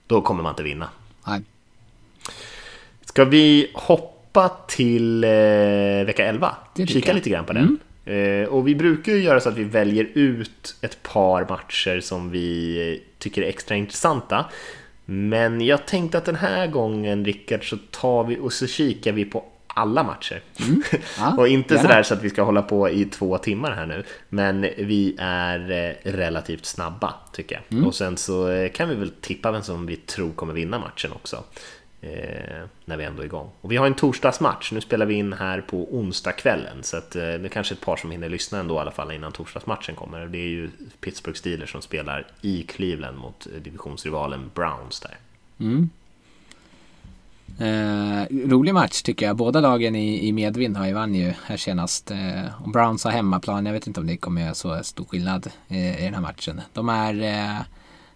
då 0.06 0.20
kommer 0.20 0.42
man 0.42 0.52
inte 0.52 0.62
vinna. 0.62 0.88
Nej. 1.26 1.42
Ska 3.04 3.24
vi 3.24 3.70
hoppa 3.74 4.48
till 4.68 5.24
eh, 5.24 5.30
vecka 6.06 6.24
11? 6.26 6.56
Kika 6.86 7.12
lite 7.12 7.30
grann 7.30 7.44
på 7.44 7.52
den. 7.52 7.64
Mm. 7.64 8.42
Eh, 8.42 8.48
och 8.48 8.68
vi 8.68 8.74
brukar 8.74 9.12
ju 9.12 9.22
göra 9.22 9.40
så 9.40 9.48
att 9.48 9.56
vi 9.56 9.64
väljer 9.64 10.04
ut 10.14 10.76
ett 10.80 11.02
par 11.02 11.46
matcher 11.48 12.00
som 12.00 12.30
vi 12.30 13.04
tycker 13.18 13.42
är 13.42 13.48
extra 13.48 13.76
intressanta. 13.76 14.46
Men 15.06 15.60
jag 15.60 15.86
tänkte 15.86 16.18
att 16.18 16.24
den 16.24 16.36
här 16.36 16.66
gången, 16.66 17.24
Rickard, 17.24 17.70
så 17.70 17.76
tar 17.90 18.24
vi 18.24 18.38
och 18.38 18.52
så 18.52 18.66
kikar 18.66 19.12
vi 19.12 19.24
på 19.24 19.44
alla 19.66 20.02
matcher. 20.02 20.42
Mm. 20.60 20.82
Ja, 21.18 21.36
och 21.36 21.48
inte 21.48 21.78
sådär 21.78 22.02
så 22.02 22.14
att 22.14 22.22
vi 22.22 22.30
ska 22.30 22.42
hålla 22.42 22.62
på 22.62 22.90
i 22.90 23.04
två 23.04 23.38
timmar 23.38 23.70
här 23.70 23.86
nu. 23.86 24.04
Men 24.28 24.60
vi 24.62 25.16
är 25.18 25.70
eh, 25.70 26.12
relativt 26.12 26.66
snabba, 26.66 27.14
tycker 27.32 27.54
jag. 27.54 27.78
Mm. 27.78 27.88
Och 27.88 27.94
sen 27.94 28.16
så 28.16 28.48
eh, 28.48 28.70
kan 28.70 28.88
vi 28.88 28.94
väl 28.94 29.10
tippa 29.10 29.52
vem 29.52 29.62
som 29.62 29.86
vi 29.86 29.96
tror 29.96 30.32
kommer 30.32 30.54
vinna 30.54 30.78
matchen 30.78 31.12
också 31.12 31.44
Eh, 32.06 32.64
när 32.84 32.96
vi 32.96 33.04
ändå 33.04 33.22
är 33.22 33.26
igång. 33.26 33.50
Och 33.60 33.72
vi 33.72 33.76
har 33.76 33.86
en 33.86 33.94
torsdagsmatch, 33.94 34.72
nu 34.72 34.80
spelar 34.80 35.06
vi 35.06 35.14
in 35.14 35.32
här 35.32 35.60
på 35.60 35.94
onsdagskvällen 35.94 36.82
så 36.82 36.96
att, 36.96 37.16
eh, 37.16 37.20
det 37.20 37.28
är 37.28 37.48
kanske 37.48 37.74
ett 37.74 37.80
par 37.80 37.96
som 37.96 38.10
hinner 38.10 38.28
lyssna 38.28 38.58
ändå 38.58 38.74
i 38.74 38.78
alla 38.78 38.90
fall 38.90 39.12
innan 39.12 39.32
torsdagsmatchen 39.32 39.94
kommer. 39.94 40.26
Det 40.26 40.38
är 40.38 40.48
ju 40.48 40.70
Pittsburgh 41.00 41.38
Steelers 41.38 41.72
som 41.72 41.82
spelar 41.82 42.26
i 42.40 42.62
Cleveland 42.62 43.18
mot 43.18 43.46
eh, 43.46 43.62
divisionsrivalen 43.62 44.50
Browns 44.54 45.00
där. 45.00 45.16
Mm. 45.60 45.90
Eh, 47.58 48.48
rolig 48.48 48.74
match 48.74 49.02
tycker 49.02 49.26
jag. 49.26 49.36
Båda 49.36 49.60
lagen 49.60 49.96
i, 49.96 50.28
i 50.28 50.32
medvind 50.32 50.76
har 50.76 50.86
ju 50.86 50.92
vann 50.92 51.14
ju 51.14 51.32
här 51.44 51.56
senast. 51.56 52.10
Eh, 52.10 52.62
och 52.62 52.70
Browns 52.70 53.04
har 53.04 53.10
hemmaplan. 53.10 53.66
Jag 53.66 53.72
vet 53.72 53.86
inte 53.86 54.00
om 54.00 54.06
det 54.06 54.16
kommer 54.16 54.42
göra 54.42 54.54
så 54.54 54.84
stor 54.84 55.04
skillnad 55.04 55.46
eh, 55.68 56.00
i 56.00 56.04
den 56.04 56.14
här 56.14 56.20
matchen. 56.20 56.60
De 56.72 56.88
är, 56.88 57.22
eh, 57.22 57.60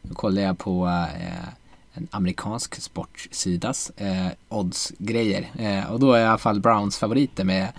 nu 0.03 0.15
kollar 0.15 0.43
jag 0.43 0.59
på 0.59 0.87
eh, 1.21 1.60
en 1.93 2.09
amerikansk 2.11 2.75
sportsidas 2.75 3.91
eh, 3.91 4.27
oddsgrejer. 4.49 5.51
Eh, 5.59 5.93
och 5.93 6.01
då 6.01 6.13
är 6.13 6.21
i 6.21 6.25
alla 6.25 6.39
fall 6.39 6.61
Browns 6.61 6.99
favoriter 6.99 7.45
med 7.45 7.73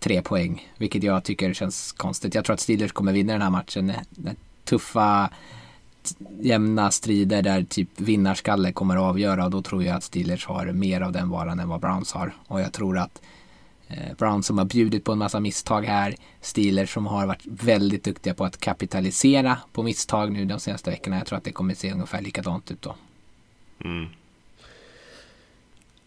tre 0.00 0.22
poäng. 0.22 0.72
Vilket 0.78 1.02
jag 1.02 1.24
tycker 1.24 1.54
känns 1.54 1.92
konstigt. 1.92 2.34
Jag 2.34 2.44
tror 2.44 2.54
att 2.54 2.60
Steelers 2.60 2.92
kommer 2.92 3.12
vinna 3.12 3.32
den 3.32 3.42
här 3.42 3.50
matchen. 3.50 3.92
Den 4.10 4.36
tuffa 4.64 5.30
jämna 6.40 6.90
strider 6.90 7.42
där 7.42 7.62
typ 7.62 8.00
vinnarskalle 8.00 8.72
kommer 8.72 8.96
att 8.96 9.02
avgöra 9.02 9.44
och 9.44 9.50
då 9.50 9.62
tror 9.62 9.84
jag 9.84 9.96
att 9.96 10.02
Steelers 10.02 10.46
har 10.46 10.66
mer 10.66 11.00
av 11.00 11.12
den 11.12 11.28
varan 11.28 11.60
än 11.60 11.68
vad 11.68 11.80
Browns 11.80 12.12
har. 12.12 12.34
Och 12.46 12.60
jag 12.60 12.72
tror 12.72 12.98
att 12.98 13.22
eh, 13.88 14.16
Browns 14.18 14.46
som 14.46 14.58
har 14.58 14.64
bjudit 14.64 15.04
på 15.04 15.12
en 15.12 15.18
massa 15.18 15.40
misstag 15.40 15.82
här, 15.82 16.16
Steelers 16.40 16.92
som 16.94 17.06
har 17.06 17.26
varit 17.26 17.46
väldigt 17.46 18.04
duktiga 18.04 18.34
på 18.34 18.44
att 18.44 18.60
kapitalisera 18.60 19.58
på 19.72 19.82
misstag 19.82 20.32
nu 20.32 20.44
de 20.44 20.60
senaste 20.60 20.90
veckorna. 20.90 21.16
Jag 21.16 21.26
tror 21.26 21.38
att 21.38 21.44
det 21.44 21.52
kommer 21.52 21.74
se 21.74 21.92
ungefär 21.92 22.20
likadant 22.20 22.70
ut 22.70 22.82
då. 22.82 22.94
Mm. 23.84 24.06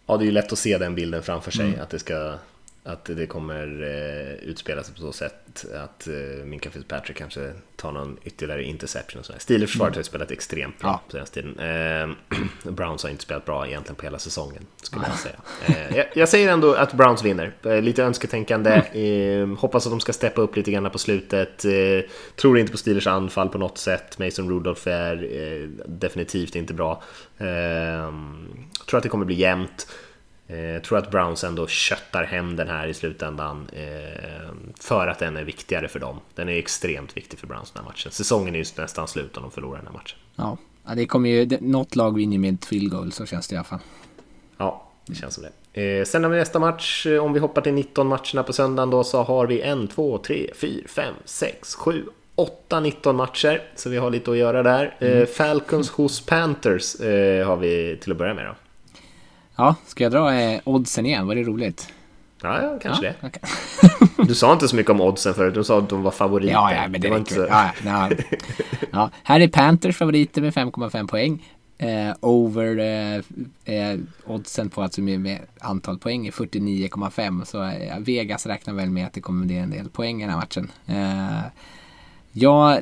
Ja, 0.06 0.18
det 0.18 0.24
är 0.24 0.26
ju 0.26 0.32
lätt 0.32 0.52
att 0.52 0.60
se 0.60 0.78
den 0.78 0.96
bilden 0.96 1.24
framför 1.24 1.52
sig, 1.52 1.66
mm. 1.66 1.82
att 1.82 1.90
det 1.90 2.00
ska 2.00 2.38
att 2.86 3.06
det 3.06 3.28
kommer 3.28 3.84
eh, 3.84 4.50
utspela 4.50 4.84
sig 4.84 4.96
på 4.96 5.02
så 5.02 5.12
sätt 5.12 5.66
att 5.76 6.08
eh, 6.08 6.46
Minka 6.46 6.70
Fitzpatrick 6.70 7.18
kanske 7.18 7.54
tar 7.76 7.92
någon 7.92 8.18
ytterligare 8.24 8.64
interception 8.64 9.20
och 9.20 9.26
sådär. 9.26 9.40
Steelers 9.40 9.72
försvaret 9.72 9.94
mm. 9.94 10.00
har 10.00 10.04
spelat 10.04 10.32
extremt 10.32 10.80
bra 10.80 11.02
ja. 11.08 11.12
senaste 11.12 11.42
tiden. 11.42 11.60
Eh, 11.60 12.10
Browns 12.72 13.04
har 13.04 13.10
inte 13.10 13.24
spelat 13.24 13.46
bra 13.46 13.68
egentligen 13.68 13.96
på 13.96 14.04
hela 14.04 14.20
säsongen, 14.20 14.66
skulle 14.82 15.06
jag 15.08 15.20
säga. 15.20 15.36
Eh, 15.66 15.98
jag, 15.98 16.06
jag, 16.14 16.30
säger 16.30 16.52
ändå 16.52 16.74
att 16.74 16.94
Browns 16.94 17.24
vinner. 17.24 17.54
Eh, 17.64 17.82
lite 17.82 18.04
önsketänkande. 18.04 18.82
Mm. 18.94 19.52
Eh, 19.52 19.60
hoppas 19.60 19.86
att 19.86 19.92
de 19.92 20.00
ska 20.00 20.14
steppa 20.14 20.42
upp 20.42 20.56
lite 20.56 20.72
grann 20.72 20.90
på 20.90 20.98
slutet. 20.98 21.66
Eh, 21.66 22.10
tror 22.36 22.60
inte 22.60 22.72
på 22.72 22.78
Steelers 22.78 23.08
anfall 23.08 23.50
på 23.50 23.58
något 23.58 23.78
sätt. 23.78 24.20
Mason 24.20 24.50
Rudolph 24.50 24.88
är 24.88 25.70
definitivt 25.86 26.56
inte 26.56 26.74
bra. 26.74 27.04
tror 28.88 28.98
att 28.98 29.04
det 29.04 29.10
kommer 29.10 29.26
bli 29.26 29.36
jämnt. 29.36 29.88
Jag 30.48 30.84
tror 30.84 30.98
att 30.98 31.12
Browns 31.12 31.44
ändå 31.44 31.68
köttar 31.68 32.24
hem 32.24 32.56
den 32.56 32.68
här 32.68 32.88
i 32.88 32.94
slutändan 32.94 33.68
för 34.80 35.08
att 35.08 35.20
den 35.20 35.38
är 35.38 35.44
viktigare 35.44 35.88
för 35.88 36.00
dem. 36.00 36.20
Den 36.36 36.50
är 36.50 36.58
extremt 36.58 37.18
viktig 37.18 37.40
för 37.40 37.48
Browns 37.48 37.72
den 37.72 37.84
här 37.84 37.90
matchen. 37.90 38.12
Säsongen 38.12 38.56
är 38.56 38.60
ju 38.60 38.66
nästan 38.78 39.08
slut 39.08 39.38
om 39.38 39.44
de 39.44 39.52
förlorar 39.52 39.78
den 39.78 39.88
här 39.88 39.94
matchen. 39.94 40.18
Ja, 40.36 40.58
det 40.96 41.06
kommer 41.06 41.30
ju, 41.30 41.58
något 41.62 41.96
lag 41.96 42.16
vinner 42.16 42.38
med 42.38 42.54
ett 42.54 42.66
field 42.66 42.92
goal, 42.92 43.12
så 43.12 43.26
känns 43.26 43.48
det 43.48 43.54
i 43.54 43.58
alla 43.58 43.66
fall. 43.66 43.80
Ja, 44.58 44.88
det 45.06 45.16
känns 45.16 45.34
som 45.34 45.44
det. 45.44 45.52
Eh, 45.82 46.06
sen 46.06 46.24
har 46.24 46.32
vi 46.32 46.38
nästa 46.38 46.60
match, 46.60 47.06
om 47.22 47.34
vi 47.34 47.40
hoppar 47.40 47.62
till 47.62 47.74
19 47.74 48.08
matcherna 48.08 48.44
på 48.44 48.54
söndagen 48.54 48.90
då, 48.90 49.04
så 49.04 49.24
har 49.24 49.48
vi 49.48 49.62
1, 49.62 49.92
2, 49.92 50.18
3, 50.18 50.52
4, 50.56 50.88
5, 50.88 51.14
6, 51.26 51.76
7, 51.76 52.06
8, 52.36 52.80
19 52.80 53.16
matcher. 53.16 53.62
Så 53.76 53.90
vi 53.90 53.98
har 53.98 54.10
lite 54.10 54.32
att 54.32 54.38
göra 54.38 54.64
där. 54.64 54.96
Eh, 55.00 55.12
mm. 55.12 55.28
Falcons 55.28 55.90
hos 55.90 56.26
Panthers 56.26 56.96
eh, 56.96 57.48
har 57.48 57.58
vi 57.58 57.98
till 58.02 58.12
att 58.12 58.18
börja 58.18 58.34
med 58.34 58.46
då. 58.46 58.56
Ja, 59.56 59.76
ska 59.86 60.04
jag 60.04 60.12
dra 60.12 60.34
eh, 60.34 60.62
oddsen 60.64 61.06
igen? 61.06 61.28
Var 61.28 61.36
det 61.36 61.44
roligt? 61.44 61.94
Ja, 62.42 62.62
ja 62.62 62.80
kanske 62.82 63.06
ja, 63.06 63.14
det. 63.22 63.28
Okay. 63.28 64.28
du 64.28 64.36
sa 64.36 64.54
inte 64.54 64.68
så 64.68 64.76
mycket 64.76 64.90
om 64.90 65.02
oddsen 65.02 65.34
förut, 65.34 65.54
du 65.54 65.64
sa 65.64 65.80
att 65.80 65.90
de 65.90 66.04
var 66.04 66.12
favoriter. 66.12 66.54
Ja, 66.54 66.74
ja 66.74 66.88
men 66.88 67.02
det, 67.02 67.10
det 67.10 67.18
inte 67.18 67.48
ja, 67.50 67.72
ja, 67.86 68.10
ja, 68.92 69.10
Här 69.24 69.40
är 69.40 69.48
Panthers 69.48 69.98
favoriter 69.98 70.42
med 70.42 70.54
5,5 70.54 71.08
poäng. 71.08 71.52
Eh, 71.78 72.14
over 72.22 72.80
eh, 72.80 73.22
eh, 73.76 74.00
oddsen 74.26 74.70
på 74.70 74.82
alltså 74.82 75.02
med, 75.02 75.20
med 75.20 75.40
antal 75.60 75.98
poäng 75.98 76.28
är 76.28 76.32
49,5 76.32 77.46
så 77.46 77.64
eh, 77.64 78.00
Vegas 78.00 78.46
räknar 78.46 78.74
väl 78.74 78.90
med 78.90 79.06
att 79.06 79.14
det 79.14 79.22
kommer 79.22 79.46
bli 79.46 79.58
en 79.58 79.70
del 79.70 79.90
poäng 79.90 80.22
i 80.22 80.26
den 80.26 80.30
här 80.30 80.40
matchen. 80.40 80.72
Eh, 80.86 81.46
jag 82.32 82.80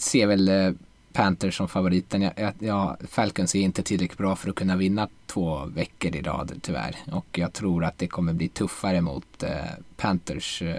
ser 0.00 0.26
väl 0.26 0.74
Panthers 1.12 1.56
som 1.56 1.68
favoriten. 1.68 2.22
Jag, 2.22 2.52
jag, 2.58 2.96
Falcons 3.08 3.54
är 3.54 3.60
inte 3.60 3.82
tillräckligt 3.82 4.18
bra 4.18 4.36
för 4.36 4.50
att 4.50 4.54
kunna 4.54 4.76
vinna 4.76 5.08
två 5.26 5.64
veckor 5.64 6.16
i 6.16 6.22
rad 6.22 6.52
tyvärr. 6.62 6.96
Och 7.12 7.26
jag 7.32 7.52
tror 7.52 7.84
att 7.84 7.98
det 7.98 8.06
kommer 8.06 8.32
bli 8.32 8.48
tuffare 8.48 9.00
mot 9.00 9.42
eh, 9.42 9.50
Panthers 9.96 10.62
eh, 10.62 10.76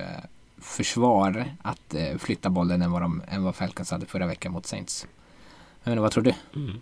försvar 0.62 1.46
att 1.62 1.94
eh, 1.94 2.18
flytta 2.18 2.50
bollen 2.50 2.82
än 2.82 2.92
vad, 2.92 3.02
de, 3.02 3.22
än 3.28 3.44
vad 3.44 3.56
Falcons 3.56 3.92
hade 3.92 4.06
förra 4.06 4.28
veckan 4.28 4.52
mot 4.52 4.66
Saints. 4.66 5.08
Jag 5.84 5.92
menar, 5.92 6.02
vad 6.02 6.12
tror 6.12 6.24
du? 6.24 6.34
Mm. 6.56 6.82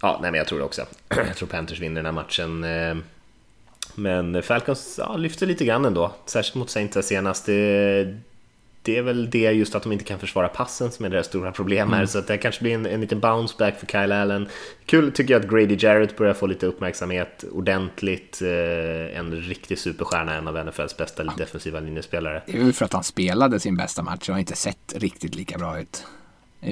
Ja, 0.00 0.18
nej, 0.22 0.30
men 0.30 0.38
jag 0.38 0.46
tror 0.46 0.58
det 0.58 0.64
också. 0.64 0.86
jag 1.08 1.36
tror 1.36 1.48
Panthers 1.48 1.80
vinner 1.80 1.96
den 1.96 2.06
här 2.06 2.12
matchen. 2.12 2.64
Eh, 2.64 2.96
men 3.94 4.42
Falcons 4.42 4.96
ja, 4.98 5.16
lyfter 5.16 5.46
lite 5.46 5.64
grann 5.64 5.84
ändå, 5.84 6.12
särskilt 6.26 6.54
mot 6.54 6.70
Saints 6.70 7.06
senast. 7.06 7.46
Det, 7.46 8.18
det 8.82 8.98
är 8.98 9.02
väl 9.02 9.30
det 9.30 9.52
just 9.52 9.74
att 9.74 9.82
de 9.82 9.92
inte 9.92 10.04
kan 10.04 10.18
försvara 10.18 10.48
passen 10.48 10.90
som 10.90 11.04
är 11.04 11.10
deras 11.10 11.26
stora 11.26 11.52
problem 11.52 11.88
här, 11.88 11.96
mm. 11.96 12.06
så 12.06 12.18
att 12.18 12.26
det 12.26 12.38
kanske 12.38 12.62
blir 12.62 12.74
en, 12.74 12.86
en 12.86 13.00
liten 13.00 13.20
bounce 13.20 13.54
back 13.58 13.78
för 13.78 13.86
Kyle 13.86 14.12
Allen. 14.12 14.48
Kul 14.86 15.12
tycker 15.12 15.34
jag 15.34 15.44
att 15.44 15.50
Grady 15.50 15.76
Jarrett 15.78 16.16
börjar 16.16 16.34
få 16.34 16.46
lite 16.46 16.66
uppmärksamhet 16.66 17.44
ordentligt. 17.52 18.42
Eh, 18.42 19.18
en 19.18 19.32
riktig 19.32 19.78
superstjärna, 19.78 20.34
en 20.34 20.48
av 20.48 20.66
NFLs 20.66 20.96
bästa 20.96 21.24
ja. 21.24 21.32
defensiva 21.38 21.80
linjespelare. 21.80 22.42
Det 22.46 22.56
är 22.56 22.64
väl 22.64 22.72
för 22.72 22.84
att 22.84 22.92
han 22.92 23.04
spelade 23.04 23.60
sin 23.60 23.76
bästa 23.76 24.02
match 24.02 24.28
och 24.28 24.34
har 24.34 24.40
inte 24.40 24.56
sett 24.56 24.94
riktigt 24.96 25.34
lika 25.34 25.58
bra 25.58 25.80
ut. 25.80 26.06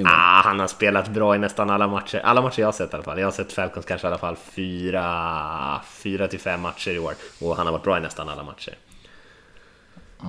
Ah, 0.05 0.43
han 0.45 0.61
har 0.61 0.67
spelat 0.67 1.09
bra 1.09 1.35
i 1.35 1.39
nästan 1.39 1.71
alla 1.71 1.87
matcher. 1.87 2.19
Alla 2.25 2.43
matcher 2.43 2.61
jag 2.61 2.67
har 2.67 2.73
sett 2.73 2.93
i 2.93 2.95
alla 2.95 3.03
fall. 3.03 3.19
Jag 3.19 3.27
har 3.27 3.33
sett 3.33 3.53
Falcons 3.53 3.87
kanske 3.87 4.07
i 4.07 4.09
alla 4.09 4.19
fall 4.19 4.37
fyra, 4.37 5.81
fyra 5.85 6.29
till 6.29 6.41
fem 6.41 6.61
matcher 6.61 6.91
i 6.91 6.99
år. 6.99 7.15
Och 7.41 7.57
han 7.57 7.67
har 7.67 7.73
varit 7.73 7.85
bra 7.85 7.99
i 7.99 8.01
nästan 8.01 8.29
alla 8.29 8.43
matcher. 8.43 8.75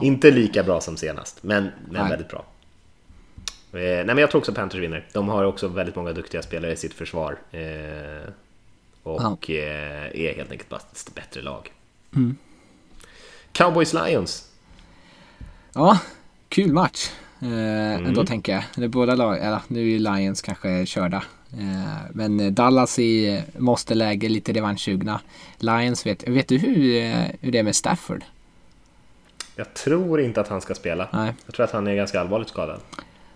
Inte 0.02 0.32
lika 0.32 0.64
bra 0.64 0.82
som 0.82 0.98
senast, 0.98 1.44
men, 1.44 1.70
men 1.90 2.10
väldigt 2.10 2.30
bra. 2.30 2.46
Eh, 3.74 3.80
nej, 3.80 4.06
men 4.06 4.18
jag 4.18 4.32
tror 4.32 4.40
också 4.40 4.54
Panthers 4.54 4.80
vinner. 4.82 5.08
De 5.14 5.30
har 5.30 5.44
också 5.44 5.68
väldigt 5.68 5.96
många 5.96 6.14
duktiga 6.14 6.42
spelare 6.42 6.72
i 6.72 6.76
sitt 6.76 6.94
försvar. 6.94 7.38
Eh, 7.52 8.32
och 9.04 9.50
eh, 9.50 10.22
är 10.22 10.36
helt 10.36 10.52
enkelt 10.52 10.70
bara 10.70 10.82
ett 10.92 11.16
bättre 11.16 11.42
lag. 11.42 11.72
Mm. 12.16 12.36
Cowboys 13.52 13.94
Lions. 13.94 14.48
Ja, 15.74 16.00
kul 16.50 16.74
match. 16.74 17.10
Eh, 17.42 17.96
mm. 17.96 18.14
Då 18.14 18.26
tänker 18.26 18.54
jag. 18.54 18.64
Det 18.76 18.88
båda 18.88 19.16
lag, 19.16 19.38
eller 19.38 19.62
nu 19.68 19.96
är 19.96 20.00
Lions 20.00 20.42
kanske 20.42 20.86
körda. 20.86 21.24
Eh, 21.54 22.12
men 22.14 22.56
Dallas 22.56 23.00
i 23.00 23.44
måste 23.58 23.96
läge 23.96 24.30
lite 24.30 24.54
revanschsugna. 24.54 25.22
Lions 25.58 26.06
vet, 26.06 26.28
vet 26.28 26.48
du 26.48 26.58
hur, 26.58 27.04
eh, 27.04 27.26
hur 27.42 27.52
det 27.52 27.60
är 27.60 27.64
med 27.64 27.76
Stafford? 27.76 28.24
Jag 29.56 29.74
tror 29.74 30.22
inte 30.22 30.42
att 30.42 30.48
han 30.48 30.62
ska 30.62 30.76
spela. 30.76 31.08
Nej. 31.14 31.34
Jag 31.46 31.56
tror 31.56 31.64
att 31.64 31.72
han 31.72 31.88
är 31.88 31.96
ganska 31.96 32.22
allvarligt 32.22 32.50
skadad. 32.50 32.80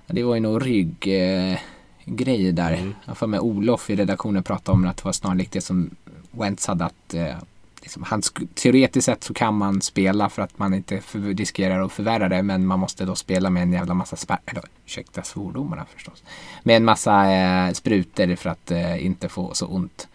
Det 0.07 0.23
var 0.23 0.35
ju 0.35 0.41
nog 0.41 0.65
rygggrej 0.65 2.47
eh, 2.47 2.53
där. 2.53 2.73
Mm. 2.73 2.95
Jag 3.05 3.17
får 3.17 3.27
med 3.27 3.39
Olof 3.39 3.89
i 3.89 3.95
redaktionen 3.95 4.43
prata 4.43 4.71
om 4.71 4.87
att 4.87 4.97
det 4.97 5.05
var 5.05 5.11
snarlikt 5.11 5.51
det 5.51 5.61
som 5.61 5.89
Wentz 6.31 6.67
hade 6.67 6.85
att 6.85 7.13
eh, 7.13 7.35
liksom, 7.81 8.03
han, 8.03 8.21
teoretiskt 8.53 9.05
sett 9.05 9.23
så 9.23 9.33
kan 9.33 9.53
man 9.53 9.81
spela 9.81 10.29
för 10.29 10.41
att 10.41 10.59
man 10.59 10.73
inte 10.73 11.01
riskerar 11.13 11.81
att 11.81 11.91
förvärra 11.91 12.29
det 12.29 12.43
men 12.43 12.65
man 12.65 12.79
måste 12.79 13.05
då 13.05 13.15
spela 13.15 13.49
med 13.49 13.63
en 13.63 13.73
jävla 13.73 13.93
massa 13.93 14.15
spär, 14.15 14.39
eller, 14.45 14.63
ursäkta 14.85 15.23
svordomarna 15.23 15.85
förstås. 15.93 16.23
Med 16.63 16.75
en 16.75 16.85
massa 16.85 17.31
eh, 17.31 17.71
sprutor 17.71 18.35
för 18.35 18.49
att 18.49 18.71
eh, 18.71 19.05
inte 19.05 19.29
få 19.29 19.53
så 19.53 19.65
ont. 19.65 20.07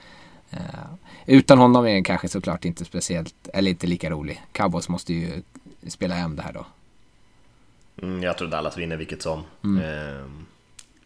Eh, 0.50 0.58
utan 1.26 1.58
honom 1.58 1.86
är 1.86 1.92
den 1.92 2.04
kanske 2.04 2.28
såklart 2.28 2.64
inte 2.64 2.84
speciellt, 2.84 3.48
eller 3.54 3.70
inte 3.70 3.86
lika 3.86 4.10
rolig. 4.10 4.42
Cowboys 4.52 4.88
måste 4.88 5.14
ju 5.14 5.42
spela 5.88 6.14
hem 6.14 6.36
det 6.36 6.42
här 6.42 6.52
då. 6.52 6.66
Mm, 8.02 8.22
jag 8.22 8.38
tror 8.38 8.48
Dallas 8.48 8.76
vinner 8.76 8.96
vilket 8.96 9.22
som. 9.22 9.44
Mm. 9.64 9.84
Ehm, 9.84 10.46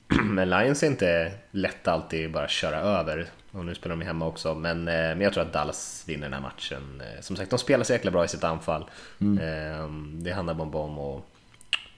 men 0.35 0.51
Lions 0.51 0.83
är 0.83 0.87
inte 0.87 1.33
lätt 1.51 1.89
alltid 1.89 2.33
bara 2.33 2.49
köra 2.49 2.81
över. 2.81 3.27
Och 3.51 3.65
nu 3.65 3.75
spelar 3.75 3.97
de 3.97 4.05
hemma 4.05 4.27
också, 4.27 4.55
men, 4.55 4.89
eh, 4.89 4.95
men 4.95 5.21
jag 5.21 5.33
tror 5.33 5.43
att 5.45 5.53
Dallas 5.53 6.05
vinner 6.07 6.23
den 6.23 6.33
här 6.33 6.41
matchen. 6.41 7.01
Eh, 7.01 7.21
som 7.21 7.37
sagt, 7.37 7.51
de 7.51 7.59
spelar 7.59 7.85
så 7.85 7.93
jäkla 7.93 8.11
bra 8.11 8.25
i 8.25 8.29
sitt 8.29 8.45
anfall. 8.45 8.85
Mm. 9.21 9.39
Ehm, 9.39 10.25
det 10.25 10.33
handlar 10.33 10.55
bara 10.55 10.83
om 10.83 10.99
att 10.99 11.25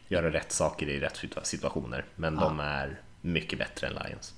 göra 0.09 0.33
rätt 0.33 0.53
saker 0.53 0.89
i 0.89 1.01
rätt 1.01 1.25
situationer, 1.43 2.05
men 2.15 2.35
ja. 2.35 2.41
de 2.41 2.61
är 2.61 3.01
mycket 3.21 3.59
bättre 3.59 3.87
än 3.87 3.93
Lions. 3.93 4.35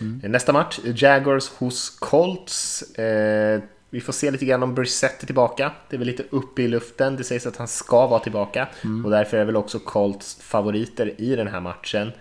Mm. 0.00 0.32
Nästa 0.32 0.52
match, 0.52 0.78
Jaguars 0.84 1.48
hos 1.48 1.90
Colts. 1.90 2.82
Eh, 2.82 3.60
vi 3.92 4.00
får 4.00 4.12
se 4.12 4.30
lite 4.30 4.44
grann 4.44 4.62
om 4.62 4.74
Brissett 4.74 5.22
är 5.22 5.26
tillbaka. 5.26 5.72
Det 5.88 5.96
är 5.96 5.98
väl 5.98 6.06
lite 6.06 6.24
uppe 6.30 6.62
i 6.62 6.68
luften. 6.68 7.16
Det 7.16 7.24
sägs 7.24 7.46
att 7.46 7.56
han 7.56 7.68
ska 7.68 8.06
vara 8.06 8.20
tillbaka 8.20 8.68
mm. 8.84 9.04
och 9.04 9.10
därför 9.10 9.36
är 9.36 9.44
väl 9.44 9.56
också 9.56 9.78
Colts 9.78 10.34
favoriter 10.42 11.20
i 11.20 11.36
den 11.36 11.48
här 11.48 11.60
matchen. 11.60 12.12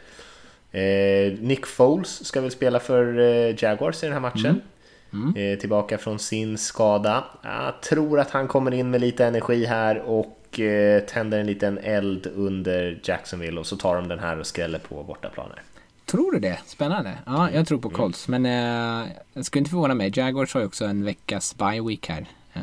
Eh, 0.72 1.40
Nick 1.40 1.66
Foles 1.66 2.26
ska 2.26 2.42
väl 2.42 2.52
spela 2.52 2.80
för 2.80 3.20
eh, 3.20 3.64
Jaguars 3.64 4.04
i 4.04 4.06
den 4.06 4.14
här 4.14 4.20
matchen. 4.20 4.62
Mm. 5.12 5.34
Mm. 5.34 5.54
Eh, 5.54 5.60
tillbaka 5.60 5.98
från 5.98 6.20
sin 6.20 6.58
skada. 6.58 7.24
Jag 7.44 7.82
tror 7.82 8.20
att 8.20 8.32
han 8.32 8.48
kommer 8.48 8.74
in 8.74 8.92
med 8.92 9.02
lite 9.02 9.26
energi 9.26 9.66
här 9.66 10.00
och 10.00 10.60
eh, 10.60 11.04
tänder 11.04 11.40
en 11.40 11.46
liten 11.46 11.78
eld 11.78 12.28
under 12.36 13.00
Jacksonville 13.04 13.60
och 13.60 13.66
så 13.66 13.78
tar 13.78 13.96
de 13.96 14.08
den 14.08 14.20
här 14.20 14.40
och 14.40 14.48
skräller 14.48 14.80
på 14.80 15.04
bortaplaner. 15.04 15.62
Tror 16.12 16.32
du 16.32 16.40
det? 16.40 16.60
Spännande. 16.66 17.18
Ja, 17.26 17.52
jag 17.52 17.68
tror 17.68 17.80
på 17.80 17.88
mm. 17.88 17.98
Colts. 17.98 18.28
Men 18.28 18.46
eh, 18.46 19.12
jag 19.34 19.46
skulle 19.46 19.60
inte 19.60 19.70
förvåna 19.70 19.94
mig. 19.94 20.12
Jaguars 20.16 20.54
har 20.54 20.62
ju 20.62 20.68
också 20.68 20.86
en 20.86 21.06
veckas 21.06 21.56
bye 21.58 21.82
week 21.82 22.10
här. 22.10 22.26
Eh, 22.54 22.62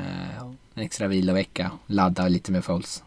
en 0.75 0.83
extra 0.83 1.09
vilovecka. 1.09 1.71
Ladda 1.87 2.29
lite 2.29 2.53
med 2.53 2.65
Foles. 2.65 3.03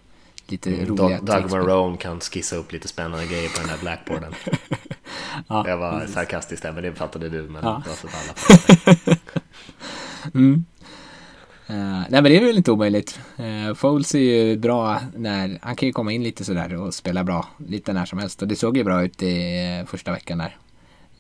Lite 0.48 0.70
mm, 0.70 0.86
roliga 0.86 1.22
Doug, 1.22 1.42
Doug 1.42 1.52
Marone 1.52 1.98
kan 1.98 2.20
skissa 2.20 2.56
upp 2.56 2.72
lite 2.72 2.88
spännande 2.88 3.26
grejer 3.26 3.50
på 3.50 3.62
den 3.62 3.70
här 3.70 3.78
blackboarden. 3.78 4.34
ja, 5.48 5.68
jag 5.68 5.78
var 5.78 6.00
precis. 6.00 6.16
sarkastisk 6.16 6.64
där, 6.64 6.72
men 6.72 6.84
det 6.84 6.94
fattade 6.94 7.30
du. 7.30 7.42
Men 7.42 7.64
ja. 7.64 7.84
det 7.84 7.90
var 7.90 7.98
så 7.98 8.08
alla 8.08 9.18
mm. 10.34 10.66
Uh, 11.72 12.04
nej 12.10 12.22
men 12.22 12.24
det 12.24 12.38
är 12.38 12.46
väl 12.46 12.58
inte 12.58 12.72
omöjligt. 12.72 13.20
Uh, 13.40 13.74
Foles 13.74 14.16
är 14.16 14.20
ju 14.20 14.58
bra 14.58 15.00
när, 15.18 15.60
han 15.62 15.76
kan 15.76 15.88
ju 15.88 15.94
komma 15.94 16.12
in 16.12 16.24
lite 16.24 16.46
sådär 16.46 16.76
och 16.76 16.94
spela 16.94 17.24
bra 17.24 17.48
lite 17.68 17.94
när 17.94 18.06
som 18.06 18.20
helst. 18.20 18.42
Och 18.42 18.48
det 18.48 18.56
såg 18.56 18.78
ju 18.78 18.84
bra 18.84 19.04
ut 19.04 19.24
i 19.24 19.80
uh, 19.80 19.88
första 19.88 20.12
veckan 20.12 20.38
där. 20.38 20.58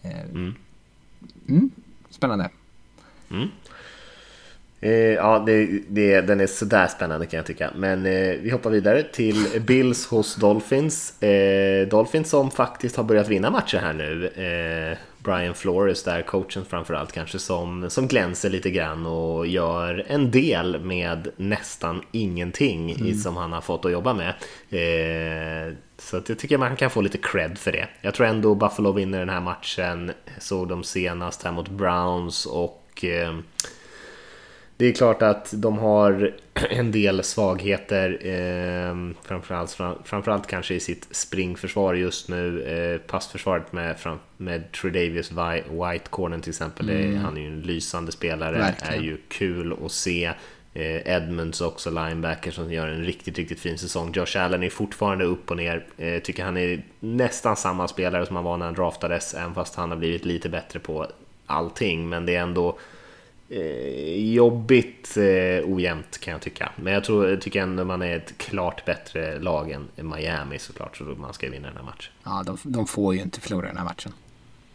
Mm. 0.03 0.55
Mm, 1.49 1.71
spännande. 2.09 2.49
Mm. 3.31 3.47
ja, 5.15 5.43
det, 5.45 5.81
det, 5.87 6.21
den 6.21 6.39
är 6.39 6.47
sådär 6.47 6.87
spännande 6.87 7.25
kan 7.25 7.37
jag 7.37 7.45
tycka. 7.45 7.71
Men 7.75 8.03
vi 8.43 8.49
hoppar 8.49 8.69
vidare 8.69 9.03
till 9.03 9.45
Bills 9.67 10.07
hos 10.07 10.35
Dolphins. 10.35 11.13
Dolphins 11.89 12.29
som 12.29 12.51
faktiskt 12.51 12.95
har 12.95 13.03
börjat 13.03 13.27
vinna 13.27 13.49
matcher 13.49 13.77
här 13.77 13.93
nu. 13.93 14.97
Brian 15.23 15.53
Flores 15.53 16.03
där, 16.03 16.21
coachen 16.21 16.65
framförallt 16.65 17.11
kanske, 17.11 17.39
som, 17.39 17.89
som 17.89 18.07
glänser 18.07 18.49
lite 18.49 18.71
grann 18.71 19.05
och 19.05 19.47
gör 19.47 20.05
en 20.07 20.31
del 20.31 20.79
med 20.79 21.27
nästan 21.37 22.01
ingenting 22.11 22.91
mm. 22.91 23.13
som 23.13 23.37
han 23.37 23.51
har 23.51 23.61
fått 23.61 23.85
att 23.85 23.91
jobba 23.91 24.13
med. 24.13 24.29
Eh, 24.69 25.73
så 25.97 26.17
att 26.17 26.29
jag 26.29 26.39
tycker 26.39 26.57
man 26.57 26.75
kan 26.75 26.89
få 26.89 27.01
lite 27.01 27.17
cred 27.17 27.57
för 27.57 27.71
det. 27.71 27.87
Jag 28.01 28.13
tror 28.13 28.27
ändå 28.27 28.55
Buffalo 28.55 28.91
vinner 28.91 29.19
den 29.19 29.29
här 29.29 29.41
matchen, 29.41 30.11
såg 30.39 30.67
de 30.67 30.83
senast 30.83 31.43
här 31.43 31.51
mot 31.51 31.69
Browns 31.69 32.45
och 32.45 33.05
eh, 33.05 33.37
det 34.81 34.87
är 34.87 34.93
klart 34.93 35.21
att 35.21 35.53
de 35.55 35.77
har 35.77 36.33
en 36.69 36.91
del 36.91 37.23
svagheter, 37.23 38.19
eh, 38.27 39.13
framförallt, 39.23 39.77
framförallt 40.03 40.47
kanske 40.47 40.73
i 40.73 40.79
sitt 40.79 41.07
springförsvar 41.11 41.93
just 41.93 42.29
nu. 42.29 42.63
Eh, 42.63 43.11
passförsvaret 43.11 43.73
med, 43.73 43.95
med 44.37 44.71
Tredavious 44.71 45.31
White, 45.31 46.05
Cornen 46.09 46.41
till 46.41 46.49
exempel, 46.49 46.89
mm. 46.89 47.17
han 47.17 47.37
är 47.37 47.41
ju 47.41 47.47
en 47.47 47.61
lysande 47.61 48.11
spelare, 48.11 48.57
Verkligen. 48.57 48.93
är 48.93 49.03
ju 49.03 49.17
kul 49.27 49.75
att 49.85 49.91
se. 49.91 50.25
Eh, 50.73 51.07
Edmonds 51.15 51.61
också 51.61 51.89
linebacker 51.89 52.51
som 52.51 52.73
gör 52.73 52.87
en 52.87 53.03
riktigt, 53.03 53.37
riktigt 53.37 53.59
fin 53.59 53.77
säsong. 53.77 54.11
Josh 54.15 54.37
Allen 54.37 54.63
är 54.63 54.69
fortfarande 54.69 55.25
upp 55.25 55.51
och 55.51 55.57
ner. 55.57 55.85
Eh, 55.97 56.21
tycker 56.21 56.43
han 56.43 56.57
är 56.57 56.83
nästan 56.99 57.55
samma 57.55 57.87
spelare 57.87 58.25
som 58.25 58.35
han 58.35 58.45
var 58.45 58.57
när 58.57 58.65
han 58.65 58.75
draftades, 58.75 59.33
även 59.33 59.53
fast 59.53 59.75
han 59.75 59.89
har 59.89 59.97
blivit 59.97 60.25
lite 60.25 60.49
bättre 60.49 60.79
på 60.79 61.07
allting. 61.45 62.09
Men 62.09 62.25
det 62.25 62.35
är 62.35 62.41
ändå 62.41 62.77
jobbigt 64.33 65.17
eh, 65.17 65.73
ojämnt 65.73 66.17
kan 66.17 66.31
jag 66.31 66.41
tycka. 66.41 66.71
Men 66.75 66.93
jag 66.93 67.03
tror, 67.03 67.29
jag 67.29 67.41
tycker 67.41 67.61
ändå 67.61 67.83
man 67.83 68.01
är 68.01 68.15
ett 68.17 68.37
klart 68.37 68.85
bättre 68.85 69.39
lag 69.39 69.71
än 69.71 69.89
Miami 69.95 70.59
såklart, 70.59 70.97
så 70.97 71.03
man 71.03 71.33
ska 71.33 71.49
vinna 71.49 71.67
den 71.67 71.77
här 71.77 71.83
matchen. 71.83 72.13
Ja, 72.23 72.43
de, 72.45 72.57
de 72.63 72.87
får 72.87 73.15
ju 73.15 73.21
inte 73.21 73.41
förlora 73.41 73.67
den 73.67 73.77
här 73.77 73.85
matchen. 73.85 74.13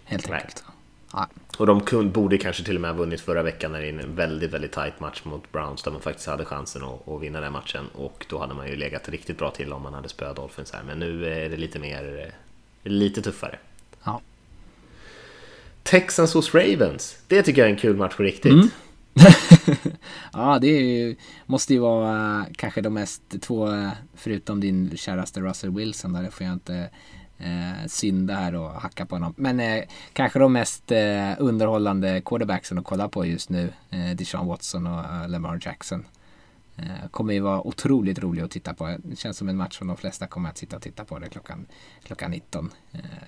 Helt 0.04 0.30
enkelt. 0.30 0.64
Ja. 1.12 1.28
Och 1.58 1.66
de 1.66 1.80
kunde, 1.80 2.12
borde 2.12 2.38
kanske 2.38 2.64
till 2.64 2.74
och 2.74 2.80
med 2.80 2.90
ha 2.90 2.98
vunnit 2.98 3.20
förra 3.20 3.42
veckan 3.42 3.72
när 3.72 3.80
det 3.80 3.88
är 3.88 3.98
en 3.98 4.14
väldigt, 4.14 4.50
väldigt 4.50 4.72
tight 4.72 5.00
match 5.00 5.24
mot 5.24 5.52
Browns 5.52 5.82
där 5.82 5.90
man 5.90 6.00
faktiskt 6.00 6.28
hade 6.28 6.44
chansen 6.44 6.82
att, 6.84 7.08
att, 7.08 7.22
vinna 7.22 7.40
den 7.40 7.52
matchen 7.52 7.84
och 7.94 8.26
då 8.28 8.38
hade 8.38 8.54
man 8.54 8.68
ju 8.68 8.76
legat 8.76 9.08
riktigt 9.08 9.38
bra 9.38 9.50
till 9.50 9.72
om 9.72 9.82
man 9.82 9.94
hade 9.94 10.08
spöat 10.08 10.36
Dolphins 10.36 10.72
här. 10.72 10.82
Men 10.82 10.98
nu 10.98 11.26
är 11.26 11.48
det 11.48 11.56
lite 11.56 11.78
mer, 11.78 12.34
lite 12.82 13.22
tuffare. 13.22 13.58
Ja. 14.04 14.20
Texans 15.87 16.34
hos 16.34 16.55
Ravens. 16.55 17.18
Det 17.26 17.43
tycker 17.43 17.61
jag 17.61 17.68
är 17.68 17.74
en 17.74 17.80
kul 17.80 17.97
match 17.97 18.16
på 18.16 18.22
riktigt. 18.22 18.53
Mm. 18.53 18.68
ja, 20.32 20.59
det 20.59 20.66
ju, 20.66 21.16
måste 21.47 21.74
ju 21.74 21.80
vara 21.80 22.39
eh, 22.39 22.47
kanske 22.57 22.80
de 22.80 22.95
mest 22.95 23.22
två, 23.41 23.72
eh, 23.72 23.89
förutom 24.14 24.61
din 24.61 24.97
käraste 24.97 25.41
Russell 25.41 25.70
Wilson, 25.70 26.12
där 26.12 26.30
får 26.30 26.47
jag 26.47 26.53
inte 26.53 26.91
eh, 27.39 27.87
synda 27.87 28.34
här 28.34 28.55
och 28.55 28.70
hacka 28.70 29.07
på 29.07 29.14
honom. 29.14 29.34
Men 29.37 29.61
eh, 29.61 29.84
kanske 30.12 30.39
de 30.39 30.53
mest 30.53 30.93
eh, 30.93 31.32
underhållande 31.39 32.22
quarterbacksen 32.24 32.78
att 32.78 32.84
kolla 32.84 33.09
på 33.09 33.26
just 33.26 33.51
nu, 33.51 33.72
eh, 33.91 34.11
Deshaun 34.16 34.47
Watson 34.47 34.87
och 34.87 35.05
eh, 35.05 35.28
Lamar 35.28 35.59
Jackson. 35.62 36.05
kommer 37.11 37.34
ju 37.34 37.41
vara 37.41 37.66
otroligt 37.66 38.18
rolig 38.18 38.43
att 38.43 38.51
titta 38.51 38.74
på. 38.74 38.97
Det 38.99 39.16
känns 39.16 39.37
som 39.37 39.49
en 39.49 39.57
match 39.57 39.78
som 39.78 39.87
de 39.89 39.97
flesta 39.97 40.26
kommer 40.26 40.49
att 40.49 40.59
sitta 40.59 40.76
och 40.76 40.82
titta 40.82 41.05
på 41.05 41.18
det 41.18 41.28
klockan, 41.28 41.66
klockan 42.05 42.30
19. 42.30 42.70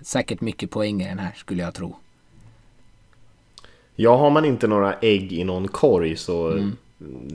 säkert 0.02 0.40
mycket 0.40 0.70
poäng 0.70 1.02
i 1.02 1.08
den 1.08 1.18
här 1.18 1.32
skulle 1.36 1.62
jag 1.62 1.74
tro. 1.74 1.96
Ja, 4.00 4.16
har 4.16 4.30
man 4.30 4.44
inte 4.44 4.66
några 4.66 4.94
ägg 4.94 5.32
i 5.32 5.44
någon 5.44 5.68
korg 5.68 6.16
så, 6.16 6.50
mm. 6.50 6.76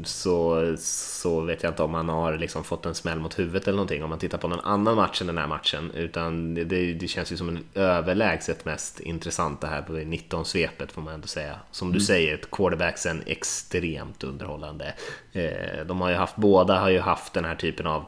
så, 0.06 0.66
så 0.78 1.42
vet 1.42 1.64
jag 1.64 1.72
inte 1.72 1.84
om 1.84 1.92
man 1.92 2.10
har 2.10 2.38
liksom 2.38 2.64
fått 2.64 2.86
en 2.86 2.96
smäll 2.96 3.20
mot 3.20 3.40
huvudet 3.40 3.68
eller 3.68 3.76
någonting 3.76 4.04
om 4.04 4.10
man 4.10 4.20
tittar 4.20 4.38
på 4.38 4.48
någon 4.48 4.60
annan 4.60 4.96
match 4.96 5.22
än 5.22 5.28
den 5.28 5.38
här 5.38 5.48
matchen. 5.48 5.92
Utan 5.96 6.54
det, 6.54 6.94
det 6.94 7.08
känns 7.08 7.32
ju 7.32 7.38
som 7.38 7.50
en 7.50 7.64
överlägset 7.74 8.66
mest 8.66 9.00
intressant 9.00 9.62
det 9.62 9.68
här 9.68 9.82
på 9.82 9.94
19-svepet 9.94 10.92
får 10.92 11.02
man 11.02 11.14
ändå 11.14 11.28
säga. 11.28 11.56
Som 11.72 11.88
du 11.88 11.98
mm. 11.98 12.06
säger, 12.06 12.38
quarterbacksen 12.52 13.24
extremt 13.26 14.24
underhållande. 14.24 14.94
Eh, 15.32 15.86
de 15.86 16.02
har 16.02 16.10
ju 16.10 16.16
haft, 16.16 16.36
båda 16.36 16.80
har 16.80 16.90
ju 16.90 17.00
haft 17.00 17.34
den 17.34 17.46
här 17.46 17.56
typen 17.56 17.88
av 17.88 18.06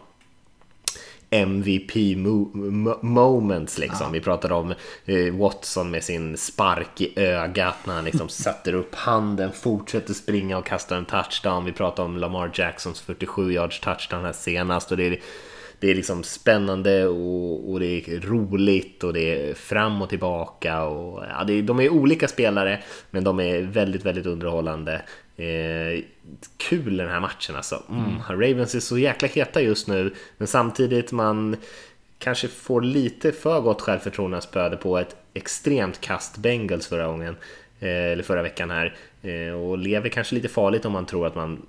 MVP 1.36 2.17
mo 2.17 2.51
moments 3.01 3.77
liksom. 3.77 4.07
Ja. 4.07 4.11
Vi 4.11 4.21
pratade 4.21 4.53
om 4.53 4.73
eh, 5.05 5.36
Watson 5.36 5.91
med 5.91 6.03
sin 6.03 6.38
spark 6.38 7.01
i 7.01 7.19
ögat 7.19 7.75
när 7.86 7.93
han 7.93 8.05
liksom 8.05 8.29
sätter 8.29 8.73
upp 8.73 8.95
handen, 8.95 9.51
fortsätter 9.51 10.13
springa 10.13 10.57
och 10.57 10.65
kastar 10.65 10.97
en 10.97 11.05
touchdown. 11.05 11.65
Vi 11.65 11.71
pratade 11.71 12.05
om 12.05 12.17
Lamar 12.17 12.51
Jacksons 12.53 13.01
47 13.01 13.51
yards 13.51 13.79
touchdown 13.79 14.25
här 14.25 14.33
senast 14.33 14.91
och 14.91 14.97
det 14.97 15.07
är 15.07 15.19
det 15.79 15.91
är 15.91 15.95
liksom 15.95 16.23
spännande 16.23 17.07
och, 17.07 17.71
och, 17.71 17.79
det 17.79 17.86
är 17.86 18.19
roligt 18.19 19.03
och 19.03 19.13
det 19.13 19.49
är 19.49 19.53
fram 19.53 20.01
och 20.01 20.09
tillbaka. 20.09 20.83
Och, 20.83 21.23
ja, 21.29 21.41
är, 21.41 21.61
de 21.61 21.79
är 21.79 21.89
olika 21.89 22.27
spelare, 22.27 22.83
men 23.11 23.23
de 23.23 23.39
är 23.39 23.61
väldigt, 23.61 24.05
väldigt 24.05 24.25
underhållande. 24.25 25.01
Eh, 25.38 26.03
kul 26.57 26.97
den 26.97 27.09
här 27.09 27.19
matchen 27.19 27.55
alltså. 27.55 27.83
Mm. 27.89 28.03
mm. 28.03 28.41
Ravens 28.41 28.75
är 28.75 28.79
så 28.79 28.97
jäkla 28.97 29.27
heta 29.27 29.61
just 29.61 29.88
nu, 29.88 30.13
men 30.38 30.47
samtidigt 30.47 31.11
man 31.11 31.57
kanske 32.19 32.47
får 32.47 32.81
lite 32.81 33.31
för 33.31 33.61
gott 33.61 33.81
självförtroende 33.81 34.38
att 34.38 34.43
spöade 34.43 34.77
på 34.77 34.97
ett 34.97 35.15
extremt 35.33 36.01
kast 36.01 36.38
Bengals 36.38 36.88
förra 36.88 37.07
gången, 37.07 37.36
eh, 37.79 37.89
eller 37.89 38.23
förra 38.23 38.41
veckan 38.41 38.69
här. 38.69 38.95
Eh, 39.21 39.53
och 39.53 39.77
lever 39.77 40.09
kanske 40.09 40.36
lite 40.36 40.49
farligt 40.49 40.86
om 40.86 40.93
man 40.93 41.05
tror 41.05 41.27
att 41.27 41.36
man 41.36 41.65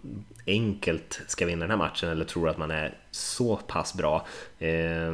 enkelt 0.47 1.21
ska 1.27 1.47
vinna 1.47 1.61
den 1.61 1.71
här 1.71 1.77
matchen 1.77 2.09
eller 2.09 2.25
tror 2.25 2.49
att 2.49 2.59
man 2.59 2.71
är 2.71 2.95
så 3.11 3.57
pass 3.57 3.95
bra. 3.95 4.27
Eh, 4.59 5.13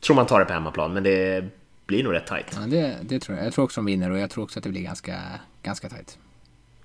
tror 0.00 0.14
man 0.14 0.26
tar 0.26 0.38
det 0.38 0.44
på 0.44 0.52
hemmaplan, 0.52 0.92
men 0.92 1.02
det 1.02 1.44
blir 1.86 2.04
nog 2.04 2.12
rätt 2.12 2.26
tajt. 2.26 2.58
Ja, 2.60 2.66
det, 2.66 2.96
det 3.02 3.20
tror 3.20 3.36
jag. 3.36 3.46
Jag 3.46 3.52
tror 3.52 3.64
också 3.64 3.80
de 3.80 3.86
vinner 3.86 4.10
och 4.10 4.18
jag 4.18 4.30
tror 4.30 4.44
också 4.44 4.58
att 4.58 4.64
det 4.64 4.70
blir 4.70 4.82
ganska, 4.82 5.16
ganska 5.62 5.88
tajt. 5.88 6.18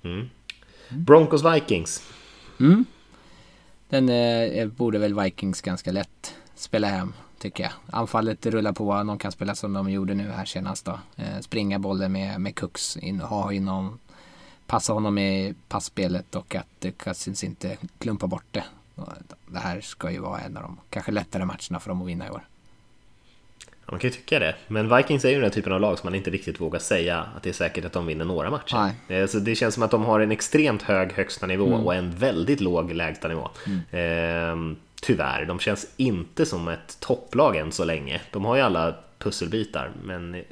Mm. 0.04 0.28
Broncos 0.88 1.44
Vikings. 1.44 2.02
Mm. 2.60 2.84
Den 3.88 4.08
eh, 4.08 4.66
borde 4.68 4.98
väl 4.98 5.20
Vikings 5.20 5.62
ganska 5.62 5.92
lätt 5.92 6.34
spela 6.54 6.86
hem, 6.88 7.12
tycker 7.38 7.62
jag. 7.62 7.72
Anfallet 7.90 8.46
rullar 8.46 8.72
på, 8.72 8.94
de 8.94 9.18
kan 9.18 9.32
spela 9.32 9.54
som 9.54 9.72
de 9.72 9.90
gjorde 9.90 10.14
nu 10.14 10.30
här 10.30 10.44
senast 10.44 10.84
då. 10.84 10.98
Eh, 11.16 11.40
springa 11.40 11.78
bollen 11.78 12.12
med, 12.12 12.40
med 12.40 12.58
Cooks, 12.58 12.96
in, 12.96 13.20
ha 13.20 13.52
inom, 13.52 13.98
passa 14.66 14.92
honom 14.92 15.18
i 15.18 15.54
passspelet 15.68 16.34
och 16.34 16.54
att 16.54 16.84
eh, 16.84 16.92
Cousins 16.92 17.44
inte 17.44 17.76
klumpar 17.98 18.26
bort 18.26 18.46
det. 18.50 18.64
Det 19.46 19.58
här 19.58 19.80
ska 19.80 20.10
ju 20.10 20.18
vara 20.18 20.40
en 20.40 20.56
av 20.56 20.62
de 20.62 20.78
kanske 20.90 21.12
lättare 21.12 21.44
matcherna 21.44 21.80
för 21.80 21.88
dem 21.88 22.02
att 22.02 22.08
vinna 22.08 22.26
i 22.26 22.30
år. 22.30 22.46
Man 23.90 24.00
kan 24.00 24.10
ju 24.10 24.16
tycka 24.16 24.38
det, 24.38 24.54
men 24.66 24.96
Vikings 24.96 25.24
är 25.24 25.28
ju 25.28 25.34
den 25.34 25.42
här 25.42 25.50
typen 25.50 25.72
av 25.72 25.80
lag 25.80 25.98
som 25.98 26.06
man 26.06 26.14
inte 26.14 26.30
riktigt 26.30 26.60
vågar 26.60 26.78
säga 26.78 27.26
att 27.36 27.42
det 27.42 27.48
är 27.48 27.54
säkert 27.54 27.84
att 27.84 27.92
de 27.92 28.06
vinner 28.06 28.24
några 28.24 28.50
matcher. 28.50 28.92
Nej. 29.08 29.20
Eh, 29.20 29.26
så 29.26 29.38
det 29.38 29.54
känns 29.54 29.74
som 29.74 29.82
att 29.82 29.90
de 29.90 30.04
har 30.04 30.20
en 30.20 30.32
extremt 30.32 30.82
hög 30.82 31.12
högsta 31.12 31.46
nivå 31.46 31.66
mm. 31.66 31.84
och 31.84 31.94
en 31.94 32.10
väldigt 32.10 32.60
låg 32.60 32.92
lägsta 32.92 33.28
nivå. 33.28 33.48
Mm. 33.66 33.80
Ehm, 33.90 34.76
tyvärr, 35.02 35.44
de 35.44 35.58
känns 35.58 35.86
inte 35.96 36.46
som 36.46 36.68
ett 36.68 37.00
topplag 37.00 37.56
än 37.56 37.72
så 37.72 37.84
länge. 37.84 38.20
De 38.30 38.44
har 38.44 38.56
ju 38.56 38.62
alla 38.62 38.94
pusselbitar, 39.18 39.90
men 40.02 40.34
eh, 40.34 40.42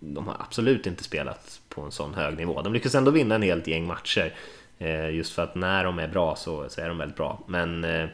de 0.00 0.26
har 0.26 0.36
absolut 0.40 0.86
inte 0.86 1.04
spelat 1.04 1.60
på 1.68 1.80
en 1.80 1.90
sån 1.90 2.14
hög 2.14 2.36
nivå. 2.36 2.62
De 2.62 2.72
lyckas 2.72 2.94
ändå 2.94 3.10
vinna 3.10 3.34
en 3.34 3.42
helt 3.42 3.66
gäng 3.66 3.86
matcher, 3.86 4.34
eh, 4.78 5.10
just 5.10 5.32
för 5.32 5.42
att 5.42 5.54
när 5.54 5.84
de 5.84 5.98
är 5.98 6.08
bra 6.08 6.36
så, 6.36 6.68
så 6.68 6.80
är 6.80 6.88
de 6.88 6.98
väldigt 6.98 7.16
bra. 7.16 7.40
Men 7.46 7.84
eh, 7.84 8.08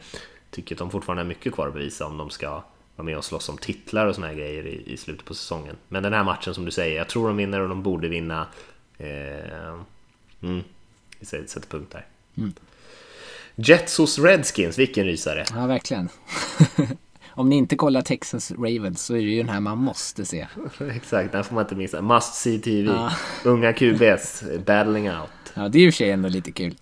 tycker 0.51 0.75
att 0.75 0.79
de 0.79 0.91
fortfarande 0.91 1.23
har 1.23 1.27
mycket 1.27 1.53
kvar 1.53 1.67
att 1.67 1.73
bevisa 1.73 2.05
om 2.05 2.17
de 2.17 2.29
ska 2.29 2.63
vara 2.95 3.05
med 3.05 3.17
och 3.17 3.25
slåss 3.25 3.49
om 3.49 3.57
titlar 3.57 4.05
och 4.05 4.15
såna 4.15 4.27
här 4.27 4.33
grejer 4.33 4.67
i, 4.67 4.93
i, 4.93 4.97
slutet 4.97 5.25
på 5.25 5.33
säsongen. 5.33 5.75
Men 5.87 6.03
den 6.03 6.13
här 6.13 6.23
matchen 6.23 6.53
som 6.53 6.65
du 6.65 6.71
säger, 6.71 6.97
jag 6.97 7.07
tror 7.07 7.27
de 7.27 7.37
vinner 7.37 7.59
och 7.59 7.69
de 7.69 7.83
borde 7.83 8.07
vinna. 8.07 8.47
Eh, 8.97 9.73
mm, 10.41 10.63
vi 11.19 11.25
sätter 11.25 11.69
punkt 11.69 11.91
där. 11.91 12.05
Mm. 12.37 12.53
Jets 13.55 13.97
hos 13.97 14.19
Redskins, 14.19 14.79
vilken 14.79 15.05
rysare! 15.05 15.45
Ja, 15.53 15.67
verkligen. 15.67 16.09
Om 17.37 17.49
ni 17.49 17.55
inte 17.55 17.75
kollar 17.75 18.01
Texans 18.01 18.51
Ravens 18.51 19.05
så 19.05 19.13
är 19.13 19.17
det 19.17 19.23
ju 19.23 19.37
den 19.37 19.49
här 19.49 19.59
man 19.59 19.77
måste 19.77 20.25
se. 20.25 20.47
Exakt, 20.95 21.31
den 21.31 21.43
får 21.43 21.55
man 21.55 21.63
inte 21.63 21.75
missa. 21.75 22.01
Must 22.01 22.33
see 22.33 22.59
TV. 22.59 22.91
Ja. 22.91 23.11
Unga 23.43 23.73
QBs, 23.73 24.43
battling 24.65 25.11
out. 25.11 25.29
Ja, 25.53 25.69
det 25.69 25.77
är 25.77 25.81
ju 25.81 25.91
för 25.91 25.97
sig 25.97 26.11
ändå 26.11 26.29
lite 26.29 26.51
kul. 26.51 26.75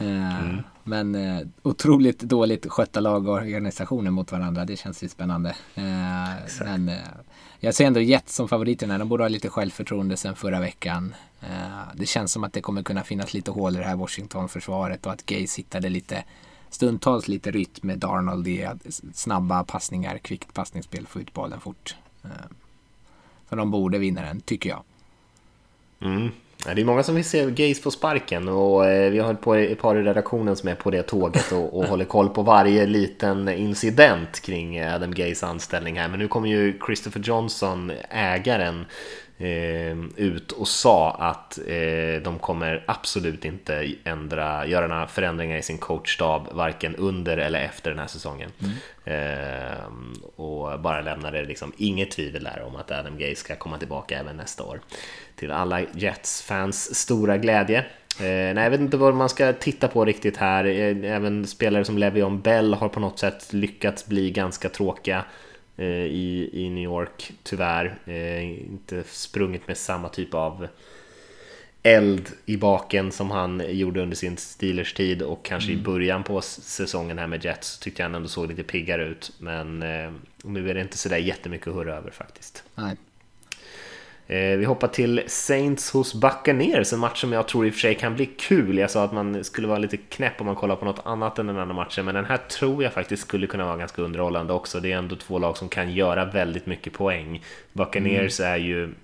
Uh, 0.00 0.40
mm. 0.40 0.62
Men 0.88 1.14
eh, 1.14 1.46
otroligt 1.62 2.18
dåligt 2.18 2.66
skötta 2.66 3.00
lag 3.00 3.28
och 3.28 3.34
organisationer 3.34 4.10
mot 4.10 4.32
varandra. 4.32 4.64
Det 4.64 4.76
känns 4.76 5.02
ju 5.02 5.08
spännande. 5.08 5.50
Eh, 5.74 6.64
men 6.64 6.88
eh, 6.88 6.96
jag 7.60 7.74
ser 7.74 7.86
ändå 7.86 8.00
Jets 8.00 8.34
som 8.34 8.48
favoriterna. 8.48 8.98
De 8.98 9.08
borde 9.08 9.24
ha 9.24 9.28
lite 9.28 9.48
självförtroende 9.48 10.16
sen 10.16 10.36
förra 10.36 10.60
veckan. 10.60 11.14
Eh, 11.40 11.94
det 11.94 12.06
känns 12.06 12.32
som 12.32 12.44
att 12.44 12.52
det 12.52 12.60
kommer 12.60 12.82
kunna 12.82 13.02
finnas 13.02 13.34
lite 13.34 13.50
hål 13.50 13.74
i 13.74 13.78
det 13.78 13.84
här 13.84 13.96
Washington-försvaret 13.96 15.06
och 15.06 15.12
att 15.12 15.26
Gaze 15.26 15.56
hittade 15.56 15.88
lite 15.88 16.24
stundtals 16.70 17.28
lite 17.28 17.50
rytm 17.50 17.80
med 17.82 17.98
Darnold 17.98 18.48
i 18.48 18.68
snabba 19.14 19.64
passningar, 19.64 20.18
kvickt 20.18 20.54
passningsspel, 20.54 21.06
få 21.06 21.20
ut 21.20 21.34
bollen 21.34 21.60
fort. 21.60 21.96
Eh, 22.24 22.30
så 23.48 23.56
de 23.56 23.70
borde 23.70 23.98
vinna 23.98 24.22
den, 24.22 24.40
tycker 24.40 24.70
jag. 24.70 24.82
Mm. 26.00 26.30
Det 26.64 26.80
är 26.80 26.84
många 26.84 27.02
som 27.02 27.14
vill 27.14 27.24
se 27.24 27.50
Gaze 27.50 27.82
på 27.82 27.90
sparken 27.90 28.48
och 28.48 28.86
eh, 28.86 29.10
vi 29.10 29.18
har 29.18 29.34
på 29.34 29.54
ett 29.54 29.78
par 29.78 29.96
i 29.96 30.02
redaktionen 30.02 30.56
som 30.56 30.68
är 30.68 30.74
på 30.74 30.90
det 30.90 31.02
tåget 31.02 31.52
och, 31.52 31.78
och 31.78 31.84
håller 31.88 32.04
koll 32.04 32.28
på 32.28 32.42
varje 32.42 32.86
liten 32.86 33.48
incident 33.48 34.40
kring 34.40 34.82
Adam 34.82 35.14
Gays 35.14 35.42
anställning 35.42 35.98
här. 35.98 36.08
Men 36.08 36.18
nu 36.18 36.28
kommer 36.28 36.48
ju 36.48 36.78
Christopher 36.86 37.20
Johnson, 37.20 37.92
ägaren, 38.10 38.80
eh, 38.80 38.86
ut 40.16 40.52
och 40.52 40.68
sa 40.68 41.10
att 41.10 41.58
eh, 41.58 42.22
de 42.22 42.38
kommer 42.40 42.84
absolut 42.86 43.44
inte 43.44 43.92
ändra, 44.04 44.66
göra 44.66 44.86
några 44.86 45.06
förändringar 45.06 45.56
i 45.56 45.62
sin 45.62 45.78
coachstab 45.78 46.48
varken 46.52 46.96
under 46.96 47.36
eller 47.36 47.60
efter 47.60 47.90
den 47.90 47.98
här 47.98 48.06
säsongen. 48.06 48.50
Mm. 48.58 48.74
Eh, 49.04 49.78
och 50.36 50.80
bara 50.80 51.00
lämnade 51.00 51.44
liksom 51.44 51.72
inget 51.76 52.10
tvivel 52.10 52.44
där 52.44 52.62
om 52.66 52.76
att 52.76 52.90
Adam 52.90 53.18
Gay 53.18 53.34
ska 53.34 53.56
komma 53.56 53.78
tillbaka 53.78 54.18
även 54.18 54.36
nästa 54.36 54.64
år. 54.64 54.80
Till 55.36 55.50
alla 55.50 55.80
Jets-fans 55.80 56.94
stora 56.94 57.38
glädje. 57.38 57.78
Eh, 58.20 58.54
nej, 58.54 58.64
jag 58.64 58.70
vet 58.70 58.80
inte 58.80 58.96
vad 58.96 59.14
man 59.14 59.28
ska 59.28 59.52
titta 59.52 59.88
på 59.88 60.04
riktigt 60.04 60.36
här. 60.36 60.64
Eh, 60.64 61.14
även 61.14 61.46
spelare 61.46 61.84
som 61.84 61.98
Le'Veon 61.98 62.42
Bell 62.42 62.74
har 62.74 62.88
på 62.88 63.00
något 63.00 63.18
sätt 63.18 63.52
lyckats 63.52 64.06
bli 64.06 64.30
ganska 64.30 64.68
tråkiga. 64.68 65.24
Eh, 65.78 65.86
i, 65.86 66.50
i 66.52 66.70
New 66.70 66.84
York, 66.84 67.32
tyvärr. 67.42 67.98
Eh, 68.06 68.60
inte 68.60 69.04
sprungit 69.06 69.68
med 69.68 69.76
samma 69.76 70.08
typ 70.08 70.34
av 70.34 70.68
eld 71.82 72.28
i 72.46 72.56
baken 72.56 73.12
som 73.12 73.30
han 73.30 73.62
gjorde 73.68 74.02
under 74.02 74.16
sin 74.16 74.36
Steelers 74.36 74.94
tid 74.94 75.22
och 75.22 75.44
kanske 75.44 75.70
mm. 75.70 75.80
i 75.80 75.84
början 75.84 76.22
på 76.22 76.40
säsongen 76.40 77.18
här 77.18 77.26
med 77.26 77.44
Jets 77.44 77.78
tyckte 77.78 78.02
jag 78.02 78.08
han 78.08 78.14
ändå 78.14 78.28
såg 78.28 78.48
lite 78.48 78.62
piggare 78.62 79.04
ut. 79.04 79.32
Men 79.38 79.82
eh, 79.82 80.12
nu 80.44 80.70
är 80.70 80.74
det 80.74 80.80
inte 80.80 80.98
sådär 80.98 81.16
jättemycket 81.16 81.68
att 81.68 81.74
hurra 81.74 81.96
över 81.96 82.10
faktiskt. 82.10 82.64
Nej. 82.74 82.96
Eh, 84.30 84.58
vi 84.58 84.64
hoppar 84.64 84.88
till 84.88 85.22
Saints 85.26 85.90
hos 85.90 86.14
Buccaneers, 86.14 86.92
en 86.92 86.98
match 86.98 87.20
som 87.20 87.32
jag 87.32 87.48
tror 87.48 87.66
i 87.66 87.70
och 87.70 87.74
för 87.74 87.80
sig 87.80 87.94
kan 87.94 88.14
bli 88.14 88.26
kul. 88.26 88.78
Jag 88.78 88.90
sa 88.90 89.04
att 89.04 89.12
man 89.12 89.44
skulle 89.44 89.68
vara 89.68 89.78
lite 89.78 89.96
knäpp 89.96 90.40
om 90.40 90.46
man 90.46 90.54
kollar 90.54 90.76
på 90.76 90.84
något 90.84 91.06
annat 91.06 91.38
än 91.38 91.46
den 91.46 91.58
andra 91.58 91.74
matchen, 91.74 92.04
men 92.04 92.14
den 92.14 92.24
här 92.24 92.36
tror 92.36 92.82
jag 92.82 92.92
faktiskt 92.92 93.22
skulle 93.22 93.46
kunna 93.46 93.64
vara 93.64 93.76
ganska 93.76 94.02
underhållande 94.02 94.52
också. 94.52 94.80
Det 94.80 94.92
är 94.92 94.96
ändå 94.96 95.16
två 95.16 95.38
lag 95.38 95.56
som 95.56 95.68
kan 95.68 95.92
göra 95.92 96.24
väldigt 96.24 96.66
mycket 96.66 96.92
poäng. 96.92 97.42
Buccaneers 97.72 98.40
mm. 98.40 98.52
är 98.52 98.56
ju 98.56 98.94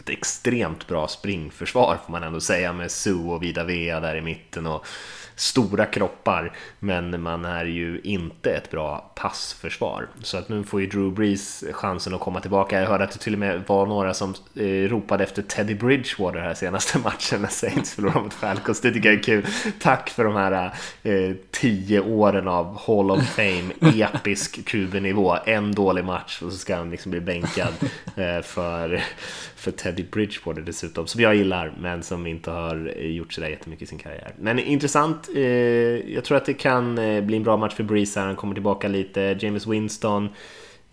ett 0.00 0.08
extremt 0.08 0.86
bra 0.86 1.08
springförsvar 1.08 1.98
får 2.04 2.12
man 2.12 2.22
ändå 2.22 2.40
säga 2.40 2.72
med 2.72 2.90
Sue 2.90 3.32
och 3.32 3.42
Vida 3.42 3.64
Vea 3.64 4.00
där 4.00 4.16
i 4.16 4.20
mitten 4.20 4.66
och 4.66 4.86
stora 5.34 5.86
kroppar, 5.86 6.52
men 6.78 7.22
man 7.22 7.44
är 7.44 7.64
ju 7.64 8.00
inte 8.04 8.50
ett 8.50 8.70
bra 8.70 9.12
passförsvar. 9.14 10.08
Så 10.22 10.38
att 10.38 10.48
nu 10.48 10.64
får 10.64 10.80
ju 10.80 10.86
Drew 10.86 11.12
Brees 11.14 11.64
chansen 11.72 12.14
att 12.14 12.20
komma 12.20 12.40
tillbaka. 12.40 12.80
Jag 12.80 12.88
hörde 12.88 13.04
att 13.04 13.10
det 13.10 13.18
till 13.18 13.32
och 13.32 13.38
med 13.38 13.62
var 13.66 13.86
några 13.86 14.14
som 14.14 14.34
eh, 14.54 14.64
ropade 14.64 15.24
efter 15.24 15.42
Teddy 15.42 15.74
Bridgewater 15.74 16.38
här 16.38 16.54
senaste 16.54 16.98
matchen 17.04 17.42
när 17.42 17.48
Saints 17.48 17.94
förlorade 17.94 18.20
mot 18.20 18.34
Falcons. 18.34 18.80
Det 18.80 18.92
tycker 18.92 19.08
jag 19.08 19.18
är 19.18 19.22
kul. 19.22 19.46
Tack 19.80 20.10
för 20.10 20.24
de 20.24 20.36
här 20.36 20.72
eh, 21.02 21.36
tio 21.50 22.00
åren 22.00 22.48
av 22.48 22.80
Hall 22.86 23.10
of 23.10 23.28
Fame, 23.28 23.72
episk 23.80 24.64
QB-nivå. 24.64 25.38
En 25.44 25.72
dålig 25.72 26.04
match 26.04 26.42
och 26.42 26.52
så 26.52 26.58
ska 26.58 26.76
han 26.76 26.90
liksom 26.90 27.10
bli 27.10 27.20
bänkad 27.20 27.74
eh, 28.16 28.42
för, 28.42 29.02
för 29.62 29.70
Teddy 29.70 30.04
Bridgewater 30.10 30.62
dessutom, 30.62 31.06
som 31.06 31.20
jag 31.20 31.34
gillar, 31.34 31.72
men 31.80 32.02
som 32.02 32.26
inte 32.26 32.50
har 32.50 32.92
eh, 32.96 33.06
gjort 33.06 33.32
sådär 33.32 33.48
jättemycket 33.48 33.82
i 33.82 33.86
sin 33.86 33.98
karriär. 33.98 34.34
Men 34.38 34.58
intressant 34.58 35.28
Eh, 35.34 36.14
jag 36.14 36.24
tror 36.24 36.36
att 36.36 36.44
det 36.44 36.54
kan 36.54 36.98
eh, 36.98 37.24
bli 37.24 37.36
en 37.36 37.42
bra 37.42 37.56
match 37.56 37.74
för 37.74 37.82
Breeze 37.82 38.20
här. 38.20 38.26
Han 38.26 38.36
kommer 38.36 38.54
tillbaka 38.54 38.88
lite. 38.88 39.38
James 39.40 39.66
Winston. 39.66 40.28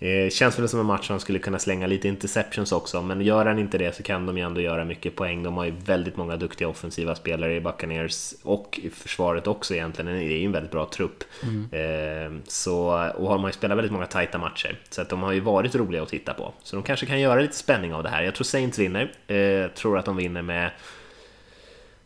Eh, 0.02 0.30
känns 0.30 0.60
väl 0.60 0.70
som 0.70 0.80
en 0.80 0.86
match 0.86 1.08
som 1.08 1.20
skulle 1.20 1.40
kunna 1.40 1.60
slänga 1.60 1.88
lite 1.88 2.08
interceptions 2.08 2.72
också, 2.72 3.02
men 3.02 3.22
gör 3.22 3.46
han 3.46 3.60
inte 3.60 3.78
det 3.78 3.96
så 3.96 4.04
kan 4.04 4.26
de 4.26 4.38
ju 4.38 4.44
ändå 4.44 4.62
göra 4.62 4.86
mycket 4.86 5.16
poäng. 5.16 5.44
De 5.44 5.58
har 5.58 5.66
ju 5.66 5.72
väldigt 5.86 6.18
många 6.18 6.38
duktiga 6.38 6.68
offensiva 6.68 7.16
spelare 7.16 7.56
i 7.56 7.62
Buccaneers 7.62 8.34
och 8.44 8.80
i 8.84 8.90
försvaret 8.90 9.48
också 9.48 9.76
egentligen. 9.76 10.14
Det 10.14 10.24
är 10.24 10.38
ju 10.38 10.46
en 10.46 10.52
väldigt 10.52 10.72
bra 10.72 10.90
trupp. 10.94 11.24
Mm. 11.44 12.42
Så, 12.48 12.88
och 13.16 13.30
har 13.30 13.38
man 13.38 13.50
ju 13.50 13.54
spelat 13.54 13.78
väldigt 13.78 13.92
många 13.92 14.06
tajta 14.06 14.38
matcher, 14.38 14.80
så 14.90 15.02
att 15.02 15.10
de 15.10 15.24
har 15.24 15.32
ju 15.32 15.40
varit 15.40 15.76
roliga 15.76 16.04
att 16.04 16.10
titta 16.10 16.34
på. 16.34 16.54
Så 16.64 16.76
de 16.76 16.84
kanske 16.84 17.06
kan 17.06 17.20
göra 17.20 17.42
lite 17.42 17.56
spänning 17.56 17.94
av 17.94 18.04
det 18.04 18.10
här. 18.10 18.24
Jag 18.24 18.36
tror 18.36 18.46
Saints 18.46 18.80
vinner. 18.80 19.12
Jag 19.28 19.76
tror 19.76 19.98
att 19.98 20.06
de 20.06 20.16
vinner 20.16 20.42
med 20.42 20.72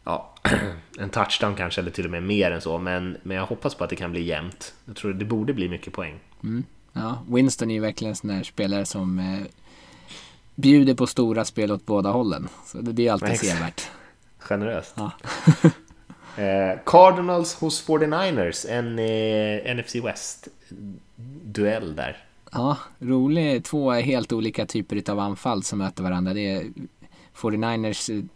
ja, 0.04 0.36
en 1.00 1.10
touchdown 1.10 1.56
kanske, 1.56 1.82
eller 1.82 1.92
till 1.92 2.06
och 2.06 2.12
med 2.12 2.24
mer 2.24 2.52
än 2.52 2.62
så. 2.62 2.78
Men, 2.78 3.18
men 3.24 3.38
jag 3.38 3.46
hoppas 3.46 3.76
på 3.76 3.84
att 3.84 3.90
det 3.90 3.96
kan 3.96 4.12
bli 4.12 4.22
jämnt. 4.22 4.74
Jag 4.86 4.96
tror 4.96 5.14
det 5.14 5.26
borde 5.26 5.54
bli 5.54 5.70
mycket 5.70 5.94
poäng. 5.94 6.20
Mm. 6.44 6.64
Ja, 6.94 7.24
Winston 7.28 7.70
är 7.70 7.76
ju 7.76 7.80
verkligen 7.80 8.10
en 8.10 8.16
sån 8.16 8.30
där 8.30 8.44
spelare 8.44 8.86
som 8.86 9.20
eh, 9.20 9.42
bjuder 10.56 10.94
på 10.94 11.08
stora 11.08 11.46
spel 11.46 11.72
åt 11.72 11.86
båda 11.86 12.12
hållen. 12.12 12.50
Så 12.66 12.78
det, 12.78 12.92
det 12.92 13.08
är 13.08 13.12
alltid 13.12 13.40
sevärt. 13.40 13.90
Generöst. 14.38 14.96
Ja. 14.96 15.12
eh, 16.44 16.80
Cardinals 16.86 17.56
hos 17.56 17.88
49ers, 17.88 18.68
en 18.70 19.00
eh, 19.00 19.76
NFC 19.76 19.96
West-duell 19.96 21.96
där. 21.96 22.26
Ja, 22.52 22.78
rolig. 23.00 23.64
Två 23.64 23.92
helt 23.92 24.34
olika 24.34 24.66
typer 24.66 25.12
av 25.12 25.20
anfall 25.20 25.64
som 25.64 25.80
möter 25.80 26.04
varandra. 26.04 26.34
Det 26.34 26.52
är 26.52 26.66
49ers 27.36 28.28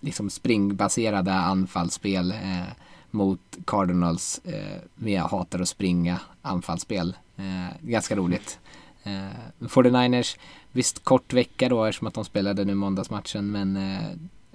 liksom 0.00 0.30
springbaserade 0.30 1.32
anfallsspel 1.32 2.30
eh, 2.30 2.72
mot 3.12 3.58
Cardinals 3.64 4.40
eh, 4.44 4.80
med 4.94 5.20
hatar 5.20 5.60
att 5.60 5.68
springa 5.68 6.20
anfallsspel. 6.42 7.16
Eh, 7.36 7.76
ganska 7.80 8.16
roligt. 8.16 8.58
Eh, 9.04 9.38
49ers, 9.58 10.38
visst 10.72 11.04
kort 11.04 11.32
vecka 11.32 11.68
då 11.68 11.84
eftersom 11.84 12.08
att 12.08 12.14
de 12.14 12.24
spelade 12.24 12.64
nu 12.64 12.74
måndagsmatchen 12.74 13.50
men 13.50 13.76
eh, 13.76 14.10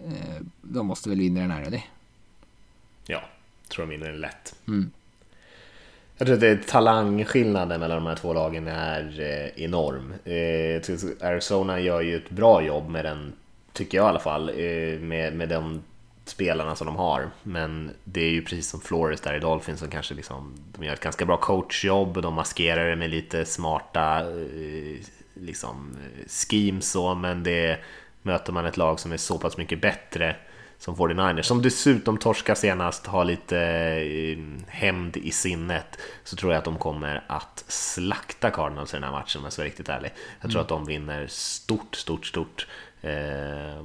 eh, 0.05 0.41
de 0.61 0.87
måste 0.87 1.09
väl 1.09 1.19
vinna 1.19 1.41
den 1.41 1.51
här 1.51 1.61
eller? 1.61 1.81
Ja, 3.07 3.21
tror 3.67 3.85
de 3.85 3.89
vinner 3.89 4.11
den 4.11 4.21
lätt. 4.21 4.55
Mm. 4.67 4.91
Jag 6.17 6.27
tror 6.27 6.53
att 6.53 6.67
talangskillnaden 6.67 7.79
mellan 7.79 7.97
de 7.97 8.05
här 8.05 8.15
två 8.15 8.33
lagen 8.33 8.67
är 8.67 9.19
eh, 9.19 9.63
enorm. 9.63 10.13
Eh, 10.23 11.27
Arizona 11.27 11.79
gör 11.79 12.01
ju 12.01 12.17
ett 12.17 12.29
bra 12.29 12.61
jobb 12.61 12.89
med 12.89 13.05
den 13.05 13.33
Tycker 13.73 13.97
jag 13.97 14.05
i 14.05 14.09
alla 14.09 14.19
fall, 14.19 14.45
med, 14.99 15.33
med 15.33 15.49
de 15.49 15.81
spelarna 16.29 16.75
som 16.75 16.87
de 16.87 16.95
har. 16.95 17.29
Men 17.43 17.91
det 18.03 18.21
är 18.21 18.29
ju 18.29 18.41
precis 18.41 18.67
som 18.67 18.81
Flores 18.81 19.21
där 19.21 19.33
i 19.33 19.39
Dolphins 19.39 19.79
som 19.79 19.89
kanske 19.89 20.13
liksom, 20.13 20.53
de 20.77 20.85
gör 20.85 20.93
ett 20.93 20.99
ganska 20.99 21.25
bra 21.25 21.37
coachjobb 21.37 22.17
och 22.17 22.23
de 22.23 22.33
maskerar 22.33 22.89
det 22.89 22.95
med 22.95 23.09
lite 23.09 23.45
smarta 23.45 24.19
eh, 24.19 24.97
liksom, 25.33 25.97
schemes 26.27 26.91
så, 26.91 27.15
men 27.15 27.43
det 27.43 27.79
möter 28.21 28.53
man 28.53 28.65
ett 28.65 28.77
lag 28.77 28.99
som 28.99 29.11
är 29.11 29.17
så 29.17 29.37
pass 29.37 29.57
mycket 29.57 29.81
bättre 29.81 30.35
som 30.79 30.95
49ers, 30.95 31.41
som 31.41 31.61
dessutom 31.61 32.17
torska 32.17 32.55
senast, 32.55 33.05
har 33.05 33.25
lite 33.25 33.59
eh, 33.59 34.37
hämnd 34.67 35.17
i 35.17 35.31
sinnet, 35.31 35.99
så 36.23 36.35
tror 36.35 36.51
jag 36.51 36.59
att 36.59 36.65
de 36.65 36.77
kommer 36.77 37.23
att 37.27 37.65
slakta 37.67 38.51
Cardinals 38.51 38.93
i 38.93 38.97
den 38.97 39.03
här 39.03 39.11
matchen 39.11 39.39
om 39.39 39.43
jag 39.43 39.53
ska 39.53 39.61
vara 39.61 39.69
riktigt 39.69 39.89
ärlig. 39.89 40.11
Jag 40.41 40.51
tror 40.51 40.61
mm. 40.61 40.61
att 40.61 40.69
de 40.69 40.85
vinner 40.85 41.27
stort, 41.27 41.95
stort, 41.95 42.25
stort. 42.25 42.67
Eh, 43.01 43.83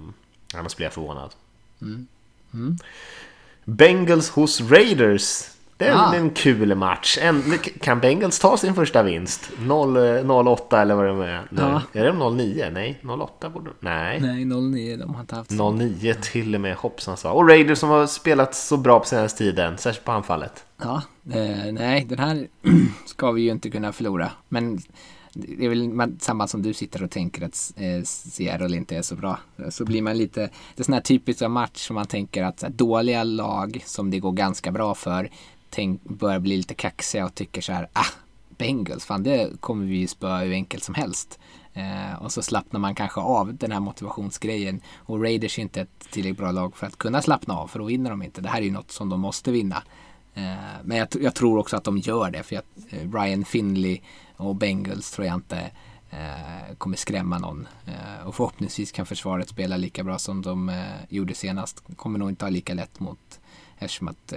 annars 0.55 0.77
blir 0.77 0.87
jag 0.87 0.93
förvånad. 0.93 1.35
Mm. 1.83 2.07
Mm. 2.55 2.77
Bengals 3.65 4.31
hos 4.31 4.61
Raiders. 4.61 5.49
Det 5.77 5.89
är 5.89 5.95
ah. 5.95 6.15
en 6.15 6.31
kul 6.31 6.75
match. 6.75 7.19
En, 7.21 7.43
kan 7.81 8.01
Bengals 8.01 8.39
ta 8.39 8.57
sin 8.57 8.75
första 8.75 9.03
vinst? 9.03 9.51
0-8 9.59 10.83
eller 10.83 10.95
vad 10.95 11.05
det 11.05 11.11
är 11.11 11.43
nu. 11.51 11.63
Ja. 11.63 11.83
Är 11.93 12.05
det 12.05 12.11
0-9? 12.11 12.71
Nej, 12.71 12.99
0-8 13.03 13.49
borde 13.53 13.71
Nej. 13.81 14.21
Nej, 14.21 14.45
0-9. 14.45 14.97
De 14.97 15.15
har 15.15 15.21
inte 15.21 15.35
haft 15.35 15.51
0-9 15.51 16.15
till 16.21 16.55
och 16.55 16.61
med 16.61 16.77
hoppsan 16.77 17.17
sa. 17.17 17.33
Och 17.33 17.49
Raiders 17.49 17.79
som 17.79 17.89
har 17.89 18.07
spelat 18.07 18.55
så 18.55 18.77
bra 18.77 18.99
på 18.99 19.07
senaste 19.07 19.39
tiden, 19.39 19.79
särskilt 19.79 20.05
på 20.05 20.13
anfallet. 20.13 20.65
Ja, 20.83 21.03
eh, 21.33 21.73
nej, 21.73 22.05
den 22.09 22.19
här 22.19 22.47
ska 23.07 23.31
vi 23.31 23.43
ju 23.43 23.51
inte 23.51 23.71
kunna 23.71 23.93
förlora. 23.93 24.31
Men 24.49 24.81
det 25.35 25.65
är 25.65 25.69
väl 25.69 26.17
samma 26.21 26.47
som 26.49 26.63
du 26.63 26.73
sitter 26.73 27.03
och 27.03 27.11
tänker 27.11 27.45
att 27.45 27.73
eh, 27.77 28.03
Seattle 28.05 28.77
inte 28.77 28.97
är 28.97 29.03
så 29.03 29.17
bra. 29.17 29.39
Så 29.71 29.85
blir 29.85 30.03
man 30.03 30.19
lite, 30.19 30.41
det 30.41 30.83
är 30.83 30.85
sån 30.85 30.95
här 30.95 31.01
typiska 31.01 31.49
match 31.49 31.87
som 31.87 31.95
man 31.95 32.07
tänker 32.07 32.43
att 32.43 32.59
dåliga 32.59 33.25
lag 33.25 33.83
som 33.87 34.11
det 34.11 34.19
går 34.19 34.33
ganska 34.33 34.73
bra 34.73 34.95
för 34.95 35.31
tänk, 35.71 36.03
börjar 36.05 36.39
bli 36.39 36.57
lite 36.57 36.75
kaxiga 36.75 37.25
och 37.25 37.35
tycker 37.35 37.61
så 37.61 37.73
här, 37.73 37.89
ah, 37.93 38.07
Bengals, 38.59 39.05
fan 39.05 39.23
det 39.23 39.61
kommer 39.61 39.87
vi 39.87 39.97
ju 39.97 40.07
spöa 40.07 40.39
hur 40.39 40.53
enkelt 40.53 40.85
som 40.85 40.95
helst. 40.95 41.39
Eh, 41.75 42.23
och 42.23 42.33
så 42.33 42.43
slappnar 42.43 42.81
man 42.81 42.95
kanske 42.95 43.21
av 43.21 43.55
den 43.55 43.73
här 43.73 43.81
motivationsgrejen. 43.81 44.81
Och 44.97 45.23
Raiders 45.23 45.59
är 45.59 45.63
inte 45.63 45.81
ett 45.81 46.11
tillräckligt 46.11 46.39
bra 46.39 46.51
lag 46.51 46.77
för 46.77 46.87
att 46.87 46.99
kunna 46.99 47.23
slappna 47.23 47.55
av, 47.55 47.69
för 47.69 47.79
då 47.79 47.85
vinner 47.85 48.11
de 48.11 48.23
inte. 48.23 48.41
Det 48.41 48.49
här 48.49 48.61
är 48.61 48.65
ju 48.65 48.71
något 48.71 48.91
som 48.91 49.09
de 49.09 49.21
måste 49.21 49.53
vinna. 49.53 49.83
Eh, 50.35 50.83
men 50.85 50.97
jag, 50.99 51.09
jag, 51.21 51.35
tror 51.35 51.59
också 51.59 51.77
att 51.77 51.85
de 51.85 51.99
gör 51.99 52.31
det, 52.31 52.43
för 52.43 52.57
att 52.57 52.67
eh, 52.91 53.13
Ryan 53.13 53.45
Finley 53.45 54.01
och 54.37 54.57
Bengals 54.57 55.11
tror 55.11 55.27
jag 55.27 55.35
inte 55.35 55.71
eh, 56.11 56.75
kommer 56.79 56.97
skrämma 56.97 57.39
någon. 57.39 57.69
Och 58.25 58.35
förhoppningsvis 58.35 58.93
kan 58.93 59.07
försvaret 59.07 59.49
spela 59.49 59.77
lika 59.77 60.05
bra 60.05 60.19
som 60.19 60.43
de 60.43 60.85
gjorde 61.09 61.35
senast. 61.35 61.83
Kommer 61.97 62.19
nog 62.19 62.29
inte 62.29 62.45
ha 62.45 62.51
lika 62.51 62.75
lätt 62.75 63.01
mot 63.01 63.41
eftersom 63.79 64.09
att 64.09 64.33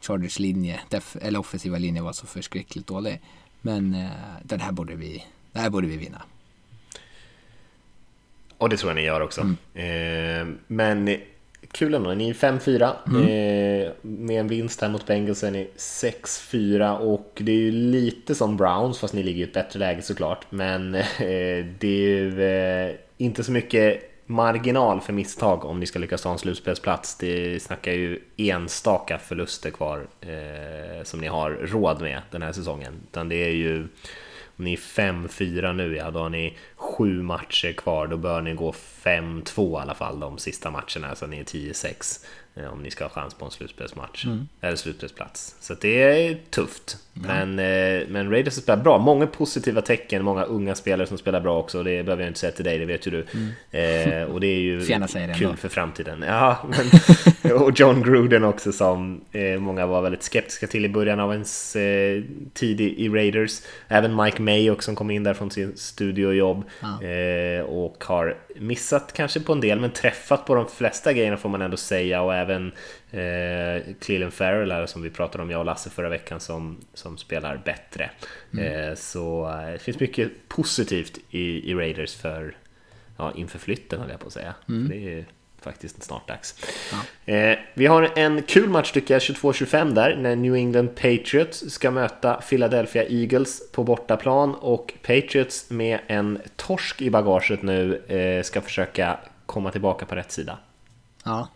Chargers 0.00 0.38
linje, 0.38 0.80
eller 1.20 1.38
offensiva 1.38 1.78
linje 1.78 2.02
var 2.02 2.12
så 2.12 2.26
förskräckligt 2.26 2.86
dålig. 2.86 3.20
Men 3.60 4.08
den 4.42 4.60
här 4.60 4.72
borde 4.72 4.94
vi, 4.94 5.24
det 5.52 5.58
här 5.58 5.70
borde 5.70 5.86
vi 5.86 5.96
vinna. 5.96 6.22
Och 8.58 8.68
det 8.68 8.76
tror 8.76 8.90
jag 8.90 8.96
ni 8.96 9.02
gör 9.02 9.20
också. 9.20 9.40
Mm. 9.74 10.58
Men 10.66 11.20
kul 11.76 11.94
ändå, 11.94 12.14
ni 12.14 12.28
är 12.28 12.34
5-4 12.34 12.92
mm. 13.06 13.22
eh, 13.22 13.92
med 14.02 14.40
en 14.40 14.48
vinst 14.48 14.80
här 14.80 14.88
mot 14.88 15.06
Bengals 15.06 15.44
är 15.44 15.50
ni 15.50 15.70
6-4 15.76 16.98
och 16.98 17.32
det 17.34 17.52
är 17.52 17.56
ju 17.56 17.72
lite 17.72 18.34
som 18.34 18.56
Browns 18.56 18.98
fast 18.98 19.14
ni 19.14 19.22
ligger 19.22 19.40
i 19.40 19.48
ett 19.48 19.54
bättre 19.54 19.78
läge 19.78 20.02
såklart. 20.02 20.46
Men 20.50 20.94
eh, 20.94 21.04
det 21.78 21.82
är 21.82 21.86
ju 21.86 22.42
eh, 22.42 22.94
inte 23.16 23.44
så 23.44 23.52
mycket 23.52 24.12
marginal 24.26 25.00
för 25.00 25.12
misstag 25.12 25.64
om 25.64 25.80
ni 25.80 25.86
ska 25.86 25.98
lyckas 25.98 26.22
ta 26.22 26.32
en 26.32 26.38
slutspelsplats. 26.38 27.18
Det 27.18 27.62
snackar 27.62 27.92
ju 27.92 28.20
enstaka 28.36 29.18
förluster 29.18 29.70
kvar 29.70 30.06
eh, 30.20 31.02
som 31.04 31.20
ni 31.20 31.26
har 31.26 31.50
råd 31.50 32.00
med 32.00 32.22
den 32.30 32.42
här 32.42 32.52
säsongen. 32.52 32.94
Utan 33.10 33.28
det 33.28 33.36
är 33.36 33.52
ju 33.52 33.88
om 34.56 34.64
ni 34.64 34.72
är 34.72 34.76
5-4 34.76 35.72
nu, 35.72 35.96
ja 35.96 36.10
då 36.10 36.18
har 36.18 36.30
ni 36.30 36.56
sju 36.76 37.22
matcher 37.22 37.72
kvar. 37.72 38.06
Då 38.06 38.16
bör 38.16 38.40
ni 38.40 38.54
gå 38.54 38.72
5-2 39.02 39.78
i 39.78 39.82
alla 39.82 39.94
fall 39.94 40.20
de 40.20 40.38
sista 40.38 40.70
matcherna, 40.70 41.14
så 41.14 41.26
ni 41.26 41.38
är 41.38 41.44
10-6. 41.44 42.24
Eh, 42.56 42.72
om 42.72 42.82
ni 42.82 42.90
ska 42.90 43.04
ha 43.04 43.10
chans 43.10 43.34
på 43.34 43.44
en 43.44 43.50
slutspelsmatch. 43.50 44.24
Mm. 44.24 44.48
Eller 44.60 44.76
slutspelsplats. 44.76 45.56
Så 45.60 45.74
det 45.74 46.02
är 46.02 46.38
tufft. 46.50 46.96
Ja. 47.12 47.20
Men, 47.26 47.58
eh, 47.58 48.08
men 48.08 48.30
Raiders 48.30 48.54
spelar 48.54 48.82
bra. 48.82 48.98
Många 48.98 49.26
positiva 49.26 49.82
tecken, 49.82 50.24
många 50.24 50.44
unga 50.44 50.74
spelare 50.74 51.06
som 51.06 51.18
spelar 51.18 51.40
bra 51.40 51.58
också. 51.58 51.82
Det 51.82 52.02
behöver 52.02 52.22
jag 52.22 52.30
inte 52.30 52.40
säga 52.40 52.52
till 52.52 52.64
dig, 52.64 52.78
det 52.78 52.84
vet 52.84 53.06
ju 53.06 53.10
du. 53.10 53.26
Mm. 53.34 54.22
Eh, 54.22 54.34
och 54.34 54.40
det 54.40 54.46
är 54.46 54.58
ju 54.58 54.80
kul 55.34 55.56
för 55.56 55.68
framtiden. 55.68 56.24
Ja, 56.28 56.58
men, 56.68 57.52
och 57.52 57.80
John 57.80 58.02
Gruden 58.02 58.44
också 58.44 58.72
som 58.72 59.20
eh, 59.32 59.60
många 59.60 59.86
var 59.86 60.02
väldigt 60.02 60.22
skeptiska 60.22 60.66
till 60.66 60.84
i 60.84 60.88
början 60.88 61.20
av 61.20 61.32
ens 61.32 61.76
eh, 61.76 62.22
tid 62.54 62.80
i, 62.80 63.04
i, 63.04 63.08
Raiders. 63.08 63.60
Även 63.88 64.16
Mike 64.16 64.42
May 64.42 64.70
också 64.70 64.86
som 64.86 64.96
kom 64.96 65.10
in 65.10 65.22
där 65.22 65.34
från 65.34 65.50
sin 65.50 65.76
studiojobb. 65.76 66.64
Eh, 66.82 67.64
och 67.64 68.04
har 68.04 68.36
missat 68.56 69.12
kanske 69.12 69.40
på 69.40 69.52
en 69.52 69.60
del, 69.60 69.80
men 69.80 69.90
träffat 69.90 70.46
på 70.46 70.54
de 70.54 70.66
flesta 70.68 71.12
grejerna 71.12 71.36
får 71.36 71.48
man 71.48 71.62
ändå 71.62 71.76
säga. 71.76 72.22
Och 72.22 72.34
även 72.50 72.72
eh, 73.10 73.94
Cleland 74.00 74.32
Farrell 74.32 74.88
som 74.88 75.02
vi 75.02 75.10
pratade 75.10 75.42
om, 75.42 75.50
jag 75.50 75.58
och 75.58 75.66
Lasse 75.66 75.90
förra 75.90 76.08
veckan, 76.08 76.40
som, 76.40 76.76
som 76.94 77.18
spelar 77.18 77.62
bättre. 77.64 78.10
Mm. 78.52 78.88
Eh, 78.88 78.94
så 78.94 79.48
eh, 79.48 79.72
det 79.72 79.78
finns 79.78 80.00
mycket 80.00 80.48
positivt 80.48 81.18
i, 81.30 81.70
i 81.70 81.74
Raiders 81.74 82.14
för, 82.14 82.56
ja, 83.16 83.32
inför 83.36 83.58
flytten 83.58 84.00
höll 84.00 84.10
jag 84.10 84.20
på 84.20 84.26
att 84.26 84.32
säga. 84.32 84.54
Mm. 84.68 84.88
Det 84.88 85.18
är 85.18 85.24
faktiskt 85.60 86.02
snart 86.02 86.28
dags. 86.28 86.54
Ja. 86.92 87.32
Eh, 87.32 87.58
vi 87.74 87.86
har 87.86 88.12
en 88.16 88.42
kul 88.42 88.68
match 88.68 88.92
tycker 88.92 89.14
jag, 89.14 89.20
22-25 89.20 89.92
där, 89.92 90.16
när 90.16 90.36
New 90.36 90.54
England 90.54 90.88
Patriots 90.88 91.70
ska 91.70 91.90
möta 91.90 92.34
Philadelphia 92.34 93.04
Eagles 93.08 93.72
på 93.72 93.84
bortaplan 93.84 94.54
och 94.54 94.92
Patriots 95.02 95.70
med 95.70 95.98
en 96.06 96.40
torsk 96.56 97.02
i 97.02 97.10
bagaget 97.10 97.62
nu 97.62 97.96
eh, 97.96 98.42
ska 98.42 98.60
försöka 98.60 99.18
komma 99.46 99.70
tillbaka 99.70 100.06
på 100.06 100.14
rätt 100.14 100.32
sida. 100.32 100.58
Ja, 101.24 101.48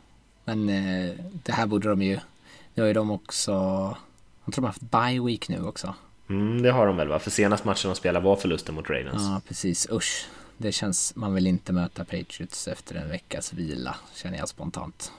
men 0.45 0.69
eh, 0.69 1.15
det 1.43 1.53
här 1.53 1.67
borde 1.67 1.89
de 1.89 2.03
ju, 2.03 2.19
nu 2.75 2.83
har 2.83 2.89
ju 2.89 2.95
de 2.95 3.11
också, 3.11 3.53
jag 4.45 4.55
tror 4.55 4.63
de 4.63 4.65
har 4.65 4.69
haft 4.69 4.81
bye 4.81 5.27
week 5.27 5.49
nu 5.49 5.67
också. 5.67 5.95
Mm, 6.29 6.63
det 6.63 6.71
har 6.71 6.87
de 6.87 6.97
väl 6.97 7.09
va? 7.09 7.19
För 7.19 7.31
senast 7.31 7.65
matchen 7.65 7.91
de 7.91 7.97
spelade 7.97 8.25
var 8.25 8.37
förlusten 8.37 8.75
mot 8.75 8.91
Ravens. 8.91 9.23
Ja, 9.23 9.41
precis. 9.49 9.89
Usch. 9.91 10.27
Det 10.57 10.73
känns, 10.73 11.17
man 11.17 11.35
vill 11.35 11.47
inte 11.47 11.73
möta 11.73 12.05
Patriots 12.05 12.69
efter 12.69 12.95
en 12.95 13.09
veckas 13.09 13.53
vila, 13.53 13.97
känner 14.15 14.39
jag 14.39 14.49
spontant. 14.49 15.13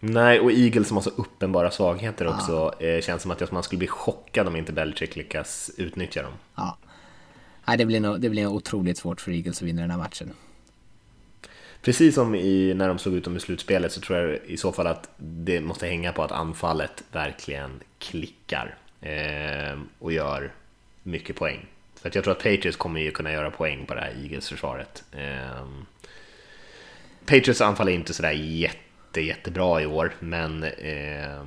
Nej, 0.00 0.40
och 0.40 0.52
Eagles 0.52 0.88
som 0.88 0.96
har 0.96 1.02
så 1.02 1.10
uppenbara 1.10 1.70
svagheter 1.70 2.24
ja. 2.24 2.34
också. 2.34 2.84
Eh, 2.84 3.02
känns 3.02 3.22
som 3.22 3.30
att 3.30 3.52
man 3.52 3.62
skulle 3.62 3.78
bli 3.78 3.86
chockad 3.86 4.46
om 4.46 4.56
inte 4.56 4.72
Belichick 4.72 5.16
lyckas 5.16 5.70
utnyttja 5.76 6.22
dem. 6.22 6.32
Ja. 6.54 6.78
Nej, 7.66 7.78
det 7.78 7.86
blir, 7.86 8.00
nog, 8.00 8.20
det 8.20 8.30
blir 8.30 8.44
nog 8.44 8.54
otroligt 8.54 8.98
svårt 8.98 9.20
för 9.20 9.32
Eagles 9.32 9.62
att 9.62 9.68
vinna 9.68 9.82
den 9.82 9.90
här 9.90 9.98
matchen. 9.98 10.32
Precis 11.86 12.14
som 12.14 12.34
i, 12.34 12.74
när 12.74 12.88
de 12.88 12.98
slog 12.98 13.14
ut 13.14 13.24
dem 13.24 13.36
i 13.36 13.40
slutspelet 13.40 13.92
så 13.92 14.00
tror 14.00 14.18
jag 14.18 14.38
i 14.46 14.56
så 14.56 14.72
fall 14.72 14.86
att 14.86 15.08
det 15.18 15.60
måste 15.60 15.86
hänga 15.86 16.12
på 16.12 16.22
att 16.22 16.32
anfallet 16.32 17.04
verkligen 17.12 17.80
klickar 17.98 18.74
eh, 19.00 19.78
och 19.98 20.12
gör 20.12 20.52
mycket 21.02 21.36
poäng. 21.36 21.66
För 21.94 22.08
att 22.08 22.14
jag 22.14 22.24
tror 22.24 22.32
att 22.32 22.42
Patriots 22.42 22.76
kommer 22.76 23.00
ju 23.00 23.10
kunna 23.10 23.32
göra 23.32 23.50
poäng 23.50 23.86
på 23.86 23.94
det 23.94 24.00
här 24.00 24.14
Eagles-försvaret. 24.22 25.04
Eh, 25.12 25.66
Patriots 27.26 27.60
anfall 27.60 27.88
är 27.88 27.92
inte 27.92 28.14
sådär 28.14 28.32
jätte, 28.32 29.20
jättebra 29.20 29.82
i 29.82 29.86
år, 29.86 30.14
men 30.20 30.62
eh, 30.62 31.44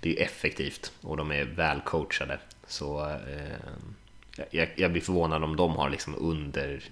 det 0.00 0.18
är 0.18 0.22
effektivt 0.22 0.92
och 1.00 1.16
de 1.16 1.32
är 1.32 1.44
väl 1.44 1.80
coachade. 1.80 2.38
Så 2.66 3.10
eh, 3.10 4.46
jag, 4.50 4.68
jag, 4.76 4.92
blir 4.92 5.02
förvånad 5.02 5.44
om 5.44 5.56
de 5.56 5.76
har 5.76 5.90
liksom 5.90 6.14
under 6.18 6.82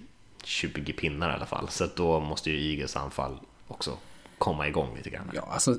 20 0.43 0.93
pinnar 0.93 1.30
i 1.30 1.34
alla 1.34 1.47
fall. 1.47 1.68
Så 1.68 1.88
då 1.97 2.20
måste 2.20 2.51
ju 2.51 2.72
Eagles 2.72 2.97
anfall 2.97 3.38
också 3.68 3.99
komma 4.38 4.68
igång 4.68 4.97
lite 4.97 5.11
grann. 5.11 5.30
Ja, 5.34 5.49
alltså 5.51 5.78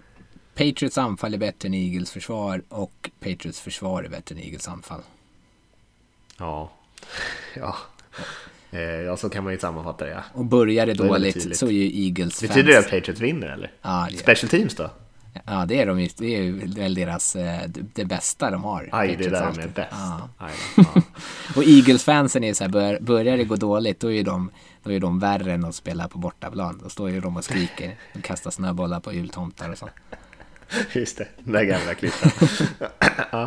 Patriots 0.54 0.98
anfall 0.98 1.34
är 1.34 1.38
bättre 1.38 1.68
än 1.68 1.74
Eagles 1.74 2.10
försvar 2.10 2.62
och 2.68 3.10
Patriots 3.20 3.60
försvar 3.60 4.02
är 4.02 4.08
bättre 4.08 4.34
än 4.34 4.40
Eagles 4.42 4.68
anfall. 4.68 5.00
Ja, 6.38 6.70
ja. 7.56 7.76
Eh, 8.70 8.80
ja, 8.80 9.16
så 9.16 9.28
kan 9.28 9.44
man 9.44 9.52
ju 9.52 9.58
sammanfatta 9.58 10.04
det. 10.04 10.10
Ja. 10.10 10.22
Och 10.32 10.44
börjar 10.44 10.86
det 10.86 10.94
dåligt 10.94 11.56
så 11.56 11.66
är 11.66 11.70
ju 11.70 12.04
Eagles 12.04 12.40
fans... 12.40 12.48
Betyder 12.48 12.72
det 12.72 12.78
att 12.78 12.90
Patriots 12.90 13.20
vinner 13.20 13.48
eller? 13.48 13.72
Ja, 13.82 14.08
det 14.10 14.16
Special 14.16 14.48
teams 14.50 14.74
då? 14.74 14.90
Ja, 15.46 15.64
det 15.66 15.80
är 15.80 15.86
de. 15.86 16.08
Det 16.16 16.36
är 16.36 16.52
väl 16.76 16.94
deras, 16.94 17.36
eh, 17.36 17.60
det 17.68 18.04
bästa 18.04 18.50
de 18.50 18.64
har. 18.64 18.88
Aj, 18.92 19.16
det 19.16 19.24
är 19.24 19.30
där 19.30 19.52
de 19.54 19.60
är 19.60 19.68
bäst. 19.68 19.88
Ja. 19.90 20.28
Aj, 20.38 20.52
ja. 20.76 21.02
och 21.56 21.64
Eagles-fansen 21.64 22.44
är 22.44 22.54
så 22.54 22.64
här, 22.64 23.00
börjar 23.00 23.36
det 23.36 23.44
gå 23.44 23.56
dåligt 23.56 24.00
då 24.00 24.12
är 24.12 24.24
de, 24.24 24.50
då 24.82 24.92
är 24.92 25.00
de 25.00 25.18
värre 25.18 25.52
än 25.52 25.64
att 25.64 25.74
spela 25.74 26.08
på 26.08 26.18
bortaplan. 26.18 26.80
Då 26.82 26.88
står 26.88 27.10
ju 27.10 27.20
de 27.20 27.36
och 27.36 27.44
skriker 27.44 27.96
och 28.14 28.22
kastar 28.22 28.50
snöbollar 28.50 29.00
på 29.00 29.12
jultomtar 29.12 29.70
och 29.70 29.78
så. 29.78 29.88
Just 30.92 31.18
det, 31.18 31.26
den 31.38 31.52
där 31.52 31.64
gamla 31.64 31.94
klippan. 31.94 32.30
ja. 33.32 33.42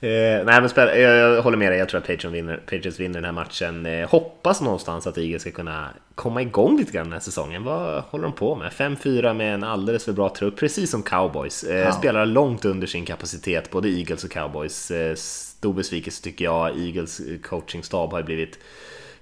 eh, 0.00 0.44
nej, 0.44 0.60
men 0.60 0.70
jag, 0.76 0.98
jag, 0.98 1.42
håller 1.42 1.56
med 1.56 1.72
dig, 1.72 1.78
jag 1.78 1.88
tror 1.88 1.98
att 1.98 2.06
Patriots 2.06 2.34
vinner, 2.34 2.56
Patriots 2.56 3.00
vinner 3.00 3.14
den 3.14 3.24
här 3.24 3.32
matchen. 3.32 3.86
Eh, 3.86 4.08
hoppas 4.08 4.60
någonstans 4.60 5.06
att 5.06 5.18
Eagles 5.18 5.42
ska 5.42 5.50
kunna 5.50 5.88
komma 6.14 6.42
igång 6.42 6.78
lite 6.78 6.92
grann 6.92 7.06
den 7.06 7.12
här 7.12 7.20
säsongen. 7.20 7.64
Vad 7.64 8.02
håller 8.02 8.24
de 8.24 8.32
på 8.32 8.56
med? 8.56 8.72
5-4 8.72 9.34
med 9.34 9.54
en 9.54 9.64
alldeles 9.64 10.04
för 10.04 10.12
bra 10.12 10.28
trupp, 10.28 10.56
precis 10.56 10.90
som 10.90 11.02
Cowboys. 11.02 11.64
Eh, 11.64 11.76
ja. 11.76 11.92
Spelar 11.92 12.26
långt 12.26 12.64
under 12.64 12.86
sin 12.86 13.04
kapacitet, 13.04 13.70
både 13.70 13.88
Eagles 13.88 14.24
och 14.24 14.30
Cowboys. 14.30 14.90
Eh, 14.90 15.14
stor 15.14 15.72
besvikelse 15.72 16.22
tycker 16.22 16.44
jag. 16.44 16.78
Eagles 16.78 17.20
coachingstab 17.42 18.12
har 18.12 18.22
blivit 18.22 18.58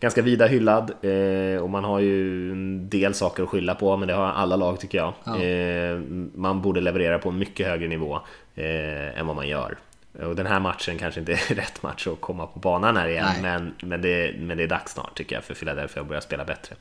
ganska 0.02 0.22
vida 0.22 0.46
hyllad 0.46 0.90
eh, 1.02 1.62
och 1.62 1.70
man 1.70 1.84
har 1.84 2.00
ju 2.00 2.50
en 2.52 2.88
del 2.88 3.14
saker 3.14 3.42
att 3.42 3.48
skylla 3.48 3.74
på, 3.74 3.96
men 3.96 4.08
det 4.08 4.14
har 4.14 4.26
alla 4.26 4.56
lag 4.56 4.80
tycker 4.80 4.98
jag. 4.98 5.14
Ja. 5.24 5.42
Eh, 5.42 6.00
man 6.34 6.62
borde 6.62 6.80
leverera 6.80 7.18
på 7.18 7.28
en 7.28 7.38
mycket 7.38 7.66
högre 7.66 7.88
nivå 7.88 8.20
eh, 8.54 9.18
än 9.18 9.26
vad 9.26 9.36
man 9.36 9.48
gör. 9.48 9.78
Och 10.22 10.36
den 10.36 10.46
här 10.46 10.60
matchen 10.60 10.98
kanske 10.98 11.20
inte 11.20 11.32
är 11.32 11.36
rätt 11.54 11.82
match 11.82 12.06
att 12.06 12.20
komma 12.20 12.46
på 12.46 12.58
banan 12.58 12.96
här 12.96 13.08
igen, 13.08 13.28
men, 13.42 13.74
men, 13.82 14.02
det, 14.02 14.34
men 14.38 14.56
det 14.56 14.62
är 14.62 14.68
dags 14.68 14.92
snart 14.92 15.16
tycker 15.16 15.34
jag 15.34 15.44
för 15.44 15.54
Philadelphia 15.54 16.02
att 16.02 16.08
börja 16.08 16.20
spela 16.20 16.44
bättre. 16.44 16.74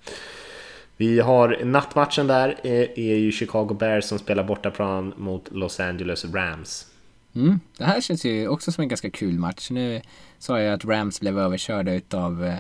Vi 0.98 1.20
har 1.20 1.60
nattmatchen 1.64 2.28
där, 2.28 2.56
är, 2.64 3.00
är 3.00 3.16
ju 3.16 3.32
Chicago 3.32 3.74
Bears 3.74 4.06
som 4.06 4.20
spelar 4.20 4.44
bortaplan 4.44 5.14
mot 5.18 5.52
Los 5.52 5.80
Angeles 5.80 6.26
Rams. 6.26 6.88
Mm, 7.36 7.60
det 7.78 7.84
här 7.84 8.02
känns 8.02 8.26
ju 8.26 8.48
också 8.48 8.72
som 8.72 8.82
en 8.82 8.88
ganska 8.88 9.10
kul 9.10 9.40
match. 9.40 9.70
Nu 9.70 10.02
sa 10.40 10.60
jag 10.60 10.74
att 10.74 10.86
Rams 10.86 11.22
blev 11.22 11.40
överkörda 11.40 11.94
utav 11.94 12.46
eh, 12.46 12.56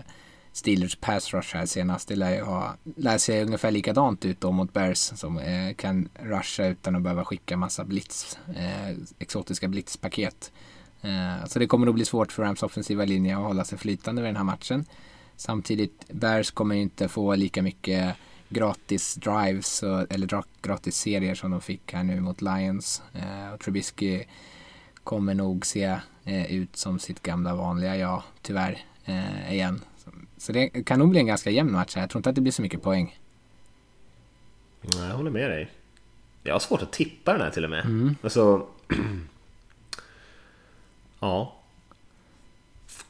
Steelers 0.54 0.96
pass 0.96 1.34
rush 1.34 1.56
här 1.56 1.66
senast. 1.66 2.08
Det 2.08 2.16
lär, 2.16 2.36
ju 2.36 2.42
ha, 2.42 2.76
lär 2.96 3.18
se 3.18 3.44
ungefär 3.44 3.72
likadant 3.72 4.26
ut 4.26 4.42
då 4.42 4.52
mot 4.52 4.74
Bears 4.74 4.98
som 4.98 5.38
eh, 5.38 5.74
kan 5.74 6.10
rusha 6.14 6.66
utan 6.66 6.96
att 6.96 7.02
behöva 7.02 7.26
skicka 7.26 7.58
massa 7.58 7.86
blitz, 7.86 8.38
eh, 8.56 8.98
exotiska 9.20 9.68
blitzpaket. 9.68 10.52
Eh, 11.02 11.46
så 11.46 11.60
det 11.60 11.68
kommer 11.68 11.86
nog 11.86 11.96
bli 11.96 12.06
svårt 12.06 12.32
för 12.32 12.44
Rams 12.44 12.64
offensiva 12.64 13.06
linje 13.06 13.38
att 13.38 13.44
hålla 13.44 13.64
sig 13.64 13.78
flytande 13.78 14.22
vid 14.22 14.30
den 14.30 14.36
här 14.36 14.44
matchen. 14.44 14.86
Samtidigt, 15.36 16.06
Bears 16.08 16.52
kommer 16.52 16.76
ju 16.76 16.82
inte 16.82 17.08
få 17.08 17.36
lika 17.36 17.62
mycket 17.62 18.16
gratis 18.50 19.16
drives 19.16 19.84
eller 19.84 20.44
gratis 20.62 20.96
serier 20.96 21.36
som 21.36 21.52
de 21.52 21.62
fick 21.62 21.94
här 21.94 22.04
nu 22.04 22.22
mot 22.22 22.42
Lions. 22.42 23.02
Eh, 23.14 23.54
och 23.54 23.60
Trubisky 23.60 24.24
kommer 25.04 25.34
nog 25.34 25.66
se 25.66 26.00
eh, 26.26 26.54
ut 26.54 26.76
som 26.76 27.00
sitt 27.00 27.24
gamla 27.24 27.56
vanliga 27.56 27.98
jag, 27.98 28.24
tyvärr, 28.42 28.86
eh, 29.06 29.54
igen. 29.54 29.82
Så 30.42 30.52
det 30.52 30.70
kan 30.70 31.00
nog 31.00 31.10
bli 31.10 31.20
en 31.20 31.28
ganska 31.28 31.50
jämn 31.50 31.72
match 31.72 31.96
här. 31.96 32.02
Jag 32.02 32.10
tror 32.10 32.20
inte 32.20 32.30
att 32.30 32.36
det 32.36 32.42
blir 32.42 32.52
så 32.52 32.62
mycket 32.62 32.82
poäng. 32.82 33.20
Nej, 34.82 35.08
jag 35.08 35.16
håller 35.16 35.32
med 35.32 35.50
dig. 35.50 35.70
Jag 36.44 36.54
har 36.54 36.60
svårt 36.60 36.82
att 36.82 36.92
tippa 36.92 37.34
den 37.34 37.42
här 37.42 37.50
till 37.50 37.64
och 37.64 37.70
med. 37.70 37.86
Mm. 37.86 38.16
Alltså... 38.22 38.68
ja. 41.20 41.56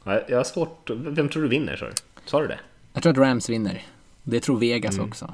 Jag 0.04 0.38
har 0.38 0.44
svårt... 0.44 0.90
Vem 0.90 1.30
tror 1.30 1.44
du 1.44 1.50
vinner? 1.50 1.76
Sa 1.76 1.86
du, 1.86 1.92
sa 2.26 2.42
du 2.42 2.48
det? 2.48 2.60
Jag 2.94 3.04
tror 3.04 3.12
att 3.12 3.18
Rams 3.18 3.50
vinner. 3.50 3.84
Det 4.24 4.40
tror 4.40 4.60
Vegas 4.60 4.96
mm. 4.96 5.08
också. 5.08 5.34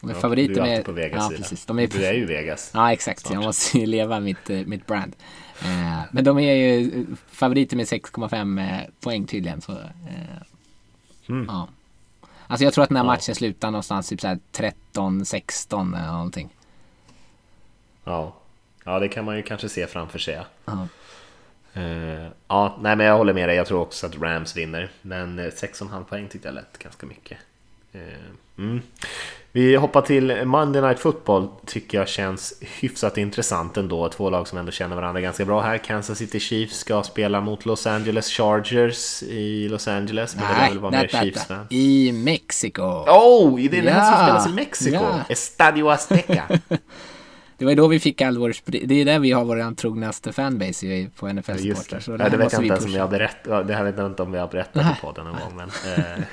De 0.00 0.10
är 0.10 0.14
ja, 0.14 0.20
favoriter 0.20 0.54
du 0.54 0.60
är 0.60 0.64
med... 0.64 0.84
på 0.84 0.92
Vegas 0.92 1.28
ja, 1.30 1.36
precis. 1.36 1.66
De 1.66 1.78
är... 1.78 1.86
Du 1.86 2.04
är 2.04 2.14
ju 2.14 2.26
Vegas. 2.26 2.70
Ja, 2.74 2.92
exakt. 2.92 3.20
Snart. 3.20 3.34
Jag 3.34 3.42
måste 3.42 3.78
ju 3.78 3.86
leva 3.86 4.20
mitt, 4.20 4.50
eh, 4.50 4.60
mitt 4.66 4.86
brand. 4.86 5.16
Eh, 5.62 6.00
men 6.12 6.24
de 6.24 6.38
är 6.38 6.54
ju 6.54 7.06
favoriter 7.30 7.76
med 7.76 7.86
6,5 7.86 8.60
eh, 8.60 8.88
poäng 9.00 9.26
tydligen. 9.26 9.60
Så, 9.60 9.72
Mm. 11.28 11.46
Ja. 11.48 11.68
Alltså 12.46 12.64
jag 12.64 12.72
tror 12.72 12.82
att 12.82 12.88
den 12.88 12.96
här 12.96 13.04
ja. 13.04 13.10
matchen 13.10 13.34
slutar 13.34 13.70
någonstans 13.70 14.08
typ 14.08 14.20
13-16 14.20 15.98
eller 15.98 16.12
någonting. 16.12 16.48
Ja. 18.04 18.34
ja, 18.84 18.98
det 18.98 19.08
kan 19.08 19.24
man 19.24 19.36
ju 19.36 19.42
kanske 19.42 19.68
se 19.68 19.86
framför 19.86 20.18
sig. 20.18 20.40
Ja. 20.64 20.88
Uh, 21.76 22.28
ja, 22.48 22.78
nej 22.80 22.96
men 22.96 23.06
jag 23.06 23.16
håller 23.16 23.32
med 23.32 23.48
dig. 23.48 23.56
Jag 23.56 23.66
tror 23.66 23.80
också 23.80 24.06
att 24.06 24.16
Rams 24.16 24.56
vinner. 24.56 24.90
Men 25.02 25.40
6,5 25.40 26.04
poäng 26.04 26.28
tyckte 26.28 26.48
jag 26.48 26.54
lät 26.54 26.78
ganska 26.78 27.06
mycket. 27.06 27.38
Uh, 27.94 28.02
mm. 28.58 28.82
Vi 29.52 29.76
hoppar 29.76 30.00
till 30.00 30.44
Monday 30.44 30.82
Night 30.82 30.98
Football, 30.98 31.48
tycker 31.66 31.98
jag 31.98 32.08
känns 32.08 32.54
hyfsat 32.60 33.18
intressant 33.18 33.76
ändå. 33.76 34.08
Två 34.08 34.30
lag 34.30 34.48
som 34.48 34.58
ändå 34.58 34.72
känner 34.72 34.96
varandra 34.96 35.20
ganska 35.20 35.44
bra 35.44 35.60
här. 35.60 35.78
Kansas 35.78 36.18
City 36.18 36.40
Chiefs 36.40 36.78
ska 36.78 37.02
spela 37.02 37.40
mot 37.40 37.66
Los 37.66 37.86
Angeles 37.86 38.28
Chargers 38.28 39.22
i 39.22 39.68
Los 39.68 39.88
Angeles. 39.88 40.36
Men 40.36 40.44
Nej, 40.58 40.70
det 40.72 40.78
vara 40.78 40.90
mer 40.90 41.08
Chiefs 41.08 41.44
fan. 41.44 41.66
I 41.70 42.12
Mexiko. 42.12 42.82
Oh, 42.82 43.60
det 43.60 43.78
är 43.78 43.82
ja. 43.82 43.92
här 43.92 44.16
som 44.16 44.24
spelas 44.24 44.46
i 44.48 44.52
Mexiko! 44.52 44.96
Ja. 44.96 45.20
Estadio 45.28 45.90
Azteca. 45.90 46.44
det 47.58 47.64
var 47.64 47.72
ju 47.72 47.76
då 47.76 47.88
vi 47.88 48.00
fick 48.00 48.20
all 48.20 48.38
vår 48.38 48.54
Det 48.64 49.00
är 49.00 49.04
där 49.04 49.18
vi 49.18 49.32
har 49.32 49.44
vår 49.44 49.74
trognaste 49.74 50.32
fanbase 50.32 51.10
på 51.18 51.32
NFL 51.32 51.50
just 51.50 51.62
Supporter. 51.62 51.96
det. 51.96 52.02
Så 52.02 52.10
Ja, 52.10 52.28
det 52.28 52.36
vet 52.36 52.52
jag 52.52 52.62
inte 52.62 52.74
ens 52.74 52.84
om 52.84 52.92
jag 52.92 53.10
berättat. 53.10 53.68
Det 53.68 53.74
här 53.74 53.84
vet 53.84 53.96
jag 53.98 54.06
inte 54.06 54.22
om 54.22 54.32
vi 54.32 54.38
har 54.38 54.48
berättat 54.48 54.98
i 54.98 55.00
podden 55.00 55.24
någon 55.24 55.34
gång. 55.34 55.56
Men, 55.56 55.68
eh, 55.68 56.24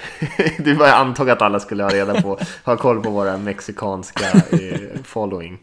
det 0.65 0.73
var 0.73 0.87
jag 0.87 0.95
antog 0.95 1.29
att 1.29 1.41
alla 1.41 1.59
skulle 1.59 1.83
ha 1.83 1.89
reda 1.89 2.21
på, 2.21 2.39
ha 2.63 2.77
koll 2.77 3.03
på 3.03 3.09
våra 3.09 3.37
mexikanska 3.37 4.25
eh, 4.51 5.01
following. 5.03 5.57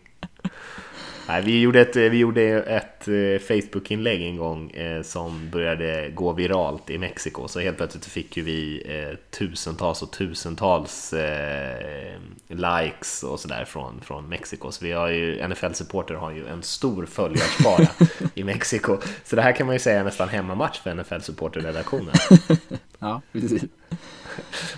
Nej, 1.28 1.42
vi 1.42 1.60
gjorde 1.60 1.80
ett, 1.80 1.96
vi 1.96 2.18
gjorde 2.18 2.42
ett 2.62 3.08
eh, 3.08 3.38
Facebook-inlägg 3.38 4.22
en 4.22 4.36
gång 4.36 4.70
eh, 4.70 5.02
som 5.02 5.50
började 5.50 6.10
gå 6.14 6.32
viralt 6.32 6.90
i 6.90 6.98
Mexiko. 6.98 7.48
Så 7.48 7.60
helt 7.60 7.76
plötsligt 7.76 8.04
fick 8.04 8.36
ju 8.36 8.42
vi 8.42 8.82
eh, 8.86 9.16
tusentals 9.38 10.02
och 10.02 10.10
tusentals 10.10 11.12
eh, 11.12 12.18
likes 12.48 13.22
och 13.22 13.40
sådär 13.40 13.64
från, 13.64 14.00
från 14.00 14.28
Mexiko. 14.28 14.72
Så 14.72 14.84
vi 14.84 14.92
har 14.92 15.08
ju, 15.08 15.48
NFL-supporter 15.48 16.14
har 16.14 16.30
ju 16.30 16.46
en 16.46 16.62
stor 16.62 17.06
följarskara 17.06 17.88
i 18.34 18.44
Mexiko. 18.44 18.98
Så 19.24 19.36
det 19.36 19.42
här 19.42 19.52
kan 19.52 19.66
man 19.66 19.74
ju 19.74 19.78
säga 19.78 20.00
är 20.00 20.04
nästan 20.04 20.28
hemmamatch 20.28 20.80
för 20.80 20.94
NFL-supporter-redaktionen. 20.94 22.14
Ja, 23.04 23.22
precis. 23.32 23.62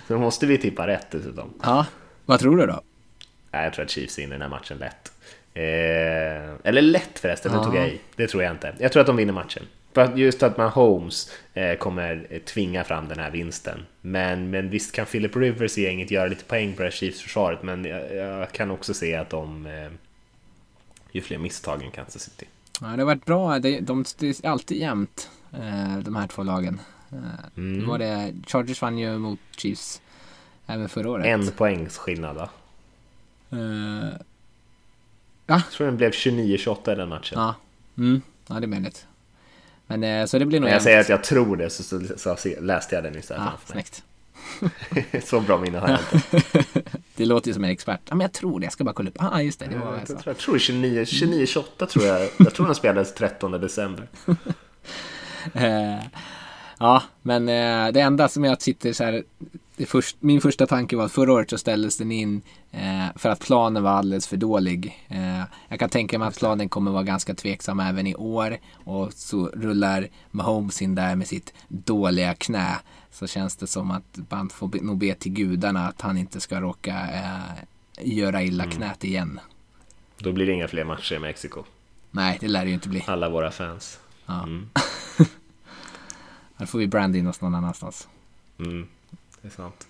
Så 0.06 0.12
då 0.12 0.18
måste 0.18 0.46
vi 0.46 0.58
tippa 0.58 0.86
rätt 0.86 1.10
dessutom. 1.10 1.54
Ja, 1.62 1.86
vad 2.24 2.40
tror 2.40 2.56
du 2.56 2.66
då? 2.66 2.80
Jag 3.50 3.72
tror 3.72 3.84
att 3.84 3.90
Chiefs 3.90 4.18
vinner 4.18 4.32
den 4.32 4.42
här 4.42 4.48
matchen 4.48 4.78
lätt. 4.78 5.12
Eh, 5.54 6.54
eller 6.64 6.82
lätt 6.82 7.18
förresten, 7.18 7.52
det 7.52 7.64
tog 7.64 7.76
jag 7.76 7.88
i. 7.88 8.00
Det 8.16 8.26
tror 8.26 8.42
jag 8.42 8.52
inte. 8.52 8.74
Jag 8.78 8.92
tror 8.92 9.00
att 9.00 9.06
de 9.06 9.16
vinner 9.16 9.32
matchen. 9.32 9.62
För 9.92 10.16
just 10.16 10.42
att 10.42 10.56
man 10.56 10.70
Holmes 10.70 11.32
eh, 11.54 11.74
kommer 11.78 12.26
eh, 12.30 12.38
tvinga 12.40 12.84
fram 12.84 13.08
den 13.08 13.18
här 13.18 13.30
vinsten. 13.30 13.86
Men, 14.00 14.50
men 14.50 14.70
visst 14.70 14.92
kan 14.92 15.06
Philip 15.06 15.36
Rivers 15.36 15.78
i 15.78 15.82
gänget 15.82 16.10
göra 16.10 16.26
lite 16.26 16.44
poäng 16.44 16.72
på 16.72 16.78
det 16.82 16.84
här 16.88 16.90
Chiefs-försvaret, 16.92 17.62
men 17.62 17.84
jag, 17.84 18.14
jag 18.14 18.52
kan 18.52 18.70
också 18.70 18.94
se 18.94 19.14
att 19.14 19.30
de 19.30 19.66
eh, 19.66 19.90
gör 21.12 21.22
fler 21.22 21.38
misstag 21.38 21.82
än 21.82 21.90
Kansas 21.90 22.22
City. 22.22 22.46
Ja, 22.80 22.86
det 22.86 22.92
har 22.98 23.04
varit 23.04 23.24
bra. 23.24 23.58
Det, 23.58 23.80
de, 23.80 24.04
det 24.18 24.44
är 24.44 24.48
alltid 24.48 24.78
jämnt, 24.78 25.30
eh, 25.52 25.98
de 25.98 26.16
här 26.16 26.26
två 26.26 26.42
lagen. 26.42 26.80
Eh, 27.12 27.16
Mm. 27.56 27.86
var 27.88 27.98
det, 27.98 28.32
Chargers 28.46 28.82
vann 28.82 28.98
ju 28.98 29.18
mot 29.18 29.38
Chiefs 29.56 30.00
även 30.66 30.88
förra 30.88 31.10
året. 31.10 31.26
En 31.26 31.50
poängs 31.50 31.98
skillnad 31.98 32.36
va? 32.36 32.48
Eh, 35.46 35.54
Jag 35.56 35.70
tror 35.70 35.86
den 35.86 35.96
blev 35.96 36.10
29-28 36.10 36.92
i 36.92 36.94
den 36.94 37.08
matchen. 37.08 37.38
ja. 37.38 37.54
Mm, 37.98 38.22
ja, 38.46 38.54
det 38.54 38.64
är 38.64 38.68
möjligt. 38.68 39.06
Men 39.86 40.04
eh, 40.04 40.26
så 40.26 40.38
det 40.38 40.46
blir 40.46 40.60
nog 40.60 40.64
Men 40.64 40.70
jag 40.72 40.74
jämnt. 40.74 40.84
säger 40.84 41.00
att 41.00 41.08
jag 41.08 41.24
tror 41.24 41.56
det, 41.56 41.70
så, 41.70 41.82
så, 41.82 42.00
så, 42.16 42.36
så 42.36 42.48
läste 42.60 42.94
jag 42.94 43.04
den 43.04 43.18
istället 43.18 43.42
Ja, 43.44 43.50
mig. 43.74 43.84
snyggt. 43.84 44.02
Så 45.24 45.40
bra 45.40 45.58
minne 45.58 45.78
har 45.78 45.88
jag 45.88 45.98
inte. 46.14 46.90
Det 47.16 47.24
låter 47.26 47.48
ju 47.48 47.54
som 47.54 47.64
en 47.64 47.70
expert. 47.70 48.00
Ja, 48.08 48.14
men 48.14 48.20
jag 48.24 48.32
tror 48.32 48.60
det. 48.60 48.64
Jag 48.66 48.72
ska 48.72 48.84
bara 48.84 48.92
kolla 48.94 49.10
upp. 49.10 49.16
Ah, 49.18 49.40
just 49.40 49.58
det. 49.60 49.66
Det 49.66 49.76
var 49.78 49.92
jag 49.92 50.00
Jag 50.08 50.18
jag 50.24 50.38
tror 50.38 50.58
29, 50.58 51.04
29 51.06 51.46
28 51.46 51.86
tror 51.86 52.04
jag. 52.04 52.28
Jag 52.38 52.54
tror 52.54 52.66
den 52.66 52.74
spelades 52.74 53.14
13 53.14 53.50
december. 53.52 54.08
Eh, 55.54 55.98
ja, 56.78 57.02
men 57.22 57.48
eh, 57.48 57.92
det 57.92 58.00
enda 58.00 58.28
som 58.28 58.44
jag 58.44 58.62
sitter 58.62 58.92
så 58.92 59.04
här. 59.04 59.22
Först, 59.86 60.16
min 60.20 60.40
första 60.40 60.66
tanke 60.66 60.96
var 60.96 61.04
att 61.04 61.12
förra 61.12 61.32
året 61.32 61.50
så 61.50 61.58
ställdes 61.58 61.96
den 61.96 62.12
in 62.12 62.42
eh, 62.70 63.06
för 63.16 63.28
att 63.28 63.40
planen 63.40 63.82
var 63.82 63.90
alldeles 63.90 64.26
för 64.26 64.36
dålig. 64.36 65.06
Eh, 65.08 65.42
jag 65.68 65.78
kan 65.78 65.88
tänka 65.88 66.18
mig 66.18 66.28
att 66.28 66.38
planen 66.38 66.68
kommer 66.68 66.90
vara 66.90 67.02
ganska 67.02 67.34
tveksam 67.34 67.80
även 67.80 68.06
i 68.06 68.14
år. 68.14 68.58
Och 68.84 69.12
så 69.12 69.46
rullar 69.46 70.08
Mahomes 70.30 70.82
in 70.82 70.94
där 70.94 71.16
med 71.16 71.26
sitt 71.26 71.54
dåliga 71.68 72.34
knä. 72.34 72.78
Så 73.10 73.26
känns 73.26 73.56
det 73.56 73.66
som 73.66 73.90
att 73.90 74.18
man 74.30 74.48
får 74.48 74.68
be, 74.68 74.78
nog 74.82 74.98
be 74.98 75.14
till 75.14 75.32
gudarna 75.32 75.88
att 75.88 76.00
han 76.00 76.18
inte 76.18 76.40
ska 76.40 76.60
råka 76.60 77.08
eh, 77.12 77.64
göra 78.00 78.42
illa 78.42 78.64
knät 78.64 79.04
igen. 79.04 79.40
Då 80.18 80.32
blir 80.32 80.46
det 80.46 80.52
inga 80.52 80.68
fler 80.68 80.84
matcher 80.84 81.14
i 81.14 81.18
Mexiko. 81.18 81.64
Nej, 82.10 82.38
det 82.40 82.48
lär 82.48 82.62
det 82.62 82.68
ju 82.68 82.74
inte 82.74 82.88
bli. 82.88 83.04
Alla 83.06 83.28
våra 83.28 83.50
fans. 83.50 84.00
Ja. 84.26 84.42
Mm. 84.42 84.68
Här 86.56 86.66
får 86.66 86.78
vi 86.78 86.86
brand 86.86 87.16
in 87.16 87.26
oss 87.26 87.40
någon 87.40 87.54
annanstans. 87.54 88.08
Mm, 88.58 88.86
det 89.44 89.48
är 89.48 89.52
sant. 89.52 89.86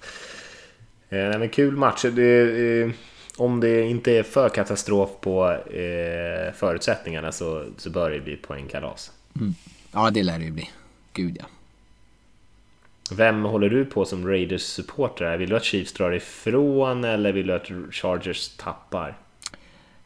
Eh, 1.09 1.38
men 1.38 1.48
kul 1.48 1.76
match. 1.76 2.05
Det, 2.12 2.82
eh, 2.82 2.90
om 3.36 3.61
det 3.61 3.82
inte 3.82 4.12
är 4.12 4.22
för 4.22 4.48
katastrof 4.48 5.11
på 5.20 5.50
eh, 5.52 6.52
förutsättningarna 6.55 7.32
så, 7.32 7.64
så 7.76 7.90
bör 7.90 8.11
det 8.11 8.20
bli 8.20 8.36
poängkalas. 8.36 9.12
Ja, 9.92 10.11
det 10.11 10.22
lär 10.22 10.38
det 10.38 10.44
ju 10.44 10.50
bli. 10.50 10.70
Gud 11.12 11.36
ja. 11.40 11.44
Vem 13.11 13.44
håller 13.44 13.68
du 13.68 13.84
på 13.84 14.05
som 14.05 14.28
Raiders-supporter? 14.28 15.36
Vill 15.36 15.48
du 15.48 15.57
att 15.57 15.64
Chiefs 15.64 15.92
drar 15.92 16.12
ifrån 16.12 17.05
eller 17.05 17.32
vill 17.32 17.46
du 17.46 17.52
att 17.52 17.70
Chargers 17.90 18.48
tappar? 18.48 19.16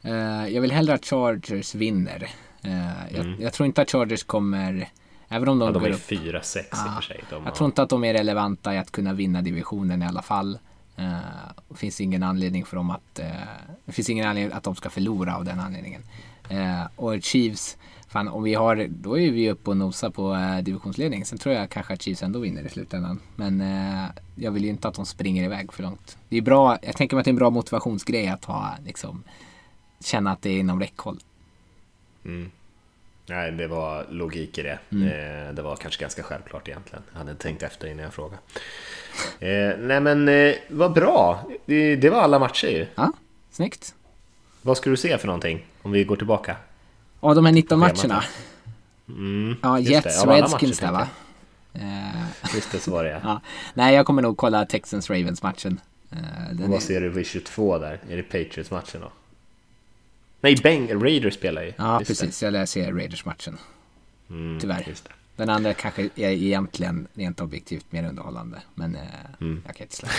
Eh, 0.02 0.48
jag 0.48 0.62
vill 0.62 0.72
hellre 0.72 0.94
att 0.94 1.04
Chargers 1.04 1.74
vinner. 1.74 2.28
Eh, 2.64 3.16
jag, 3.16 3.36
jag 3.40 3.52
tror 3.52 3.66
inte 3.66 3.82
att 3.82 3.90
Chargers 3.90 4.24
kommer, 4.24 4.88
även 5.28 5.48
om 5.48 5.58
de. 5.58 5.66
Ja, 5.66 5.72
de 5.72 5.78
går 5.78 5.88
är 5.88 5.92
upp. 5.92 6.00
4-6 6.00 6.58
i 6.58 6.88
och 6.88 6.94
för 6.94 7.02
sig. 7.02 7.24
Jag 7.30 7.40
har- 7.40 7.50
tror 7.50 7.66
inte 7.66 7.82
att 7.82 7.88
de 7.88 8.04
är 8.04 8.12
relevanta 8.12 8.74
i 8.74 8.78
att 8.78 8.90
kunna 8.92 9.12
vinna 9.12 9.42
divisionen 9.42 10.02
i 10.02 10.06
alla 10.06 10.22
fall. 10.22 10.58
Eh, 10.96 11.16
det 11.68 11.76
finns 11.76 12.00
ingen 12.00 12.22
anledning 12.22 12.64
för 12.64 12.76
dem 12.76 12.90
att, 12.90 13.18
eh, 13.18 13.26
det 13.84 13.92
finns 13.92 14.10
ingen 14.10 14.28
anledning 14.28 14.56
att 14.56 14.62
de 14.62 14.74
ska 14.76 14.90
förlora 14.90 15.36
av 15.36 15.44
den 15.44 15.60
anledningen. 15.60 16.02
Eh, 16.48 16.82
och 16.96 17.22
Chiefs, 17.22 17.76
fan 18.08 18.28
om 18.28 18.42
vi 18.42 18.54
har, 18.54 18.86
då 18.90 19.18
är 19.18 19.30
vi 19.30 19.50
uppe 19.50 19.70
och 19.70 19.76
nosar 19.76 20.10
på 20.10 20.34
eh, 20.34 20.58
divisionsledning. 20.58 21.24
Sen 21.24 21.38
tror 21.38 21.54
jag 21.54 21.70
kanske 21.70 21.94
att 21.94 22.02
Chiefs 22.02 22.22
ändå 22.22 22.38
vinner 22.38 22.62
i 22.62 22.68
slutändan. 22.68 23.20
Men 23.36 23.62
jag 24.34 24.50
vill 24.52 24.64
ju 24.64 24.70
inte 24.70 24.88
att 24.88 24.94
de 24.94 25.06
springer 25.06 25.44
iväg 25.44 25.72
för 25.72 25.82
långt. 25.82 26.16
Det 26.28 26.36
är 26.36 26.42
bra, 26.42 26.78
jag 26.82 26.96
tänker 26.96 27.16
mig 27.16 27.20
att 27.20 27.24
det 27.24 27.28
är 27.28 27.32
en 27.32 27.36
bra 27.36 27.50
motivationsgrej 27.50 28.28
att 28.28 28.44
ha, 28.44 28.74
liksom, 28.86 29.22
känna 30.04 30.32
att 30.32 30.42
det 30.42 30.50
är 30.50 30.58
inom 30.58 30.80
räckhåll. 30.80 31.18
Mm. 32.24 32.50
Nej, 33.28 33.52
det 33.52 33.66
var 33.66 34.06
logik 34.10 34.58
i 34.58 34.62
det. 34.62 34.78
Mm. 34.90 35.08
Eh, 35.08 35.54
det 35.54 35.62
var 35.62 35.76
kanske 35.76 36.00
ganska 36.00 36.22
självklart 36.22 36.68
egentligen. 36.68 37.02
Jag 37.12 37.18
hade 37.18 37.34
tänkt 37.34 37.62
efter 37.62 37.86
innan 37.88 38.04
jag 38.04 38.14
frågade. 38.14 38.38
Eh, 39.40 39.78
nej 39.78 40.00
men 40.00 40.28
eh, 40.28 40.54
vad 40.68 40.92
bra! 40.92 41.44
Det, 41.66 42.10
var 42.10 42.20
alla 42.20 42.38
matcher 42.38 42.66
ju. 42.68 42.86
Ja, 42.94 43.12
snyggt. 43.50 43.94
Vad 44.62 44.76
ska 44.76 44.90
du 44.90 44.96
se 44.96 45.18
för 45.18 45.26
någonting 45.26 45.66
om 45.82 45.90
vi 45.92 46.04
går 46.04 46.16
tillbaka? 46.16 46.56
Och 47.20 47.34
de 47.34 47.44
här 47.44 47.52
19 47.52 47.80
Schemat. 47.80 47.96
matcherna. 47.96 48.24
Mm, 49.08 49.56
Ja. 49.62 49.78
Jets, 49.78 50.22
alla 50.22 50.36
Redskins 50.36 50.78
där 50.78 50.92
va? 50.92 51.08
Eh. 51.74 52.54
Just 52.54 52.72
det, 52.72 52.78
så 52.78 52.90
var 52.90 53.04
det 53.04 53.10
ja. 53.10 53.20
ja. 53.24 53.40
Nej, 53.74 53.94
jag 53.94 54.06
kommer 54.06 54.22
nog 54.22 54.36
kolla 54.36 54.64
Texans-Ravens-matchen. 54.64 55.80
Eh, 56.10 56.18
Och 56.50 56.56
den 56.56 56.70
vad 56.70 56.76
är, 56.76 56.82
ser 56.82 57.00
du 57.00 57.08
vid 57.08 57.26
22 57.26 57.78
där? 57.78 58.00
Är 58.10 58.16
det 58.16 58.22
Patriots-matchen 58.22 59.00
då? 59.00 59.12
Nej, 60.40 60.56
Bang, 60.62 61.04
Raiders 61.04 61.34
spelar 61.34 61.62
ju. 61.62 61.72
ja, 61.76 61.98
Just 62.00 62.08
det. 62.20 62.26
precis. 62.26 62.42
Jag 62.42 62.52
lär 62.52 62.66
se 62.66 62.90
Raiders-matchen. 62.92 63.58
Mm, 64.30 64.60
Tyvärr. 64.60 64.82
Det. 64.86 65.02
Den 65.36 65.48
andra 65.50 65.74
kanske 65.74 66.02
är 66.16 66.30
egentligen 66.30 67.06
rent 67.14 67.40
objektivt 67.40 67.92
mer 67.92 68.08
underhållande. 68.08 68.58
Men 68.74 68.94
eh, 68.94 69.00
Mm. 69.40 69.62
jag 69.66 69.76
kan 69.76 69.84
inte 69.84 69.96
släppa. 69.96 70.14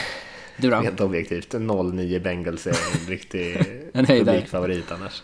Du 0.57 0.69
då? 0.69 0.75
Helt 0.75 0.99
objektivt, 1.01 1.53
0-9 1.53 2.19
Bengals 2.19 2.67
är 2.67 2.71
en 2.71 3.07
riktig 3.09 3.57
publikfavorit 3.93 4.91
annars. 4.91 5.23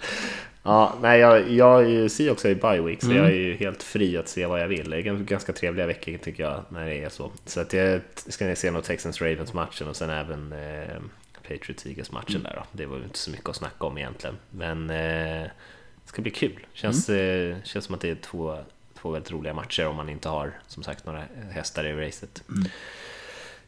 Ja, 0.64 0.94
nej, 1.02 1.20
jag, 1.20 1.52
jag 1.52 2.12
ser 2.12 2.32
också 2.32 2.50
i 2.50 2.56
bye 2.56 2.82
week, 2.82 3.02
så 3.02 3.06
Mm. 3.12 3.18
jag 3.18 3.28
är 3.32 3.36
ju 3.36 3.56
helt 3.56 3.84
fri 3.84 4.18
att 4.18 4.28
se 4.28 4.46
vad 4.46 4.62
jag 4.62 4.68
vill. 4.68 4.90
Det 4.90 4.98
är 4.98 5.02
ganska- 5.02 5.54
trevliga 5.54 5.86
veckor 5.86 6.18
tycker 6.18 6.44
jag, 6.44 6.64
när 6.70 6.86
det 6.86 6.96
är 7.04 7.10
så. 7.10 7.32
Så 7.46 7.60
att 7.60 7.74
jag 7.74 8.02
ska 8.16 8.56
se 8.56 8.72
nog 8.72 8.84
Texans 8.84 9.22
Ravens 9.22 9.54
matchen 9.54 9.88
och 9.88 9.96
sen 9.96 10.10
även 10.10 10.54
eh, 10.54 10.98
Patriots 11.48 11.86
Eagles 11.86 12.12
matchen 12.12 12.36
Mm. 12.36 12.44
där 12.44 12.56
då. 12.56 12.64
Det 12.72 12.86
var 12.86 12.98
ju 12.98 13.04
inte 13.04 13.18
så 13.20 13.32
mycket 13.32 13.50
att 13.50 13.56
snacka 13.56 13.86
om 13.86 13.98
egentligen. 13.98 14.38
Men 14.52 14.90
eh, 14.90 14.96
det 14.96 15.52
ska 16.06 16.22
bli 16.22 16.32
kul. 16.32 16.66
Känns, 16.74 17.10
Mm. 17.10 17.52
eh, 17.52 17.64
känns 17.64 17.86
som 17.86 17.96
att 17.96 18.02
det 18.02 18.10
är 18.10 18.16
två, 18.16 18.60
två 19.02 19.12
väldigt 19.12 19.32
roliga 19.32 19.54
matcher 19.54 19.88
om 19.88 19.96
man 19.96 20.10
inte 20.10 20.30
har 20.30 20.60
som 20.68 20.84
sagt 20.84 21.06
några 21.06 21.24
hästar 21.52 21.84
i 21.86 21.94
racet. 22.08 22.44
Mm. 22.50 22.70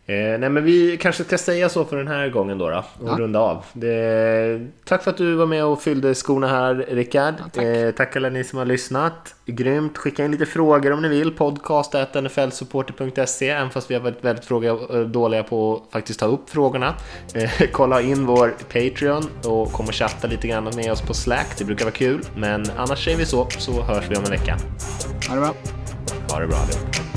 Eh, 0.10 0.40
nej 0.40 0.50
men 0.50 0.64
vi 0.64 0.98
kanske 0.98 1.24
ska 1.24 1.38
säga 1.38 1.70
så 1.70 1.86
för 1.86 1.98
den 1.98 2.08
här 2.08 2.30
gången 2.30 2.58
då, 2.58 2.70
då 2.70 2.78
och 2.78 3.10
Ja. 3.10 3.16
runda 3.20 3.40
av. 3.40 3.64
Det, 3.74 4.68
tack 4.86 5.04
för 5.04 5.12
att 5.12 5.18
du 5.18 5.36
var 5.36 5.46
med 5.46 5.66
och 5.66 5.82
fyllde 5.82 6.16
skorna 6.16 6.48
här 6.48 6.76
Rickard. 6.90 7.34
Ja, 7.40 7.44
tack. 7.54 7.64
Eh, 7.64 7.92
tack 7.92 8.16
alla 8.16 8.30
ni 8.30 8.44
som 8.44 8.60
har 8.60 8.66
lyssnat. 8.66 9.36
Grymt. 9.46 9.98
Skicka 9.98 10.26
in 10.26 10.32
lite 10.32 10.46
frågor 10.46 10.92
om 10.92 11.02
ni 11.02 11.08
vill. 11.08 11.32
Podcast 11.32 11.94
nflsupporter.se 12.22 13.50
även 13.50 13.70
fast 13.70 13.92
vi 13.92 13.96
har 13.96 14.02
varit 14.02 14.24
väldigt 14.24 14.46
fråga, 14.46 14.70
eh, 14.70 15.00
dåliga 15.00 15.44
på 15.44 15.76
att 15.88 15.94
faktiskt 15.94 16.20
ta 16.20 16.26
upp 16.26 16.50
frågorna. 16.50 16.94
Eh, 17.34 17.50
kolla 17.72 18.02
in 18.02 18.26
vår 18.26 18.54
Patreon 18.74 19.24
och 19.46 19.72
kom 19.72 19.86
och 19.88 19.94
chatta 19.96 20.28
lite 20.28 20.48
grann 20.48 20.70
med 20.76 20.92
oss 20.92 21.02
på 21.02 21.14
Slack. 21.14 21.56
Det 21.58 21.66
brukar 21.66 21.86
vara 21.86 21.96
kul. 21.96 22.22
Men 22.36 22.66
annars 22.78 23.06
säger 23.06 23.18
vi 23.18 23.26
så, 23.26 23.48
så 23.50 23.82
hörs 23.82 24.06
vi 24.10 24.16
om 24.16 24.24
en 24.24 24.32
vecka. 24.32 24.58
Ha 25.30 25.36
det 25.36 25.42
bra. 25.42 25.54
Ha 26.32 26.40
det 26.40 26.48
bra 26.48 26.58
allihop. 26.58 27.17